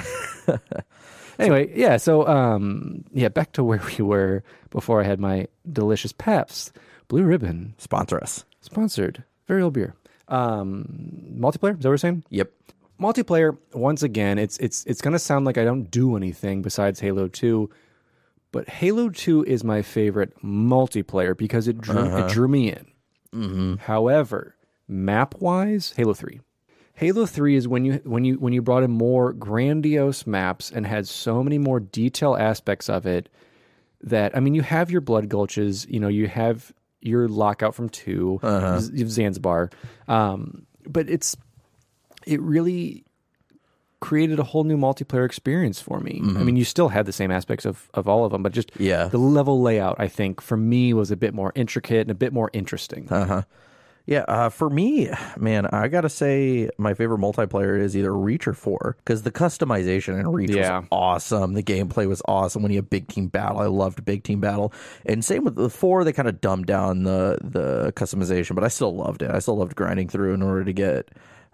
anyway, 1.42 1.72
yeah. 1.78 1.96
So, 1.96 2.26
um, 2.26 3.04
yeah, 3.12 3.28
back 3.28 3.52
to 3.52 3.64
where 3.68 3.82
we 3.98 4.04
were 4.04 4.42
before 4.70 5.00
I 5.00 5.04
had 5.04 5.20
my 5.20 5.48
delicious 5.70 6.12
Pabst. 6.12 6.72
Blue 7.08 7.24
Ribbon 7.24 7.74
Sponsor 7.78 8.18
us. 8.22 8.44
sponsored, 8.60 9.22
very 9.46 9.60
old 9.62 9.74
beer. 9.74 9.94
Um, 10.28 10.86
multiplayer. 11.36 11.76
Is 11.76 11.82
that 11.82 11.88
what 11.88 11.92
we're 11.92 11.96
saying? 11.98 12.24
Yep. 12.30 12.50
multiplayer 13.00 13.56
once 13.74 14.02
again 14.02 14.38
it's 14.38 14.56
it's 14.58 14.84
it's 14.86 15.00
going 15.00 15.12
to 15.12 15.18
sound 15.18 15.44
like 15.44 15.58
i 15.58 15.64
don't 15.64 15.90
do 15.90 16.16
anything 16.16 16.62
besides 16.62 17.00
halo 17.00 17.26
2 17.26 17.68
but 18.52 18.68
halo 18.68 19.08
2 19.08 19.42
is 19.44 19.64
my 19.64 19.82
favorite 19.82 20.32
multiplayer 20.42 21.36
because 21.36 21.66
it 21.66 21.80
drew 21.80 21.98
it 22.16 22.28
drew 22.30 22.46
me 22.46 22.72
in 23.32 23.78
however 23.82 24.54
map 24.86 25.34
wise 25.40 25.92
halo 25.96 26.14
3 26.14 26.40
halo 27.02 27.26
3 27.26 27.56
is 27.56 27.66
when 27.66 27.84
you 27.84 27.94
when 28.04 28.24
you 28.24 28.34
when 28.34 28.52
you 28.52 28.62
brought 28.62 28.84
in 28.84 28.90
more 28.90 29.32
grandiose 29.32 30.26
maps 30.26 30.70
and 30.70 30.86
had 30.86 31.08
so 31.08 31.42
many 31.42 31.58
more 31.58 31.80
detail 31.80 32.36
aspects 32.36 32.88
of 32.88 33.06
it 33.06 33.28
that 34.00 34.36
i 34.36 34.40
mean 34.40 34.54
you 34.54 34.62
have 34.62 34.90
your 34.90 35.00
blood 35.00 35.28
gulches 35.28 35.84
you 35.88 35.98
know 35.98 36.08
you 36.08 36.28
have 36.28 36.72
your 37.00 37.28
lockout 37.28 37.74
from 37.74 37.88
2 37.88 38.38
uh-huh. 38.42 38.80
Z- 38.80 38.92
you 38.94 39.00
have 39.00 39.10
zanzibar 39.10 39.70
um, 40.06 40.64
but 40.86 41.10
it's 41.10 41.36
it 42.24 42.40
really 42.40 43.04
created 43.98 44.38
a 44.38 44.44
whole 44.44 44.64
new 44.64 44.76
multiplayer 44.76 45.24
experience 45.24 45.80
for 45.80 46.00
me. 46.00 46.18
I 46.22 46.26
mm-hmm. 46.26 46.44
mean, 46.44 46.56
you 46.56 46.64
still 46.64 46.88
had 46.88 47.06
the 47.06 47.12
same 47.12 47.30
aspects 47.30 47.64
of, 47.64 47.88
of 47.94 48.08
all 48.08 48.24
of 48.24 48.32
them, 48.32 48.42
but 48.42 48.52
just 48.52 48.72
Yeah. 48.76 49.04
the 49.06 49.18
level 49.18 49.62
layout, 49.62 49.94
I 50.00 50.08
think, 50.08 50.40
for 50.40 50.56
me 50.56 50.92
was 50.92 51.12
a 51.12 51.16
bit 51.16 51.32
more 51.32 51.52
intricate 51.54 52.00
and 52.00 52.10
a 52.10 52.14
bit 52.14 52.32
more 52.32 52.50
interesting. 52.52 53.06
Uh-huh. 53.08 53.42
Yeah, 54.04 54.24
uh, 54.26 54.48
for 54.48 54.68
me, 54.68 55.10
man, 55.38 55.66
I 55.66 55.86
gotta 55.88 56.08
say 56.08 56.68
my 56.76 56.92
favorite 56.94 57.18
multiplayer 57.20 57.78
is 57.78 57.96
either 57.96 58.12
Reach 58.12 58.48
or 58.48 58.52
Four 58.54 58.96
because 58.98 59.22
the 59.22 59.30
customization 59.30 60.18
in 60.18 60.28
Reach 60.28 60.50
Yeah. 60.50 60.80
was 60.80 60.88
awesome. 60.90 61.52
The 61.54 61.62
gameplay 61.62 62.08
was 62.08 62.20
awesome 62.26 62.62
when 62.62 62.72
you 62.72 62.78
have 62.78 62.90
big 62.90 63.06
team 63.08 63.28
battle. 63.28 63.58
I 63.60 63.66
loved 63.66 64.04
big 64.04 64.24
team 64.24 64.40
battle, 64.40 64.72
and 65.06 65.24
same 65.24 65.44
with 65.44 65.54
the 65.54 65.70
Four. 65.70 66.02
They 66.02 66.12
kind 66.12 66.28
of 66.28 66.40
dumbed 66.40 66.66
down 66.66 67.04
the 67.04 67.38
the 67.42 67.92
customization, 67.94 68.54
but 68.56 68.64
I 68.64 68.68
still 68.68 68.94
loved 68.94 69.22
it. 69.22 69.30
I 69.30 69.38
still 69.38 69.56
loved 69.56 69.76
grinding 69.76 70.08
through 70.08 70.34
in 70.34 70.42
order 70.42 70.64
to 70.64 70.72
get 70.72 71.08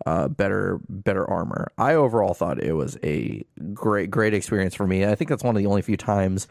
uh, 0.06 0.28
better 0.28 0.80
better 0.88 1.28
armor. 1.28 1.68
I 1.76 1.94
overall 1.94 2.32
thought 2.32 2.62
it 2.62 2.72
was 2.72 2.96
a 3.02 3.44
great 3.74 4.10
great 4.10 4.32
experience 4.32 4.74
for 4.74 4.86
me. 4.86 5.04
I 5.04 5.16
think 5.16 5.28
that's 5.28 5.44
one 5.44 5.54
of 5.54 5.62
the 5.62 5.68
only 5.68 5.82
few 5.82 5.96
times 5.98 6.48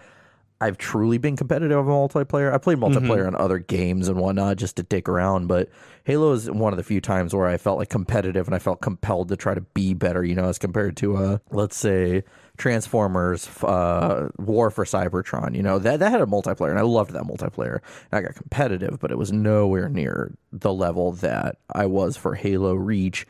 I've 0.60 0.78
truly 0.78 1.17
been 1.20 1.38
competitive 1.38 1.78
in 1.78 1.86
multiplayer. 1.86 2.52
I 2.52 2.58
played 2.58 2.80
multiplayer 2.80 3.28
on 3.28 3.36
other 3.36 3.60
games 3.60 4.08
and 4.08 4.17
whatnot 4.17 4.58
just 4.58 4.78
to 4.78 4.84
dick 4.84 5.08
around, 5.08 5.48
but 5.48 5.70
Halo 6.04 6.32
is 6.32 6.50
one 6.50 6.74
of 6.74 6.78
the 6.78 6.84
few 6.84 7.00
times 7.00 7.36
where 7.36 7.46
I 7.46 7.58
felt 7.58 7.78
like 7.78 7.89
competitive 7.89 8.48
and 8.48 8.56
I 8.56 8.60
felt 8.60 8.82
compelled 8.82 9.30
to 9.30 9.36
try 9.36 9.54
to 9.54 9.62
be 9.62 9.93
better, 9.93 10.24
you 10.24 10.34
know, 10.34 10.46
as 10.50 10.58
compared 10.58 10.98
to, 10.98 11.17
uh, 11.17 11.38
let's 11.52 11.78
say, 11.78 12.24
Transformers, 12.58 13.48
uh, 13.63 14.30
War 14.39 14.72
for 14.72 14.84
Cybertron. 14.84 15.56
You 15.56 15.62
know, 15.62 15.78
that, 15.78 16.00
that 16.00 16.10
had 16.10 16.22
a 16.22 16.26
multiplayer 16.26 16.72
and 16.72 16.80
I 16.80 16.84
loved 16.84 17.12
that 17.12 17.24
multiplayer. 17.24 17.82
And 18.12 18.20
I 18.20 18.22
got 18.22 18.36
competitive, 18.36 19.00
but 19.00 19.12
it 19.12 19.17
was 19.17 19.32
nowhere 19.32 19.89
near 19.89 20.34
the 20.52 20.74
level 20.74 21.12
that 21.13 21.58
I 21.72 21.86
was 21.86 22.17
for 22.17 22.34
Halo 22.34 22.74
Reach 22.74 23.28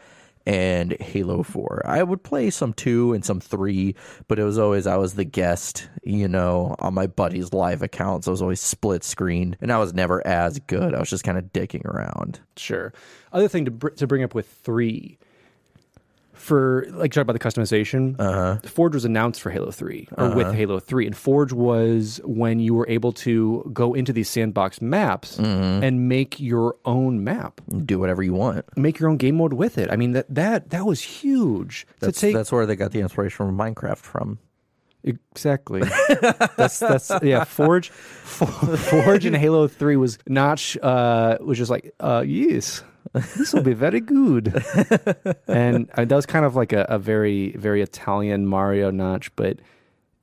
and 0.47 0.93
Halo 1.01 1.43
4. 1.43 1.81
I 1.85 2.01
would 2.01 2.23
play 2.23 2.49
some 2.49 2.71
2 2.71 3.11
and 3.11 3.23
some 3.23 3.41
3, 3.41 3.93
but 4.29 4.39
it 4.39 4.45
was 4.45 4.57
always 4.57 4.87
I 4.87 4.95
was 4.95 5.15
the 5.15 5.25
guest, 5.25 5.89
you 6.03 6.29
know, 6.29 6.73
on 6.79 6.93
my 6.93 7.05
buddy's 7.05 7.51
live 7.51 7.81
account, 7.81 8.23
so 8.23 8.29
it 8.29 8.31
was 8.31 8.41
always 8.41 8.61
split 8.61 9.03
screen, 9.03 9.57
and 9.59 9.73
I 9.73 9.77
was 9.77 9.93
never 9.93 10.25
as 10.25 10.57
good. 10.59 10.95
I 10.95 10.99
was 10.99 11.09
just 11.09 11.25
kind 11.25 11.37
of 11.37 11.51
dicking 11.51 11.83
around. 11.83 12.39
Sure. 12.55 12.93
Other 13.33 13.49
thing 13.49 13.65
to, 13.65 13.71
br- 13.71 13.89
to 13.89 14.07
bring 14.07 14.23
up 14.23 14.33
with 14.33 14.47
three 14.47 15.17
for 16.47 16.87
like 16.91 17.11
talk 17.11 17.23
about 17.23 17.33
the 17.33 17.39
customization. 17.39 18.15
Uh-huh. 18.17 18.57
Forge 18.65 18.93
was 18.93 19.05
announced 19.05 19.41
for 19.41 19.49
Halo 19.51 19.69
3 19.69 20.07
or 20.17 20.33
with 20.33 20.53
Halo 20.53 20.79
3 20.79 21.05
and 21.05 21.15
Forge 21.15 21.51
was 21.51 22.21
when 22.23 22.59
you 22.59 22.73
were 22.73 22.87
able 22.87 23.11
to 23.11 23.69
go 23.73 23.93
into 23.93 24.13
these 24.13 24.29
sandbox 24.29 24.81
maps 24.81 25.37
and 25.37 26.07
make 26.07 26.39
your 26.39 26.75
own 26.85 27.23
map. 27.23 27.59
Do 27.85 27.99
whatever 27.99 28.23
you 28.23 28.33
want. 28.33 28.65
Make 28.77 28.99
your 28.99 29.09
own 29.09 29.17
game 29.17 29.35
mode 29.37 29.53
with 29.53 29.77
it. 29.77 29.91
I 29.91 29.97
mean 29.97 30.13
that 30.13 30.33
that 30.33 30.69
that 30.69 30.85
was 30.85 31.01
huge. 31.01 31.85
That's, 31.99 32.19
take 32.19 32.33
that's 32.33 32.51
where 32.51 32.65
they 32.65 32.75
got 32.75 32.91
the 32.91 33.01
inspiration 33.01 33.35
from 33.35 33.57
Minecraft 33.57 33.97
from. 33.97 34.39
Exactly. 35.03 35.81
that's 36.57 36.79
that's 36.79 37.11
yeah. 37.21 37.43
Forge, 37.43 37.89
For- 37.89 38.47
Forge, 38.77 39.25
and 39.25 39.35
Halo 39.35 39.67
Three 39.67 39.95
was 39.95 40.17
Notch 40.27 40.77
uh, 40.81 41.37
was 41.39 41.57
just 41.57 41.71
like 41.71 41.93
uh, 41.99 42.23
yes, 42.25 42.83
this 43.13 43.53
will 43.53 43.63
be 43.63 43.73
very 43.73 43.99
good. 43.99 44.47
and 45.47 45.89
uh, 45.95 46.05
that 46.05 46.15
was 46.15 46.25
kind 46.25 46.45
of 46.45 46.55
like 46.55 46.73
a, 46.73 46.85
a 46.89 46.99
very 46.99 47.51
very 47.57 47.81
Italian 47.81 48.45
Mario 48.45 48.91
Notch, 48.91 49.35
but 49.35 49.59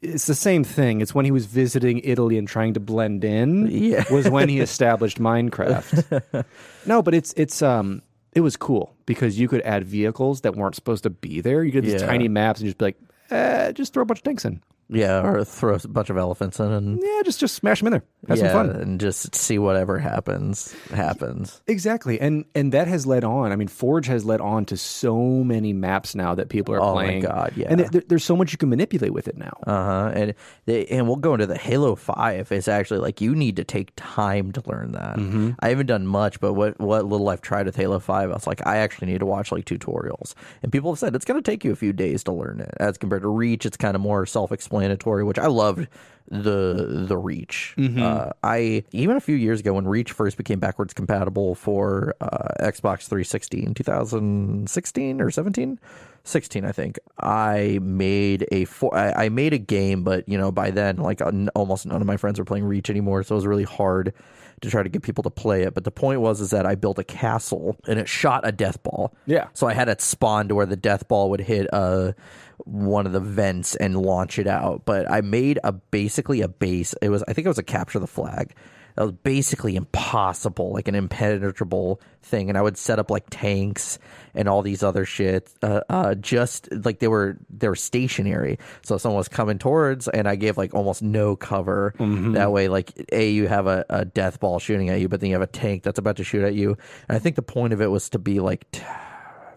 it's 0.03 0.27
the 0.27 0.35
same 0.35 0.65
thing. 0.65 1.01
It's 1.01 1.15
when 1.15 1.25
he 1.25 1.31
was 1.31 1.47
visiting 1.47 2.01
Italy 2.05 2.37
and 2.37 2.47
trying 2.47 2.75
to 2.75 2.81
blend 2.81 3.25
in. 3.25 3.69
Yeah. 3.71 4.05
was 4.13 4.29
when 4.29 4.49
he 4.49 4.61
established 4.61 5.19
Minecraft. 5.19 6.45
no, 6.87 7.03
but 7.03 7.15
it's 7.15 7.33
it's 7.37 7.63
um. 7.63 8.03
It 8.35 8.41
was 8.41 8.57
cool 8.57 8.93
because 9.07 9.39
you 9.39 9.47
could 9.47 9.63
add 9.63 9.85
vehicles 9.85 10.41
that 10.41 10.57
weren't 10.57 10.75
supposed 10.75 11.05
to 11.05 11.11
be 11.11 11.41
there. 11.41 11.63
You 11.63 11.71
could 11.71 11.85
have 11.85 11.93
these 11.93 12.03
Yeah. 12.03 12.09
tiny 12.09 12.27
maps 12.27 12.59
and 12.59 12.67
just 12.67 12.79
be 12.79 12.87
like, 12.87 12.97
eh, 13.31 13.71
just 13.71 13.95
throw 13.95 14.03
a 14.03 14.07
bunch 14.07 14.19
of 14.19 14.23
tanks 14.25 14.45
in. 14.45 14.61
Yeah, 14.89 15.23
or 15.23 15.45
throw 15.45 15.75
a 15.75 15.89
bunch 15.89 16.11
of 16.11 16.17
elephants 16.17 16.61
in 16.61 16.71
and 16.71 17.01
Yeah, 17.03 17.23
just 17.25 17.41
just 17.41 17.55
smash 17.55 17.81
them 17.81 17.89
in 17.89 17.93
there. 17.93 18.05
Have 18.29 18.39
yeah, 18.39 18.53
some 18.53 18.69
fun. 18.69 18.81
and 18.81 19.01
just 19.01 19.35
see 19.35 19.59
whatever 19.59 19.99
happens 19.99 20.75
happens. 20.91 21.63
Exactly, 21.67 22.21
and 22.21 22.45
and 22.55 22.73
that 22.73 22.89
has 22.89 23.07
led 23.07 23.25
on. 23.25 23.53
I 23.53 23.57
mean, 23.57 23.69
Forge 23.69 24.07
has 24.07 24.25
led 24.25 24.41
on 24.41 24.65
to 24.67 24.77
so 24.77 25.19
many 25.19 25.73
maps 25.73 26.15
now 26.15 26.35
that 26.35 26.49
people 26.49 26.75
are 26.75 26.93
playing. 26.93 27.25
Oh 27.25 27.29
my. 27.29 27.35
God, 27.35 27.53
yeah. 27.57 27.67
and 27.71 27.81
there, 27.81 28.03
there's 28.07 28.25
so 28.25 28.37
much 28.37 28.53
you 28.53 28.59
can 28.59 28.69
manipulate 28.69 29.13
with 29.13 29.29
it 29.29 29.37
now. 29.37 29.59
Uh 29.67 29.85
huh. 29.85 30.13
And 30.15 30.35
they, 30.67 30.87
and 30.87 31.07
we'll 31.07 31.17
go 31.17 31.35
into 31.35 31.47
the 31.47 31.59
Halo 31.59 31.95
Five. 31.95 32.51
It's 32.53 32.69
actually 32.69 33.01
like 33.01 33.21
you 33.21 33.35
need 33.35 33.57
to 33.57 33.65
take 33.65 33.93
time 33.97 34.53
to 34.53 34.63
learn 34.67 34.93
that. 34.93 35.17
Mm-hmm. 35.17 35.53
I 35.61 35.69
haven't 35.69 35.87
done 35.87 36.07
much, 36.07 36.41
but 36.41 36.55
what 36.55 36.79
what 36.79 37.05
little 37.07 37.29
I've 37.29 37.43
tried 37.43 37.67
with 37.67 37.77
Halo 37.77 37.99
Five, 37.99 38.31
I 38.31 38.35
was 38.35 38.47
like, 38.47 38.67
I 38.67 38.79
actually 38.79 39.09
need 39.09 39.19
to 39.19 39.27
watch 39.27 39.53
like 39.53 39.65
tutorials. 39.65 40.35
And 40.63 40.73
people 40.73 40.93
have 40.93 40.99
said 40.99 41.15
it's 41.15 41.25
going 41.25 41.43
to 41.43 41.51
take 41.51 41.65
you 41.65 41.73
a 41.73 41.77
few 41.77 41.93
days 41.93 42.25
to 42.25 42.33
learn 42.33 42.61
it. 42.61 42.75
As 42.81 42.99
compared 42.99 43.23
to 43.23 43.29
Reach, 43.29 43.67
it's 43.67 43.77
kind 43.77 43.95
of 43.95 44.01
more 44.01 44.27
self 44.27 44.53
explanatory, 44.53 44.74
which 44.83 45.39
I 45.39 45.47
loved 45.47 45.89
the 46.29 47.05
the 47.07 47.17
Reach. 47.19 47.75
Mm-hmm. 47.77 48.03
Uh, 48.03 48.31
I 48.43 48.85
even 48.93 49.17
a 49.17 49.21
few 49.21 49.37
years 49.37 49.61
ago 49.61 49.75
when 49.75 49.87
Reach 49.87 50.13
first 50.13 50.37
became 50.37 50.59
backwards 50.59 50.95
compatible 50.95 51.55
for 51.55 52.15
uh, 52.21 52.49
Xbox 52.61 53.07
360 53.09 53.63
in 53.65 53.75
2016 53.75 55.21
or 55.21 55.31
17. 55.31 55.79
16 56.27 56.65
i 56.65 56.73
think 56.73 56.99
i 57.19 57.79
made 57.83 58.49
a 58.51 58.65
for, 58.65 58.97
I, 58.97 59.27
I 59.27 59.29
made 59.29 59.53
a 59.53 59.59
game 59.59 60.05
but 60.05 60.27
you 60.27 60.39
know 60.39 60.51
by 60.51 60.71
then 60.71 60.97
like 60.97 61.21
almost 61.55 61.85
none 61.85 62.01
of 62.01 62.07
my 62.07 62.17
friends 62.17 62.39
were 62.39 62.47
playing 62.47 62.65
reach 62.65 62.89
anymore 62.89 63.23
so 63.25 63.35
it 63.35 63.37
was 63.37 63.47
really 63.47 63.65
hard 63.65 64.15
to 64.63 64.71
try 64.71 64.83
to 64.83 64.89
get 64.89 65.03
people 65.03 65.23
to 65.25 65.29
play 65.29 65.65
it 65.65 65.75
but 65.75 65.85
the 65.85 65.91
point 65.91 66.23
was 66.23 66.41
is 66.41 66.49
that 66.49 66.65
i 66.65 66.75
built 66.77 66.99
a 66.99 67.05
castle 67.05 67.77
and 67.87 67.99
it 67.99 68.09
shot 68.09 68.41
a 68.49 68.53
death 68.53 68.83
ball 68.83 69.13
Yeah. 69.27 69.49
so 69.53 69.67
i 69.67 69.75
had 69.75 69.91
it 69.91 70.01
spawn 70.01 70.49
to 70.49 70.55
where 70.55 70.65
the 70.65 70.77
death 70.77 71.09
ball 71.09 71.29
would 71.29 71.41
hit 71.41 71.67
uh 71.75 72.13
one 72.59 73.07
of 73.07 73.13
the 73.13 73.21
vents 73.21 73.75
and 73.77 73.97
launch 73.97 74.39
it 74.39 74.47
out 74.47 74.85
but 74.85 75.11
i 75.11 75.21
made 75.21 75.59
a 75.65 75.73
basically 75.73 76.41
a 76.41 76.49
base 76.49 76.95
it 77.03 77.09
was 77.09 77.23
i 77.29 77.33
think 77.33 77.45
it 77.45 77.49
was 77.49 77.59
a 77.59 77.63
capture 77.63 77.99
the 77.99 78.07
flag 78.07 78.55
that 78.97 79.03
was 79.03 79.13
basically 79.13 79.75
impossible, 79.75 80.73
like 80.73 80.87
an 80.87 80.95
impenetrable 80.95 82.01
thing. 82.23 82.49
And 82.49 82.57
I 82.57 82.63
would 82.63 82.77
set 82.77 82.99
up 82.99 83.11
like 83.11 83.25
tanks 83.29 83.99
and 84.35 84.49
all 84.49 84.63
these 84.63 84.83
other 84.83 85.05
shit, 85.05 85.51
uh, 85.63 85.81
uh, 85.89 86.15
just 86.15 86.69
like 86.71 87.01
they 87.01 87.09
were 87.09 87.37
they 87.51 87.69
were 87.69 87.75
stationary. 87.77 88.59
So 88.83 88.97
someone 88.99 89.19
was 89.19 89.29
coming 89.29 89.59
towards, 89.59 90.07
and 90.07 90.29
I 90.29 90.37
gave 90.37 90.57
like 90.57 90.75
almost 90.75 91.03
no 91.03 91.35
cover. 91.35 91.95
That 92.33 92.53
way, 92.53 92.69
like 92.69 92.93
a 93.11 93.29
you 93.31 93.49
have 93.49 93.67
a, 93.67 93.85
a 93.91 94.05
death 94.05 94.39
ball 94.39 94.61
shooting 94.61 94.91
at 94.91 95.01
you, 95.01 95.09
but 95.09 95.21
then 95.21 95.31
you 95.31 95.35
have 95.35 95.43
a 95.43 95.49
tank 95.49 95.83
that's 95.83 95.99
about 95.99 96.17
to 96.17 96.25
shoot 96.25 96.45
at 96.45 96.55
you. 96.55 96.77
And 97.09 97.17
I 97.17 97.19
think 97.19 97.35
the 97.35 97.43
point 97.43 97.73
of 97.73 97.81
it 97.81 97.89
was 97.89 98.09
to 98.11 98.19
be 98.19 98.41
like. 98.41 98.71
T- 98.71 98.83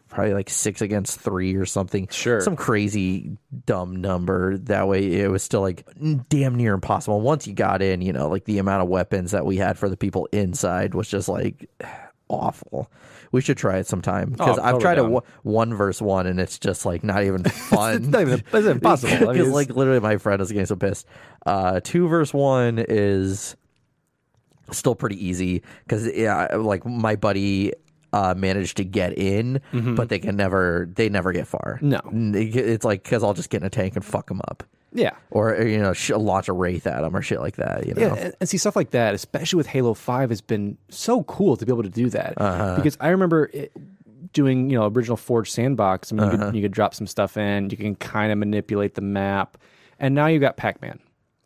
Probably 0.09 0.33
like 0.33 0.49
six 0.49 0.81
against 0.81 1.19
three 1.19 1.55
or 1.55 1.65
something. 1.65 2.07
Sure. 2.09 2.39
Some 2.41 2.55
crazy 2.55 3.37
dumb 3.65 3.95
number. 3.97 4.57
That 4.57 4.87
way 4.87 5.05
it 5.21 5.29
was 5.29 5.43
still 5.43 5.61
like 5.61 5.85
damn 6.29 6.55
near 6.55 6.73
impossible. 6.73 7.19
Once 7.21 7.45
you 7.45 7.53
got 7.53 7.81
in, 7.81 8.01
you 8.01 8.13
know, 8.13 8.29
like 8.29 8.45
the 8.45 8.57
amount 8.59 8.83
of 8.83 8.87
weapons 8.89 9.31
that 9.31 9.45
we 9.45 9.57
had 9.57 9.77
for 9.77 9.89
the 9.89 9.97
people 9.97 10.27
inside 10.31 10.93
was 10.95 11.09
just 11.09 11.27
like 11.27 11.69
awful. 12.29 12.89
We 13.33 13.41
should 13.41 13.57
try 13.57 13.77
it 13.79 13.87
sometime 13.87 14.29
because 14.31 14.57
Oh, 14.57 14.61
I've 14.61 14.73
totally 14.75 14.81
tried 14.81 14.95
down. 14.95 15.11
one- 15.11 15.23
one 15.43 15.73
verse 15.73 16.01
one 16.01 16.25
and 16.27 16.39
it's 16.39 16.57
just 16.57 16.85
like 16.85 17.03
not 17.03 17.23
even 17.23 17.43
fun. 17.43 17.95
It's 17.95 18.07
not 18.07 18.21
even- 18.21 18.43
it's 18.53 18.67
impossible. 18.67 19.29
I 19.29 19.33
mean, 19.33 19.41
it's- 19.41 19.53
like 19.53 19.69
literally 19.69 19.99
my 19.99 20.15
friend 20.17 20.41
is 20.41 20.49
getting 20.51 20.65
so 20.67 20.77
pissed. 20.77 21.05
Uh, 21.45 21.81
two 21.83 22.07
verse 22.07 22.33
one 22.33 22.79
is 22.79 23.57
still 24.71 24.95
pretty 24.95 25.25
easy 25.25 25.63
because 25.85 26.07
yeah, 26.15 26.55
like 26.55 26.85
my 26.85 27.15
buddy 27.17 27.73
uh, 28.13 28.33
managed 28.37 28.77
to 28.77 28.83
get 28.83 29.17
in, 29.17 29.61
but 29.71 30.09
they 30.09 30.19
can 30.19 30.35
never 30.35 30.89
they 30.95 31.09
never 31.09 31.31
get 31.31 31.47
far. 31.47 31.79
No. 31.81 31.99
it's 32.13 32.85
like 32.85 33.03
because 33.03 33.23
I'll 33.23 33.33
just 33.33 33.49
get 33.49 33.61
in 33.61 33.67
a 33.67 33.69
tank 33.69 33.95
and 33.95 34.03
fuck 34.05 34.27
them 34.27 34.41
up, 34.47 34.63
Yeah. 34.93 35.11
or 35.31 35.55
you 35.61 35.77
know 35.79 35.93
sh- 35.93 36.11
launch 36.11 36.47
a 36.47 36.53
wraith 36.53 36.87
at 36.87 37.01
them 37.01 37.15
or 37.15 37.21
shit 37.21 37.39
like 37.41 37.57
that. 37.57 37.85
You 37.85 37.93
know, 37.93 38.01
Yeah, 38.15 38.31
and, 38.39 38.49
see 38.49 38.57
stuff 38.57 38.75
like 38.75 38.91
that, 38.91 39.13
especially 39.13 39.57
with 39.57 39.67
Halo 39.67 39.93
Five, 39.93 40.29
has 40.29 40.41
been 40.41 40.77
so 40.89 41.23
cool 41.23 41.57
to 41.57 41.65
be 41.65 41.71
able 41.71 41.83
to 41.83 41.89
do 41.89 42.09
that. 42.11 42.33
Uh-huh. 42.37 42.75
Because 42.77 42.97
I 43.01 43.09
remember 43.09 43.49
it, 43.53 43.71
doing, 44.33 44.69
you 44.69 44.77
know, 44.77 44.87
original 44.87 45.17
Forge 45.17 45.49
sandbox. 45.51 46.11
I 46.11 46.15
mean, 46.15 46.25
you, 46.27 46.33
Uh-huh. 46.33 46.45
could, 46.47 46.55
you 46.55 46.61
could 46.61 46.71
drop 46.71 46.93
some 46.93 47.07
stuff 47.07 47.37
in, 47.37 47.69
you 47.69 47.77
can 47.77 47.95
kind 47.95 48.31
of 48.31 48.37
manipulate 48.37 48.95
the 48.95 49.01
map, 49.01 49.57
and 49.99 50.13
now 50.15 50.27
you've 50.27 50.41
got 50.41 50.57
Pac 50.57 50.81
Man 50.81 50.99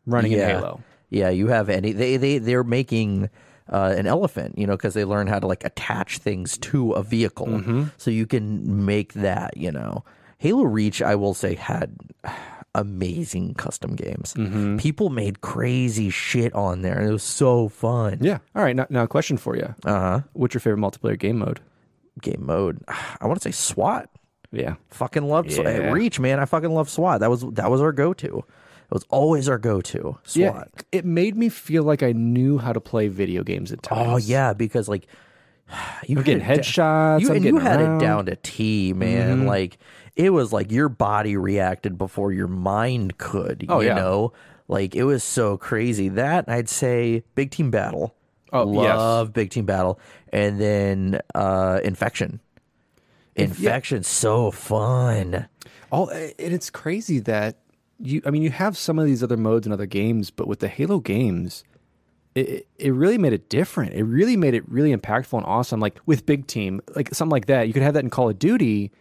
running 0.06 0.32
yeah. 0.34 0.50
in 0.50 0.56
Halo. 0.58 0.82
Yeah, 1.10 1.30
you 1.30 1.47
have 1.47 1.69
any? 1.69 1.91
They 1.91 2.17
they 2.17 2.38
they're 2.38 2.63
making. 2.63 3.30
Uh, 3.71 3.93
an 3.97 4.05
elephant, 4.05 4.57
you 4.57 4.67
know, 4.67 4.75
because 4.75 4.93
they 4.93 5.05
learn 5.05 5.27
how 5.27 5.39
to 5.39 5.47
like 5.47 5.63
attach 5.63 6.17
things 6.17 6.57
to 6.57 6.91
a 6.91 7.01
vehicle, 7.03 7.47
Mm-hmm. 7.47 7.84
so 7.97 8.12
you 8.12 8.27
can 8.27 8.86
make 8.86 9.13
that. 9.13 9.55
You 9.55 9.71
know, 9.71 10.03
Halo 10.39 10.63
Reach, 10.63 11.01
I 11.01 11.15
will 11.15 11.34
say, 11.34 11.55
had 11.55 11.95
amazing 12.75 13.53
custom 13.55 13.95
games. 13.95 14.34
Mm-hmm. 14.36 14.77
People 14.77 15.10
made 15.10 15.41
crazy 15.41 16.10
shit 16.10 16.53
on 16.53 16.81
there, 16.81 16.97
and 16.97 17.07
it 17.10 17.12
was 17.12 17.23
so 17.23 17.67
fun. 17.69 18.17
Yeah. 18.21 18.39
All 18.55 18.63
right. 18.63 18.75
Now, 18.75 18.88
now 18.89 19.03
a 19.03 19.07
question 19.07 19.38
for 19.38 19.55
you. 19.55 19.73
Uh 19.86 19.99
huh. 19.99 20.19
What's 20.34 20.53
your 20.53 20.62
favorite 20.62 20.79
multiplayer 20.81 21.17
game 21.17 21.39
mode? 21.39 21.60
Game 22.21 22.45
mode. 22.45 22.79
I 22.88 23.25
want 23.27 23.41
to 23.41 23.43
say 23.43 23.51
SWAT. 23.51 24.10
Yeah. 24.51 24.75
Fucking 24.89 25.23
love 25.23 25.51
SWAT. 25.51 25.91
Reach, 25.93 26.19
man. 26.19 26.39
I 26.39 26.45
fucking 26.45 26.73
love 26.73 26.89
SWAT. 26.89 27.21
That 27.21 27.29
was 27.29 27.41
that 27.53 27.69
was 27.71 27.81
our 27.81 27.91
go 27.93 28.13
to. 28.15 28.43
It 28.91 28.95
was 28.95 29.06
always 29.10 29.47
our 29.47 29.58
go 29.58 29.80
to. 29.80 30.17
SWAT. 30.23 30.36
Yeah. 30.36 30.82
It 30.91 31.06
made 31.06 31.38
me 31.38 31.47
feel 31.47 31.84
like 31.84 32.04
I 32.04 32.12
knew 32.12 32.58
how 32.58 32.73
to 32.73 32.82
play 32.82 33.08
video 33.08 33.41
games 33.41 33.71
at 33.71 33.82
times. 33.82 34.10
Oh 34.10 34.17
yeah, 34.17 34.51
because 34.51 34.89
like 34.89 35.08
you 36.08 36.17
I'm 36.17 36.23
getting 36.23 36.43
had 36.43 36.60
headshots, 36.60 37.21
You, 37.21 37.32
and 37.32 37.45
you 37.45 37.58
had 37.58 37.80
around. 37.80 37.88
Mm-hmm. 37.88 37.97
it 37.97 38.06
down 38.06 38.25
to 38.25 38.36
T, 38.36 38.91
man. 38.91 39.45
Like 39.45 39.77
it 40.17 40.32
was 40.32 40.51
like 40.51 40.71
your 40.71 40.89
body 40.89 41.38
reacted 41.38 41.97
before 41.97 42.34
your 42.34 42.49
mind 42.49 43.17
could. 43.17 43.65
Oh, 43.69 43.80
you 43.80 43.88
yeah. 43.88 43.95
know, 43.95 44.34
like 44.67 44.93
it 44.93 45.06
was 45.06 45.23
so 45.23 45.56
crazy. 45.56 46.10
That 46.10 46.49
I'd 46.49 46.67
say 46.67 47.23
Big 47.34 47.51
Team 47.51 47.71
Battle. 47.71 48.13
Oh, 48.51 48.69
yes. 48.73 48.97
love 48.97 49.32
Big 49.32 49.51
Team 49.51 49.65
Battle, 49.65 50.01
and 50.34 50.60
then 50.60 51.21
uh 51.34 51.80
Infection. 51.82 52.41
Infection, 53.38 54.04
so 54.04 54.51
fun. 54.51 55.47
All 55.91 56.10
and 56.10 56.34
it's 56.38 56.69
crazy 56.69 57.19
that 57.19 57.61
you. 58.05 58.21
I 58.25 58.31
mean, 58.31 58.41
you 58.41 58.51
have 58.51 58.77
some 58.77 58.99
of 58.99 59.05
these 59.05 59.23
other 59.23 59.37
modes 59.37 59.65
in 59.65 59.73
other 59.73 59.85
games, 59.85 60.31
but 60.31 60.47
with 60.47 60.59
the 60.59 60.67
Halo 60.67 60.99
games, 60.99 61.63
it 62.35 62.67
it 62.77 62.93
really 62.93 63.17
made 63.17 63.33
it 63.33 63.49
different. 63.49 63.93
It 63.93 64.03
really 64.03 64.37
made 64.37 64.53
it 64.53 64.67
really 64.69 64.95
impactful 64.95 65.37
and 65.37 65.45
awesome. 65.45 65.79
Like 65.79 65.99
with 66.05 66.25
Big 66.25 66.47
Team, 66.47 66.81
like 66.95 67.13
something 67.13 67.31
like 67.31 67.47
that, 67.47 67.67
you 67.67 67.73
could 67.73 67.83
have 67.83 67.93
that 67.93 68.03
in 68.03 68.09
Call 68.09 68.29
of 68.29 68.39
Duty. 68.39 68.91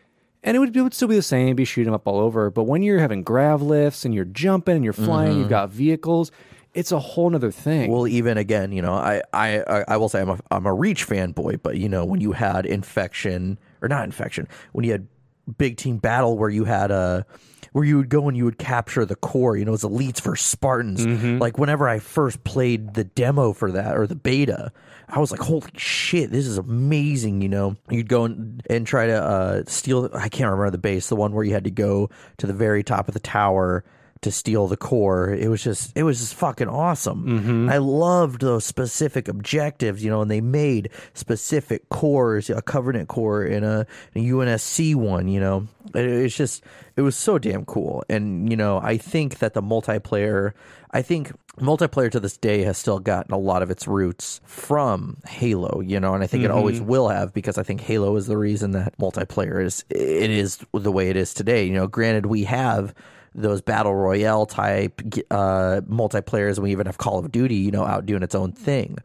And 0.42 0.56
it 0.56 0.60
would, 0.60 0.74
it 0.74 0.80
would 0.80 0.94
still 0.94 1.08
be 1.08 1.16
the 1.16 1.22
same, 1.22 1.54
be 1.54 1.66
shooting 1.66 1.88
'em 1.90 1.94
up 1.94 2.06
all 2.08 2.18
over. 2.18 2.50
But 2.50 2.64
when 2.64 2.82
you're 2.82 2.98
having 2.98 3.22
grav 3.22 3.60
lifts 3.60 4.06
and 4.06 4.14
you're 4.14 4.24
jumping 4.24 4.74
and 4.76 4.82
you're 4.82 4.94
flying, 4.94 5.32
you've 5.32 5.40
mm-hmm. 5.42 5.50
got 5.50 5.70
vehicles, 5.70 6.32
it's 6.72 6.92
a 6.92 6.98
whole 6.98 7.28
nother 7.28 7.50
thing. 7.50 7.90
Well, 7.90 8.08
even 8.08 8.38
again, 8.38 8.72
you 8.72 8.80
know, 8.80 8.94
I 8.94 9.20
I 9.34 9.60
I- 9.60 9.84
I 9.86 9.96
will 9.98 10.08
say 10.08 10.22
I'm 10.22 10.30
a 10.30 10.38
I'm 10.50 10.64
a 10.64 10.72
Reach 10.72 11.06
fanboy, 11.06 11.60
but 11.62 11.76
you 11.76 11.90
know, 11.90 12.06
when 12.06 12.22
you 12.22 12.32
had 12.32 12.64
infection 12.64 13.58
or 13.82 13.88
not 13.88 14.04
infection, 14.04 14.48
when 14.72 14.86
you 14.86 14.92
had 14.92 15.08
big 15.50 15.76
team 15.76 15.98
battle 15.98 16.36
where 16.38 16.50
you 16.50 16.64
had 16.64 16.90
a 16.90 17.26
where 17.72 17.84
you 17.84 17.96
would 17.98 18.08
go 18.08 18.26
and 18.26 18.36
you 18.36 18.44
would 18.44 18.58
capture 18.58 19.04
the 19.04 19.14
core, 19.14 19.56
you 19.56 19.64
know, 19.64 19.72
as 19.72 19.82
elites 19.82 20.20
versus 20.20 20.44
Spartans. 20.46 21.04
Like 21.38 21.56
whenever 21.56 21.88
I 21.88 22.00
first 22.00 22.42
played 22.42 22.94
the 22.94 23.04
demo 23.04 23.52
for 23.52 23.70
that 23.72 23.96
or 23.96 24.08
the 24.08 24.16
beta, 24.16 24.72
I 25.08 25.20
was 25.20 25.30
like, 25.30 25.40
holy 25.40 25.70
shit, 25.76 26.30
this 26.32 26.46
is 26.46 26.58
amazing, 26.58 27.42
you 27.42 27.48
know. 27.48 27.76
You'd 27.88 28.08
go 28.08 28.24
and, 28.24 28.60
and 28.68 28.86
try 28.86 29.06
to 29.06 29.22
uh, 29.22 29.62
steal 29.66 30.10
I 30.12 30.28
can't 30.28 30.50
remember 30.50 30.70
the 30.70 30.78
base, 30.78 31.08
the 31.08 31.16
one 31.16 31.32
where 31.32 31.44
you 31.44 31.52
had 31.52 31.64
to 31.64 31.70
go 31.70 32.10
to 32.38 32.46
the 32.46 32.52
very 32.52 32.83
top 32.83 33.06
of 33.06 33.14
the 33.14 33.20
tower 33.20 33.85
to 34.23 34.31
steal 34.31 34.66
the 34.66 34.77
core. 34.77 35.33
It 35.33 35.48
was 35.48 35.62
just 35.62 35.96
it 35.96 36.02
was 36.02 36.18
just 36.18 36.35
fucking 36.35 36.68
awesome. 36.68 37.27
Mm-hmm. 37.27 37.71
I 37.71 37.79
loved 37.79 38.42
those 38.42 38.64
specific 38.64 39.29
objectives, 39.29 40.04
you 40.04 40.10
know, 40.10 40.21
and 40.21 40.31
they 40.31 40.40
made 40.40 40.90
specific 41.14 41.88
cores, 41.88 42.50
a 42.50 42.60
Covenant 42.62 43.08
core 43.08 43.42
and 43.42 43.64
a, 43.64 43.87
a 44.14 44.18
UNSC 44.18 44.94
one, 44.94 45.29
you 45.29 45.40
know. 45.40 45.66
It, 45.94 46.04
it's 46.04 46.37
just 46.37 46.62
it 46.96 47.02
was 47.02 47.16
so 47.16 47.38
damn 47.38 47.64
cool. 47.64 48.04
And 48.08 48.50
you 48.50 48.56
know, 48.56 48.79
I 48.79 48.98
think 48.98 49.38
that 49.38 49.54
the 49.54 49.62
multiplayer, 49.62 50.52
I 50.90 51.00
think 51.00 51.33
multiplayer 51.56 52.10
to 52.10 52.21
this 52.21 52.37
day 52.37 52.62
has 52.62 52.77
still 52.77 52.98
gotten 52.98 53.33
a 53.33 53.38
lot 53.38 53.62
of 53.62 53.71
its 53.71 53.88
roots 53.88 54.40
from 54.44 55.16
Halo, 55.27 55.81
you 55.81 55.98
know, 55.98 56.14
and 56.14 56.23
I 56.23 56.27
think 56.27 56.44
it 56.44 56.50
always 56.50 56.79
mm-hmm. 56.79 56.88
will 56.88 57.08
have 57.08 57.33
because 57.33 57.56
I 57.56 57.62
think 57.62 57.81
Halo 57.81 58.14
is 58.16 58.27
the 58.27 58.37
reason 58.37 58.73
that 58.73 58.96
multiplayer 58.98 59.64
is 59.64 59.85
it 59.88 60.31
is 60.31 60.58
the 60.75 60.92
way 60.92 61.08
it 61.08 61.16
is 61.16 61.33
today. 61.33 61.64
You 61.64 61.73
know, 61.73 61.87
granted 61.87 62.27
we 62.27 62.44
have 62.44 62.94
those 63.35 63.60
battle 63.60 63.94
royale 63.94 64.46
type 64.46 65.00
uh, 65.31 65.81
multiplayers, 65.88 66.54
and 66.56 66.64
we 66.64 66.72
even 66.72 66.87
have 66.87 66.98
Call 66.98 67.18
of 67.18 67.31
Duty, 67.33 67.56
you 67.56 67.70
know, 67.70 67.85
out 67.85 68.06
doing 68.06 68.22
its 68.22 68.35
own 68.35 68.52
thing. 68.52 68.98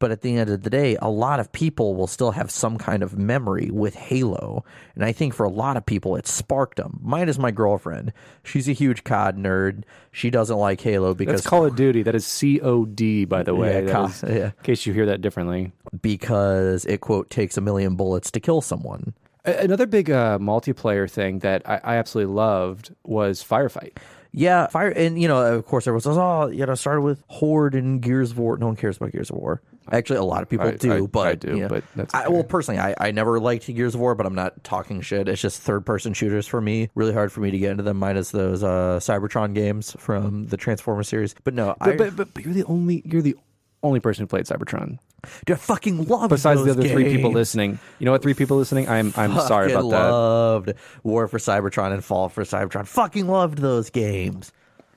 But 0.00 0.10
at 0.10 0.22
the 0.22 0.36
end 0.36 0.50
of 0.50 0.62
the 0.62 0.70
day, 0.70 0.96
a 1.00 1.08
lot 1.08 1.38
of 1.40 1.50
people 1.52 1.94
will 1.94 2.08
still 2.08 2.32
have 2.32 2.50
some 2.50 2.76
kind 2.78 3.02
of 3.02 3.16
memory 3.16 3.70
with 3.70 3.94
Halo. 3.94 4.64
And 4.96 5.04
I 5.04 5.12
think 5.12 5.32
for 5.32 5.44
a 5.44 5.48
lot 5.48 5.76
of 5.76 5.86
people, 5.86 6.16
it 6.16 6.26
sparked 6.26 6.76
them. 6.76 6.98
Mine 7.02 7.28
is 7.28 7.38
my 7.38 7.52
girlfriend. 7.52 8.12
She's 8.42 8.68
a 8.68 8.72
huge 8.72 9.04
COD 9.04 9.36
nerd. 9.38 9.84
She 10.10 10.30
doesn't 10.30 10.58
like 10.58 10.80
Halo 10.80 11.14
because 11.14 11.40
That's 11.42 11.46
Call 11.46 11.64
of 11.64 11.76
Duty. 11.76 12.02
That 12.02 12.16
is 12.16 12.26
C 12.26 12.60
O 12.60 12.84
D, 12.84 13.24
by 13.24 13.44
the 13.44 13.54
way. 13.54 13.86
Yeah, 13.86 13.92
Ca- 13.92 14.04
is- 14.06 14.22
yeah. 14.28 14.34
In 14.46 14.52
case 14.64 14.84
you 14.84 14.92
hear 14.92 15.06
that 15.06 15.20
differently. 15.22 15.72
because 16.02 16.84
it 16.86 17.00
quote 17.00 17.30
takes 17.30 17.56
a 17.56 17.60
million 17.60 17.94
bullets 17.96 18.30
to 18.32 18.40
kill 18.40 18.60
someone. 18.60 19.14
Another 19.44 19.86
big 19.86 20.10
uh, 20.10 20.38
multiplayer 20.38 21.10
thing 21.10 21.40
that 21.40 21.68
I, 21.68 21.80
I 21.84 21.96
absolutely 21.96 22.32
loved 22.34 22.94
was 23.04 23.42
Firefight. 23.44 23.96
Yeah, 24.36 24.66
fire, 24.66 24.88
and 24.88 25.20
you 25.20 25.28
know, 25.28 25.54
of 25.54 25.64
course, 25.64 25.86
everyone 25.86 26.00
says, 26.00 26.16
"Oh, 26.18 26.48
you 26.48 26.66
know, 26.66 26.74
started 26.74 27.02
with 27.02 27.22
Horde 27.28 27.76
and 27.76 28.00
Gears 28.02 28.32
of 28.32 28.38
War." 28.38 28.56
No 28.56 28.66
one 28.66 28.74
cares 28.74 28.96
about 28.96 29.12
Gears 29.12 29.30
of 29.30 29.36
War. 29.36 29.62
Actually, 29.92 30.16
a 30.18 30.24
lot 30.24 30.42
of 30.42 30.48
people 30.48 30.66
I- 30.66 30.72
do, 30.72 31.04
I- 31.04 31.06
but 31.06 31.26
I 31.28 31.34
do, 31.36 31.54
you 31.54 31.60
know, 31.60 31.68
but 31.68 31.84
that's 31.94 32.12
I, 32.14 32.26
well, 32.26 32.42
personally, 32.42 32.80
I, 32.80 32.96
I 32.98 33.10
never 33.12 33.38
liked 33.38 33.66
Gears 33.72 33.94
of 33.94 34.00
War, 34.00 34.16
but 34.16 34.26
I'm 34.26 34.34
not 34.34 34.64
talking 34.64 35.02
shit. 35.02 35.28
It's 35.28 35.40
just 35.40 35.62
third 35.62 35.86
person 35.86 36.14
shooters 36.14 36.48
for 36.48 36.60
me. 36.60 36.88
Really 36.96 37.12
hard 37.12 37.30
for 37.30 37.40
me 37.42 37.52
to 37.52 37.58
get 37.58 37.70
into 37.70 37.84
them. 37.84 37.98
Minus 37.98 38.32
those 38.32 38.64
uh, 38.64 38.98
Cybertron 39.00 39.54
games 39.54 39.94
from 40.00 40.46
the 40.46 40.56
Transformer 40.56 41.04
series. 41.04 41.36
But 41.44 41.54
no, 41.54 41.76
I, 41.80 41.90
But, 41.90 41.98
but, 41.98 42.16
but, 42.16 42.34
but 42.34 42.44
you're 42.44 42.54
the 42.54 42.64
only 42.64 43.02
you're 43.04 43.22
the 43.22 43.36
only 43.84 44.00
person 44.00 44.24
who 44.24 44.26
played 44.26 44.46
Cybertron. 44.46 44.98
Dude, 45.44 45.56
I 45.56 45.58
fucking 45.60 46.04
love 46.06 46.30
Besides 46.30 46.64
the 46.64 46.70
other 46.72 46.88
three 46.88 47.04
people 47.14 47.30
listening. 47.30 47.78
You 47.98 48.06
know 48.06 48.12
what? 48.12 48.22
Three 48.22 48.34
people 48.34 48.56
listening. 48.56 48.88
I'm 48.88 49.12
I'm 49.16 49.38
sorry 49.40 49.72
about 49.72 49.90
that. 49.90 50.00
I 50.00 50.10
loved 50.10 50.72
War 51.02 51.28
for 51.28 51.38
Cybertron 51.38 51.92
and 51.92 52.04
Fall 52.04 52.28
for 52.28 52.44
Cybertron. 52.44 52.86
Fucking 52.86 53.26
loved 53.28 53.58
those 53.58 53.90
games. 53.90 54.52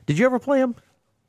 Did 0.05 0.17
you 0.17 0.25
ever 0.25 0.39
play 0.39 0.59
them? 0.59 0.75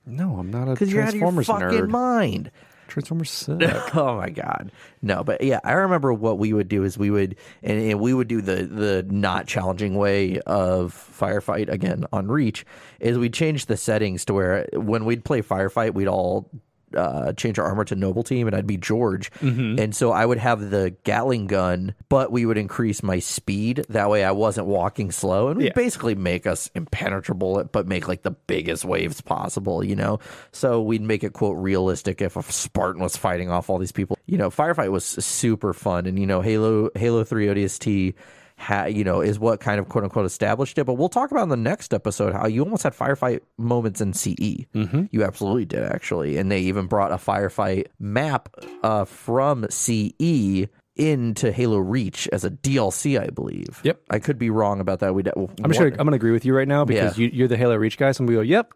No, 0.07 0.37
I'm 0.39 0.51
not 0.51 0.69
a 0.69 0.73
Because 0.73 0.93
you're 0.93 1.03
out 1.03 1.09
of 1.11 1.15
your 1.17 1.31
Transformers 1.31 1.47
fucking 1.47 1.87
nerd. 1.87 1.91
mind. 1.91 2.51
Transformers 2.87 3.31
suck. 3.33 3.95
oh 3.97 4.17
my 4.17 4.31
god 4.31 4.73
no 5.03 5.23
but 5.23 5.43
yeah 5.43 5.61
i 5.63 5.73
remember 5.73 6.11
what 6.15 6.39
we 6.39 6.55
would 6.55 6.69
do 6.69 6.85
is 6.85 6.97
we 6.97 7.11
would 7.11 7.37
and, 7.63 7.79
and 7.79 8.01
we 8.01 8.15
would 8.15 8.29
do 8.29 8.41
the 8.41 8.63
the 8.63 9.05
not 9.11 9.47
challenging 9.47 9.95
way 9.97 10.41
of 10.47 10.95
firefight 10.95 11.69
again 11.69 12.07
on 12.15 12.29
reach 12.29 12.65
is 12.99 13.19
we'd 13.19 13.35
change 13.35 13.67
the 13.67 13.77
settings 13.77 14.25
to 14.25 14.33
where 14.33 14.67
when 14.73 15.05
we'd 15.05 15.23
play 15.23 15.43
firefight 15.43 15.93
we'd 15.93 16.09
all 16.09 16.51
uh, 16.95 17.33
change 17.35 17.59
our 17.59 17.67
armor 17.67 17.85
to 17.85 17.95
noble 17.95 18.23
team 18.23 18.47
and 18.47 18.57
I'd 18.57 18.67
be 18.67 18.77
George. 18.77 19.31
And 19.41 19.95
so 19.95 20.11
I 20.13 20.25
would 20.25 20.39
have 20.39 20.71
the 20.71 20.95
Gatling 21.05 21.47
gun, 21.47 21.95
but 22.09 22.33
we 22.33 22.47
would 22.47 22.57
increase 22.59 23.03
my 23.03 23.19
speed. 23.19 23.85
That 23.89 24.09
way 24.11 24.25
I 24.25 24.31
wasn't 24.33 24.67
walking 24.67 25.11
slow 25.11 25.49
and 25.49 25.59
we'd 25.59 25.67
Yeah. 25.67 25.73
basically 25.75 26.15
make 26.15 26.47
us 26.47 26.71
impenetrable, 26.75 27.65
but 27.73 27.87
make 27.87 28.09
like 28.09 28.23
the 28.23 28.31
biggest 28.33 28.85
waves 28.85 29.21
possible, 29.21 29.83
you 29.85 29.97
know? 29.97 30.19
So 30.53 30.81
we'd 30.83 31.03
make 31.03 31.23
it 31.25 31.33
quote 31.33 31.57
realistic 31.59 32.21
if 32.23 32.37
a 32.37 32.43
Spartan 32.43 33.03
was 33.03 33.17
fighting 33.17 33.51
off 33.51 33.69
all 33.71 33.79
these 33.79 33.93
people. 33.93 34.17
You 34.27 34.39
know, 34.39 34.51
firefight 34.51 34.91
was 34.91 35.05
super 35.05 35.73
fun. 35.73 36.07
And, 36.07 36.19
you 36.19 36.27
know, 36.27 36.41
Halo, 36.41 36.91
Halo 36.95 37.25
3 37.25 37.47
ODST 37.49 38.15
ha, 38.59 38.85
you 38.87 39.05
know, 39.05 39.21
is 39.21 39.39
what 39.39 39.61
kind 39.61 39.79
of 39.81 39.89
quote 39.89 40.05
unquote 40.05 40.27
established 40.27 40.77
it. 40.79 40.85
But 40.85 40.95
we'll 40.95 41.09
talk 41.09 41.31
about 41.31 41.45
in 41.45 41.49
the 41.49 41.57
next 41.57 41.95
episode 41.95 42.33
how 42.33 42.47
you 42.47 42.63
almost 42.63 42.83
had 42.83 42.93
firefight 42.95 43.41
moments 43.57 44.01
in 44.01 44.13
CE. 44.13 44.67
Mm-hmm. 44.75 45.05
You 45.11 45.25
absolutely 45.25 45.65
did, 45.65 45.85
actually. 45.85 46.37
And 46.37 46.51
they 46.51 46.61
even 46.61 46.87
brought 46.87 47.13
a 47.13 47.17
firefight 47.17 47.87
map 47.99 48.49
uh, 48.83 49.05
from 49.05 49.67
CE 49.71 50.67
into 50.97 51.53
Halo 51.53 51.79
Reach 51.79 52.29
as 52.33 52.45
a 52.45 52.51
DLC, 52.51 53.21
I 53.21 53.29
believe. 53.29 53.81
Yep. 53.85 54.01
I 54.11 54.19
could 54.19 54.39
be 54.39 54.51
wrong 54.51 54.81
about 54.81 54.99
that. 55.01 55.15
We 55.15 55.23
I'm 55.37 55.47
just 55.71 55.79
gonna, 55.79 55.93
I'm 55.93 56.07
gonna 56.07 56.17
agree 56.17 56.33
with 56.33 56.45
you 56.45 56.55
right 56.57 56.67
now 56.67 56.85
because 56.85 57.17
Yeah. 57.17 57.27
you, 57.27 57.31
you're 57.33 57.49
the 57.49 57.57
Halo 57.57 57.77
Reach 57.77 57.97
guy. 57.97 58.11
So 58.13 58.25
we 58.25 58.35
go, 58.35 58.41
yep, 58.41 58.73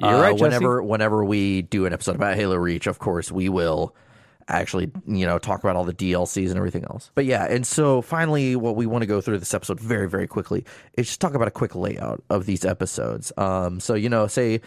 you're 0.00 0.10
uh, 0.10 0.20
right. 0.20 0.32
Jesse. 0.32 0.42
Whenever 0.42 0.82
whenever 0.82 1.24
we 1.24 1.62
do 1.62 1.84
an 1.84 1.92
episode 1.92 2.16
about 2.16 2.34
Halo 2.36 2.56
Reach, 2.56 2.86
of 2.86 2.98
course 2.98 3.30
we 3.30 3.50
will 3.50 3.94
actually 4.48 4.90
you 5.06 5.26
know 5.26 5.38
talk 5.38 5.62
about 5.62 5.76
all 5.76 5.84
the 5.84 5.94
DLCs 5.94 6.48
and 6.48 6.56
everything 6.56 6.84
else. 6.84 7.10
But 7.14 7.24
yeah, 7.24 7.44
and 7.46 7.66
so 7.66 8.02
finally, 8.02 8.56
what 8.56 8.76
we 8.76 8.86
want 8.86 9.02
to 9.02 9.06
go 9.06 9.20
through 9.20 9.38
this 9.38 9.54
episode 9.54 9.80
very 9.80 10.08
very 10.08 10.26
quickly 10.26 10.64
is 10.94 11.06
just 11.06 11.20
talk 11.20 11.34
about 11.34 11.48
a 11.48 11.52
quick 11.52 11.74
layout 11.74 12.22
of 12.30 12.46
these 12.46 12.64
episodes. 12.64 13.32
Um, 13.36 13.80
so 13.80 13.94
you 13.94 14.08
know, 14.08 14.26
say 14.26 14.60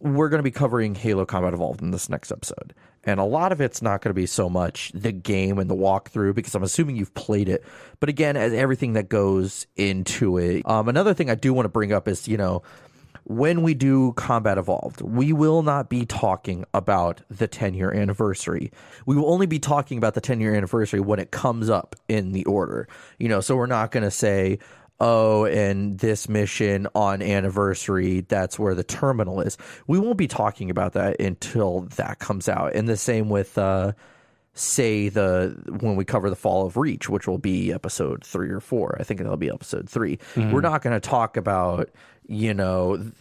we're 0.00 0.28
going 0.28 0.38
to 0.38 0.44
be 0.44 0.50
covering 0.50 0.94
Halo 0.94 1.24
Combat 1.24 1.54
Evolved 1.54 1.82
in 1.82 1.90
this 1.90 2.08
next 2.08 2.30
episode. 2.30 2.74
And 3.06 3.20
a 3.20 3.24
lot 3.24 3.52
of 3.52 3.60
it's 3.60 3.80
not 3.80 4.02
going 4.02 4.10
to 4.10 4.14
be 4.14 4.26
so 4.26 4.50
much 4.50 4.90
the 4.92 5.12
game 5.12 5.58
and 5.58 5.70
the 5.70 5.76
walkthrough 5.76 6.34
because 6.34 6.56
I'm 6.56 6.64
assuming 6.64 6.96
you've 6.96 7.14
played 7.14 7.48
it. 7.48 7.64
But 8.00 8.08
again, 8.08 8.36
as 8.36 8.52
everything 8.52 8.94
that 8.94 9.08
goes 9.08 9.66
into 9.76 10.38
it. 10.38 10.68
Um, 10.68 10.88
another 10.88 11.14
thing 11.14 11.30
I 11.30 11.36
do 11.36 11.54
want 11.54 11.66
to 11.66 11.70
bring 11.70 11.92
up 11.92 12.08
is, 12.08 12.26
you 12.26 12.36
know, 12.36 12.64
when 13.28 13.62
we 13.62 13.74
do 13.74 14.12
Combat 14.12 14.56
Evolved, 14.56 15.00
we 15.00 15.32
will 15.32 15.62
not 15.62 15.88
be 15.88 16.06
talking 16.06 16.64
about 16.72 17.22
the 17.28 17.48
10 17.48 17.74
year 17.74 17.92
anniversary. 17.92 18.70
We 19.04 19.16
will 19.16 19.28
only 19.28 19.46
be 19.46 19.58
talking 19.58 19.98
about 19.98 20.14
the 20.14 20.20
10 20.20 20.40
year 20.40 20.54
anniversary 20.54 21.00
when 21.00 21.18
it 21.18 21.32
comes 21.32 21.68
up 21.68 21.96
in 22.08 22.30
the 22.30 22.44
order. 22.44 22.88
You 23.18 23.28
know, 23.28 23.40
so 23.40 23.56
we're 23.56 23.66
not 23.66 23.90
going 23.90 24.04
to 24.04 24.12
say, 24.12 24.60
oh, 25.00 25.44
and 25.44 25.98
this 25.98 26.28
mission 26.28 26.86
on 26.94 27.20
anniversary, 27.20 28.20
that's 28.20 28.60
where 28.60 28.76
the 28.76 28.84
terminal 28.84 29.40
is. 29.40 29.58
We 29.88 29.98
won't 29.98 30.18
be 30.18 30.28
talking 30.28 30.70
about 30.70 30.92
that 30.92 31.20
until 31.20 31.80
that 31.96 32.20
comes 32.20 32.48
out. 32.48 32.76
And 32.76 32.88
the 32.88 32.96
same 32.96 33.28
with, 33.28 33.58
uh, 33.58 33.92
say 34.58 35.08
the 35.08 35.54
when 35.80 35.96
we 35.96 36.04
cover 36.04 36.30
the 36.30 36.36
fall 36.36 36.66
of 36.66 36.76
reach 36.76 37.08
which 37.08 37.28
will 37.28 37.38
be 37.38 37.72
episode 37.72 38.24
three 38.24 38.48
or 38.48 38.60
four 38.60 38.96
i 38.98 39.02
think 39.02 39.20
it'll 39.20 39.36
be 39.36 39.50
episode 39.50 39.88
3 39.88 40.18
we 40.36 40.46
we're 40.46 40.60
not 40.60 40.82
going 40.82 40.98
to 40.98 41.08
talk 41.08 41.36
about 41.36 41.90
you 42.28 42.54
know 42.54 43.12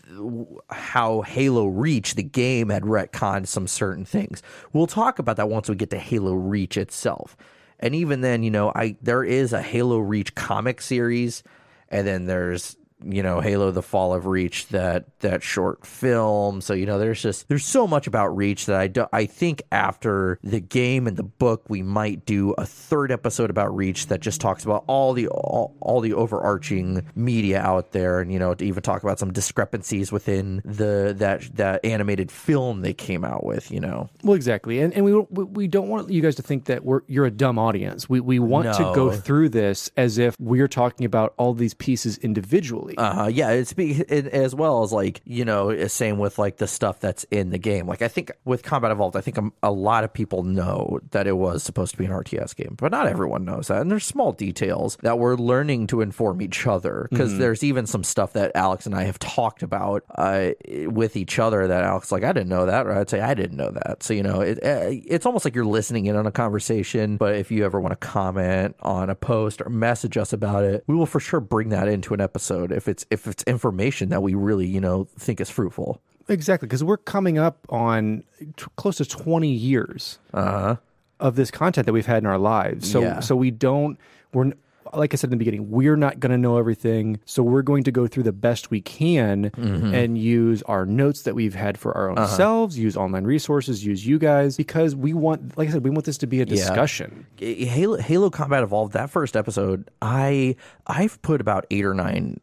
how 0.69 1.21
halo 1.21 1.67
reach 1.67 2.15
the 2.15 2.23
game 2.23 2.69
had 2.69 2.83
retconned 2.83 3.47
some 3.47 3.67
certain 3.67 4.05
things. 4.05 4.41
We'll 4.73 4.87
talk 4.87 5.19
about 5.19 5.37
that 5.37 5.49
once 5.49 5.69
we 5.69 5.75
get 5.75 5.89
to 5.91 5.99
halo 5.99 6.33
reach 6.33 6.77
itself. 6.77 7.37
And 7.79 7.93
even 7.93 8.21
then 8.21 8.41
you 8.41 8.51
know 8.51 8.71
i 8.73 8.95
there 9.01 9.23
is 9.23 9.53
a 9.53 9.61
halo 9.61 9.99
reach 9.99 10.33
comic 10.33 10.81
series 10.81 11.43
and 11.89 12.07
then 12.07 12.25
there's 12.25 12.77
you 13.03 13.21
know 13.21 13.41
halo 13.41 13.71
the 13.71 13.81
fall 13.81 14.13
of 14.13 14.25
reach 14.25 14.67
that 14.69 15.05
that 15.19 15.43
short 15.43 15.85
film 15.85 16.61
so 16.61 16.73
you 16.73 16.85
know 16.85 16.97
there's 16.97 17.21
just 17.21 17.47
there's 17.49 17.65
so 17.65 17.85
much 17.85 18.07
about 18.07 18.27
reach 18.35 18.65
that 18.65 18.79
i 18.79 18.87
do, 18.87 19.05
i 19.11 19.25
think 19.25 19.61
after 19.71 20.39
the 20.43 20.59
game 20.59 21.05
and 21.07 21.17
the 21.17 21.23
book 21.23 21.63
we 21.67 21.81
might 21.81 22.25
do 22.25 22.51
a 22.53 22.65
third 22.65 23.11
episode 23.11 23.49
about 23.49 23.75
reach 23.75 24.07
that 24.07 24.21
just 24.21 24.39
talks 24.39 24.63
about 24.63 24.83
all 24.87 25.13
the 25.13 25.27
all, 25.27 25.75
all 25.81 25.99
the 25.99 26.13
overarching 26.13 27.05
media 27.15 27.59
out 27.59 27.91
there 27.91 28.21
and 28.21 28.31
you 28.31 28.39
know 28.39 28.53
to 28.53 28.65
even 28.65 28.81
talk 28.81 29.03
about 29.03 29.19
some 29.19 29.31
discrepancies 29.33 30.11
within 30.11 30.61
the 30.63 31.13
that 31.17 31.41
that 31.55 31.83
animated 31.83 32.31
film 32.31 32.81
they 32.81 32.93
came 32.93 33.25
out 33.25 33.45
with 33.45 33.71
you 33.71 33.79
know 33.79 34.09
Well, 34.23 34.35
exactly, 34.35 34.79
and 34.79 34.93
and 34.93 35.03
we 35.05 35.13
we, 35.13 35.43
we 35.43 35.67
don't 35.67 35.87
want 35.87 36.09
you 36.09 36.21
guys 36.21 36.35
to 36.35 36.41
think 36.41 36.65
that 36.65 36.83
we're 36.83 37.01
you're 37.07 37.25
a 37.25 37.31
dumb 37.31 37.59
audience. 37.59 38.09
We 38.09 38.19
we 38.19 38.39
want 38.39 38.73
to 38.73 38.91
go 38.95 39.11
through 39.11 39.49
this 39.49 39.89
as 39.97 40.17
if 40.17 40.35
we're 40.39 40.67
talking 40.67 41.05
about 41.05 41.33
all 41.37 41.53
these 41.53 41.73
pieces 41.73 42.17
individually. 42.19 42.84
Uh, 42.97 43.13
huh. 43.13 43.27
yeah, 43.27 43.49
it's 43.51 43.73
be, 43.73 43.91
it, 43.93 44.27
as 44.27 44.53
well 44.53 44.83
as 44.83 44.91
like 44.91 45.21
you 45.25 45.45
know, 45.45 45.69
it's 45.69 45.93
same 45.93 46.17
with 46.19 46.37
like 46.37 46.57
the 46.57 46.67
stuff 46.67 46.99
that's 46.99 47.23
in 47.25 47.49
the 47.49 47.57
game. 47.57 47.87
Like 47.87 48.01
I 48.01 48.07
think 48.07 48.31
with 48.45 48.63
Combat 48.63 48.91
Evolved, 48.91 49.15
I 49.15 49.21
think 49.21 49.37
a, 49.37 49.51
a 49.63 49.71
lot 49.71 50.03
of 50.03 50.13
people 50.13 50.43
know 50.43 50.99
that 51.11 51.27
it 51.27 51.37
was 51.37 51.63
supposed 51.63 51.91
to 51.93 51.97
be 51.97 52.05
an 52.05 52.11
RTS 52.11 52.55
game, 52.55 52.75
but 52.77 52.91
not 52.91 53.07
everyone 53.07 53.45
knows 53.45 53.67
that. 53.67 53.81
And 53.81 53.89
there's 53.89 54.05
small 54.05 54.31
details 54.31 54.97
that 55.01 55.19
we're 55.19 55.35
learning 55.35 55.87
to 55.87 56.01
inform 56.01 56.41
each 56.41 56.67
other 56.67 57.07
because 57.09 57.37
there's 57.37 57.63
even 57.63 57.85
some 57.85 58.03
stuff 58.03 58.33
that 58.33 58.51
Alex 58.55 58.85
and 58.85 58.95
I 58.95 59.03
have 59.03 59.19
talked 59.19 59.63
about 59.63 60.03
uh, 60.15 60.51
with 60.87 61.15
each 61.15 61.39
other 61.39 61.67
that 61.67 61.83
Alex 61.83 62.11
like 62.11 62.23
I 62.23 62.33
didn't 62.33 62.49
know 62.49 62.65
that, 62.65 62.85
or 62.85 62.93
I'd 62.93 63.09
say 63.09 63.21
I 63.21 63.33
didn't 63.33 63.57
know 63.57 63.71
that. 63.71 64.03
So 64.03 64.13
you 64.13 64.23
know, 64.23 64.41
it, 64.41 64.57
uh, 64.63 64.89
it's 64.89 65.25
almost 65.25 65.45
like 65.45 65.55
you're 65.55 65.65
listening 65.65 66.05
in 66.05 66.15
on 66.15 66.27
a 66.27 66.31
conversation. 66.31 67.17
But 67.17 67.35
if 67.35 67.51
you 67.51 67.65
ever 67.65 67.79
want 67.79 67.91
to 67.93 68.07
comment 68.07 68.75
on 68.81 69.09
a 69.09 69.15
post 69.15 69.61
or 69.61 69.69
message 69.69 70.17
us 70.17 70.33
about 70.33 70.63
it, 70.63 70.83
we 70.87 70.95
will 70.95 71.05
for 71.05 71.19
sure 71.19 71.39
bring 71.39 71.69
that 71.69 71.87
into 71.87 72.13
an 72.13 72.21
episode 72.21 72.71
if 72.75 72.87
it's 72.87 73.05
if 73.09 73.25
it's 73.27 73.43
information 73.43 74.09
that 74.09 74.21
we 74.21 74.33
really 74.35 74.67
you 74.67 74.81
know 74.81 75.07
think 75.17 75.39
is 75.41 75.49
fruitful. 75.49 76.01
Exactly, 76.27 76.67
because 76.67 76.83
we're 76.83 76.97
coming 76.97 77.37
up 77.37 77.59
on 77.69 78.23
t- 78.57 78.65
close 78.77 78.97
to 78.97 79.05
20 79.05 79.47
years 79.47 80.17
of 81.19 81.35
this 81.35 81.51
content 81.51 81.85
that 81.85 81.93
we've 81.93 82.05
had 82.07 82.23
in 82.23 82.25
our 82.27 82.37
lives. 82.39 82.91
So 82.91 83.01
Yeah. 83.01 83.19
so 83.19 83.35
we 83.35 83.51
don't 83.51 83.97
we're 84.33 84.51
like 84.93 85.13
I 85.13 85.17
said 85.17 85.27
in 85.27 85.31
the 85.31 85.37
beginning, 85.37 85.71
we're 85.71 85.95
not 85.97 86.19
going 86.19 86.31
to 86.31 86.37
know 86.37 86.57
everything. 86.57 87.19
So 87.25 87.43
we're 87.43 87.63
going 87.63 87.83
to 87.83 87.91
go 87.91 88.07
through 88.07 88.23
the 88.23 88.31
best 88.31 88.69
we 88.71 88.81
can 88.81 89.49
Mm-hmm. 89.49 89.93
and 89.93 90.17
use 90.17 90.61
our 90.63 90.85
notes 90.85 91.23
that 91.23 91.35
we've 91.35 91.55
had 91.55 91.77
for 91.77 91.91
our 91.97 92.09
own 92.11 92.17
Uh-huh. 92.17 92.37
selves, 92.37 92.77
use 92.77 92.95
online 92.95 93.25
resources, 93.25 93.83
use 93.85 94.05
you 94.05 94.17
guys, 94.19 94.55
because 94.55 94.95
we 94.95 95.13
want, 95.13 95.57
like 95.57 95.67
I 95.69 95.71
said, 95.71 95.83
we 95.83 95.89
want 95.89 96.05
this 96.05 96.19
to 96.19 96.27
be 96.27 96.39
a 96.39 96.45
discussion. 96.45 97.25
Halo, 97.39 97.97
Halo 97.97 98.29
Combat 98.29 98.63
Evolved. 98.63 98.93
That 98.93 99.09
first 99.09 99.35
episode, 99.35 99.89
I 100.01 100.55
I've 100.87 101.21
put 101.23 101.41
about 101.41 101.65
eight 101.71 101.83
or 101.83 101.93
nine 101.95 102.39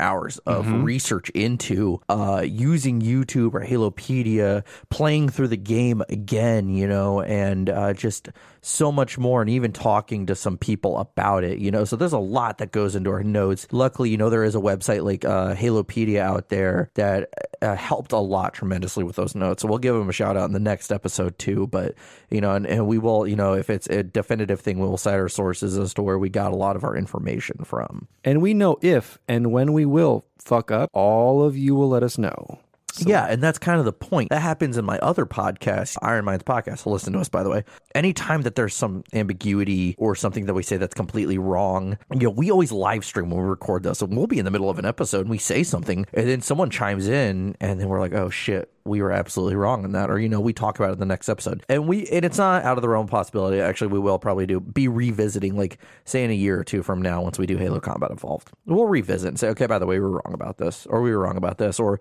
hours 0.00 0.38
of 0.46 0.66
Mm-hmm. 0.66 0.84
research 0.84 1.28
into 1.30 2.00
uh, 2.08 2.42
using 2.46 3.00
YouTube 3.00 3.54
or 3.54 3.60
Halopedia, 3.64 4.64
playing 4.90 5.28
through 5.28 5.48
the 5.48 5.56
game 5.56 6.02
again, 6.08 6.68
you 6.68 6.86
know, 6.86 7.20
and 7.20 7.68
uh, 7.68 7.92
just 7.92 8.28
so 8.62 8.92
much 8.92 9.18
more, 9.18 9.42
and 9.42 9.50
even 9.50 9.72
talking 9.72 10.26
to 10.26 10.34
some 10.34 10.56
people 10.56 10.96
about 10.98 11.44
it, 11.44 11.58
you 11.58 11.70
know. 11.70 11.84
So 11.84 11.96
there's 11.96 12.12
a 12.12 12.18
lot 12.18 12.58
that 12.58 12.70
goes 12.70 12.94
into 12.94 13.10
our 13.10 13.22
notes. 13.22 13.66
Luckily, 13.72 14.10
you 14.10 14.16
know, 14.16 14.30
there 14.30 14.44
is 14.44 14.54
a 14.54 14.60
website 14.60 15.04
like 15.04 15.24
uh, 15.24 15.54
Halopedia 15.54 16.20
out 16.20 16.48
there 16.48 16.90
that 16.94 17.30
uh, 17.60 17.74
helped 17.74 18.12
a 18.12 18.18
lot 18.18 18.54
tremendously 18.54 19.02
with 19.04 19.16
those 19.16 19.34
notes. 19.34 19.62
So 19.62 19.68
we'll 19.68 19.78
give 19.78 19.96
them 19.96 20.08
a 20.08 20.12
shout 20.12 20.36
out 20.36 20.46
in 20.46 20.52
the 20.52 20.60
next 20.60 20.92
episode 20.92 21.38
too. 21.38 21.66
But 21.66 21.96
you 22.30 22.40
know, 22.40 22.54
and, 22.54 22.66
and 22.66 22.86
we 22.86 22.98
will, 22.98 23.26
you 23.26 23.36
know, 23.36 23.54
if 23.54 23.68
it's 23.68 23.88
a 23.88 24.02
definitive 24.02 24.60
thing, 24.60 24.78
we 24.78 24.86
will 24.86 24.96
cite 24.96 25.18
our 25.18 25.28
sources 25.28 25.76
as 25.76 25.92
to 25.94 26.02
where 26.02 26.18
we 26.18 26.28
got 26.28 26.52
a 26.52 26.56
lot 26.56 26.76
of 26.76 26.84
our 26.84 26.96
information 26.96 27.64
from. 27.64 28.06
And 28.24 28.40
we 28.40 28.54
know 28.54 28.78
if 28.80 29.18
and 29.26 29.50
when 29.50 29.72
we 29.72 29.84
will 29.84 30.24
fuck 30.38 30.70
up, 30.70 30.88
all 30.92 31.42
of 31.42 31.56
you 31.56 31.74
will 31.74 31.88
let 31.88 32.02
us 32.02 32.16
know. 32.16 32.60
Yeah, 32.98 33.26
and 33.26 33.42
that's 33.42 33.58
kind 33.58 33.78
of 33.78 33.84
the 33.84 33.92
point. 33.92 34.30
That 34.30 34.42
happens 34.42 34.76
in 34.76 34.84
my 34.84 34.98
other 34.98 35.26
podcast, 35.26 35.96
Iron 36.02 36.24
Minds 36.24 36.44
podcast. 36.44 36.86
Listen 36.86 37.12
to 37.14 37.20
us, 37.20 37.28
by 37.28 37.42
the 37.42 37.50
way. 37.50 37.64
Anytime 37.94 38.42
that 38.42 38.54
there's 38.54 38.74
some 38.74 39.04
ambiguity 39.12 39.94
or 39.98 40.14
something 40.14 40.46
that 40.46 40.54
we 40.54 40.62
say 40.62 40.76
that's 40.76 40.94
completely 40.94 41.38
wrong, 41.38 41.98
you 42.12 42.20
know, 42.20 42.30
we 42.30 42.50
always 42.50 42.72
live 42.72 43.04
stream 43.04 43.30
when 43.30 43.40
we 43.40 43.48
record 43.48 43.82
this. 43.82 44.02
And 44.02 44.16
we'll 44.16 44.26
be 44.26 44.38
in 44.38 44.44
the 44.44 44.50
middle 44.50 44.70
of 44.70 44.78
an 44.78 44.84
episode 44.84 45.22
and 45.22 45.30
we 45.30 45.38
say 45.38 45.62
something, 45.62 46.06
and 46.12 46.28
then 46.28 46.40
someone 46.40 46.70
chimes 46.70 47.08
in, 47.08 47.56
and 47.60 47.80
then 47.80 47.88
we're 47.88 48.00
like, 48.00 48.14
oh 48.14 48.30
shit, 48.30 48.70
we 48.84 49.02
were 49.02 49.12
absolutely 49.12 49.56
wrong 49.56 49.84
in 49.84 49.92
that. 49.92 50.10
Or, 50.10 50.18
you 50.18 50.28
know, 50.28 50.40
we 50.40 50.52
talk 50.52 50.78
about 50.78 50.90
it 50.90 50.94
in 50.94 50.98
the 50.98 51.06
next 51.06 51.28
episode. 51.28 51.64
And 51.68 51.88
we, 51.88 52.06
and 52.08 52.24
it's 52.24 52.38
not 52.38 52.64
out 52.64 52.78
of 52.78 52.82
the 52.82 52.88
realm 52.88 53.04
of 53.04 53.10
possibility. 53.10 53.60
Actually, 53.60 53.88
we 53.88 53.98
will 53.98 54.18
probably 54.18 54.46
do 54.46 54.60
be 54.60 54.88
revisiting, 54.88 55.56
like, 55.56 55.78
say, 56.04 56.24
in 56.24 56.30
a 56.30 56.34
year 56.34 56.58
or 56.58 56.64
two 56.64 56.82
from 56.82 57.02
now, 57.02 57.22
once 57.22 57.38
we 57.38 57.46
do 57.46 57.56
Halo 57.56 57.80
Combat 57.80 58.10
Evolved. 58.10 58.50
We'll 58.66 58.86
revisit 58.86 59.28
and 59.28 59.38
say, 59.38 59.48
okay, 59.48 59.66
by 59.66 59.78
the 59.78 59.86
way, 59.86 59.96
we 59.96 60.06
were 60.06 60.22
wrong 60.24 60.34
about 60.34 60.58
this, 60.58 60.86
or 60.86 61.02
we 61.02 61.10
were 61.12 61.20
wrong 61.20 61.36
about 61.36 61.58
this, 61.58 61.78
or, 61.78 62.00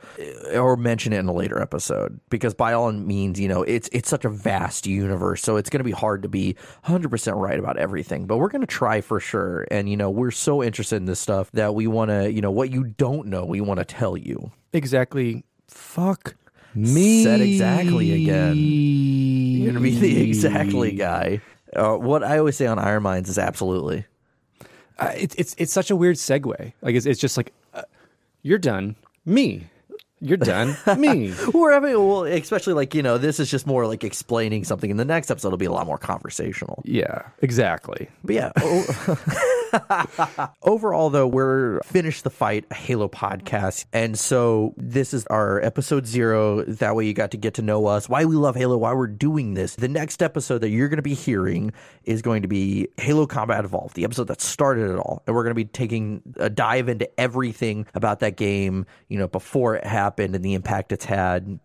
or 0.53 0.77
mention 0.77 1.13
it 1.13 1.19
in 1.19 1.27
a 1.27 1.33
later 1.33 1.61
episode. 1.61 2.19
Because 2.29 2.53
by 2.53 2.73
all 2.73 2.91
means, 2.91 3.39
you 3.39 3.47
know, 3.47 3.63
it's, 3.63 3.89
it's 3.91 4.09
such 4.09 4.25
a 4.25 4.29
vast 4.29 4.87
universe. 4.87 5.41
So 5.41 5.57
it's 5.57 5.69
going 5.69 5.79
to 5.79 5.83
be 5.83 5.91
hard 5.91 6.23
to 6.23 6.29
be 6.29 6.55
100% 6.85 7.35
right 7.35 7.59
about 7.59 7.77
everything. 7.77 8.25
But 8.25 8.37
we're 8.37 8.49
going 8.49 8.61
to 8.61 8.67
try 8.67 9.01
for 9.01 9.19
sure. 9.19 9.67
And, 9.71 9.89
you 9.89 9.97
know, 9.97 10.09
we're 10.09 10.31
so 10.31 10.63
interested 10.63 10.97
in 10.97 11.05
this 11.05 11.19
stuff 11.19 11.51
that 11.51 11.75
we 11.75 11.87
want 11.87 12.09
to, 12.09 12.31
you 12.31 12.41
know, 12.41 12.51
what 12.51 12.71
you 12.71 12.83
don't 12.83 13.27
know, 13.27 13.45
we 13.45 13.61
want 13.61 13.79
to 13.79 13.85
tell 13.85 14.17
you. 14.17 14.51
Exactly. 14.73 15.43
Fuck 15.67 16.35
me. 16.75 17.23
Said 17.23 17.41
exactly 17.41 18.23
again. 18.23 18.55
You're 18.57 19.73
gonna 19.73 19.83
be 19.83 19.97
the 19.97 20.21
exactly 20.23 20.91
guy. 20.91 21.41
Uh, 21.75 21.95
what 21.95 22.23
I 22.23 22.37
always 22.37 22.57
say 22.57 22.67
on 22.67 22.79
Iron 22.79 23.03
Minds 23.03 23.29
is 23.29 23.37
absolutely. 23.37 24.05
Uh, 24.99 25.11
it's 25.15 25.35
it's 25.35 25.55
it's 25.57 25.73
such 25.73 25.89
a 25.89 25.95
weird 25.95 26.15
segue. 26.15 26.73
Like 26.81 26.95
it's 26.95 27.05
it's 27.05 27.19
just 27.19 27.37
like 27.37 27.53
uh, 27.73 27.83
you're 28.43 28.59
done. 28.59 28.95
Me. 29.25 29.67
You're 30.23 30.37
done. 30.37 30.77
Me. 30.99 31.33
I 31.73 31.79
mean, 31.79 32.07
well, 32.07 32.25
especially 32.25 32.73
like 32.73 32.93
you 32.93 33.01
know, 33.01 33.17
this 33.17 33.39
is 33.39 33.49
just 33.49 33.65
more 33.65 33.87
like 33.87 34.03
explaining 34.03 34.63
something. 34.63 34.91
In 34.91 34.97
the 34.97 35.05
next 35.05 35.31
episode, 35.31 35.47
it'll 35.49 35.57
be 35.57 35.65
a 35.65 35.71
lot 35.71 35.87
more 35.87 35.97
conversational. 35.97 36.83
Yeah. 36.85 37.23
Exactly. 37.41 38.07
But 38.23 38.35
yeah. 38.35 38.51
o- 38.61 39.17
Overall, 40.61 41.09
though, 41.09 41.27
we're 41.27 41.79
finished 41.81 42.23
the 42.23 42.29
fight 42.29 42.65
a 42.69 42.75
Halo 42.75 43.07
podcast, 43.07 43.85
and 43.93 44.19
so 44.19 44.73
this 44.77 45.13
is 45.13 45.25
our 45.27 45.61
episode 45.61 46.05
zero. 46.05 46.63
That 46.65 46.95
way, 46.95 47.07
you 47.07 47.13
got 47.13 47.31
to 47.31 47.37
get 47.37 47.55
to 47.55 47.61
know 47.61 47.87
us, 47.87 48.07
why 48.07 48.25
we 48.25 48.35
love 48.35 48.55
Halo, 48.55 48.77
why 48.77 48.93
we're 48.93 49.07
doing 49.07 49.53
this. 49.53 49.75
The 49.75 49.87
next 49.87 50.21
episode 50.21 50.59
that 50.59 50.69
you're 50.69 50.89
going 50.89 50.97
to 50.97 51.01
be 51.03 51.13
hearing 51.13 51.71
is 52.03 52.21
going 52.21 52.41
to 52.41 52.47
be 52.47 52.89
Halo 52.97 53.25
Combat 53.25 53.63
Evolved, 53.65 53.95
the 53.95 54.03
episode 54.03 54.27
that 54.27 54.41
started 54.41 54.91
it 54.91 54.97
all, 54.97 55.23
and 55.25 55.35
we're 55.35 55.43
going 55.43 55.55
to 55.55 55.55
be 55.55 55.65
taking 55.65 56.21
a 56.35 56.49
dive 56.49 56.89
into 56.89 57.09
everything 57.19 57.87
about 57.95 58.19
that 58.19 58.35
game, 58.35 58.85
you 59.07 59.17
know, 59.17 59.27
before 59.27 59.75
it 59.77 59.85
happened 59.85 60.10
and 60.19 60.33
the 60.35 60.53
impact 60.53 60.91
it's 60.91 61.05
had 61.05 61.59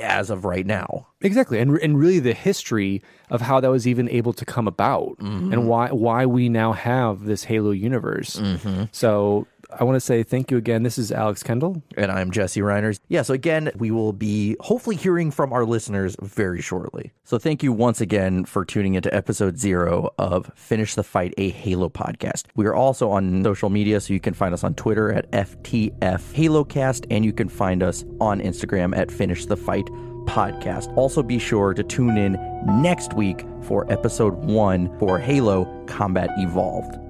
as 0.00 0.30
of 0.30 0.44
right 0.44 0.66
now. 0.66 1.06
Exactly, 1.20 1.58
and 1.58 1.78
and 1.78 1.98
really 1.98 2.18
the 2.18 2.34
history 2.34 3.02
of 3.30 3.40
how 3.40 3.60
that 3.60 3.70
was 3.70 3.86
even 3.86 4.08
able 4.08 4.32
to 4.32 4.44
come 4.44 4.66
about, 4.66 5.18
mm-hmm. 5.18 5.52
and 5.52 5.68
why 5.68 5.88
why 5.90 6.26
we 6.26 6.48
now 6.48 6.72
have 6.72 7.24
this 7.24 7.44
Halo 7.44 7.70
universe. 7.70 8.36
Mm-hmm. 8.36 8.84
So 8.92 9.46
I 9.78 9.84
want 9.84 9.96
to 9.96 10.00
say 10.00 10.22
thank 10.22 10.50
you 10.50 10.56
again. 10.56 10.82
This 10.82 10.98
is 10.98 11.10
Alex 11.12 11.42
Kendall. 11.42 11.82
And 11.96 12.10
I'm 12.10 12.30
Jesse 12.30 12.60
Reiners. 12.60 13.00
Yeah, 13.08 13.22
so 13.22 13.34
again, 13.34 13.70
we 13.76 13.90
will 13.90 14.12
be 14.12 14.56
hopefully 14.60 14.96
hearing 14.96 15.30
from 15.30 15.52
our 15.52 15.64
listeners 15.64 16.16
very 16.20 16.60
shortly. 16.60 17.12
So 17.24 17.38
thank 17.38 17.62
you 17.62 17.72
once 17.72 18.00
again 18.00 18.44
for 18.44 18.64
tuning 18.64 18.94
into 18.94 19.12
episode 19.14 19.58
zero 19.58 20.12
of 20.18 20.50
Finish 20.54 20.94
the 20.94 21.02
Fight, 21.02 21.34
a 21.38 21.50
Halo 21.50 21.88
podcast. 21.88 22.44
We 22.54 22.66
are 22.66 22.74
also 22.74 23.10
on 23.10 23.42
social 23.44 23.70
media, 23.70 24.00
so 24.00 24.12
you 24.12 24.20
can 24.20 24.34
find 24.34 24.52
us 24.52 24.64
on 24.64 24.74
Twitter 24.74 25.12
at 25.12 25.30
FTF 25.32 25.98
HaloCast, 25.98 27.06
and 27.10 27.24
you 27.24 27.32
can 27.32 27.48
find 27.48 27.82
us 27.82 28.04
on 28.20 28.40
Instagram 28.40 28.96
at 28.96 29.10
Finish 29.10 29.46
the 29.46 29.56
Fight 29.56 29.86
Podcast. 30.26 30.94
Also, 30.96 31.22
be 31.22 31.38
sure 31.38 31.74
to 31.74 31.82
tune 31.82 32.16
in 32.16 32.32
next 32.80 33.14
week 33.14 33.44
for 33.62 33.90
episode 33.90 34.34
one 34.34 34.96
for 34.98 35.18
Halo 35.18 35.84
Combat 35.86 36.30
Evolved. 36.38 37.01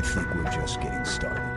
I 0.00 0.02
think 0.02 0.34
we're 0.34 0.44
just 0.44 0.80
getting 0.80 1.04
started. 1.04 1.49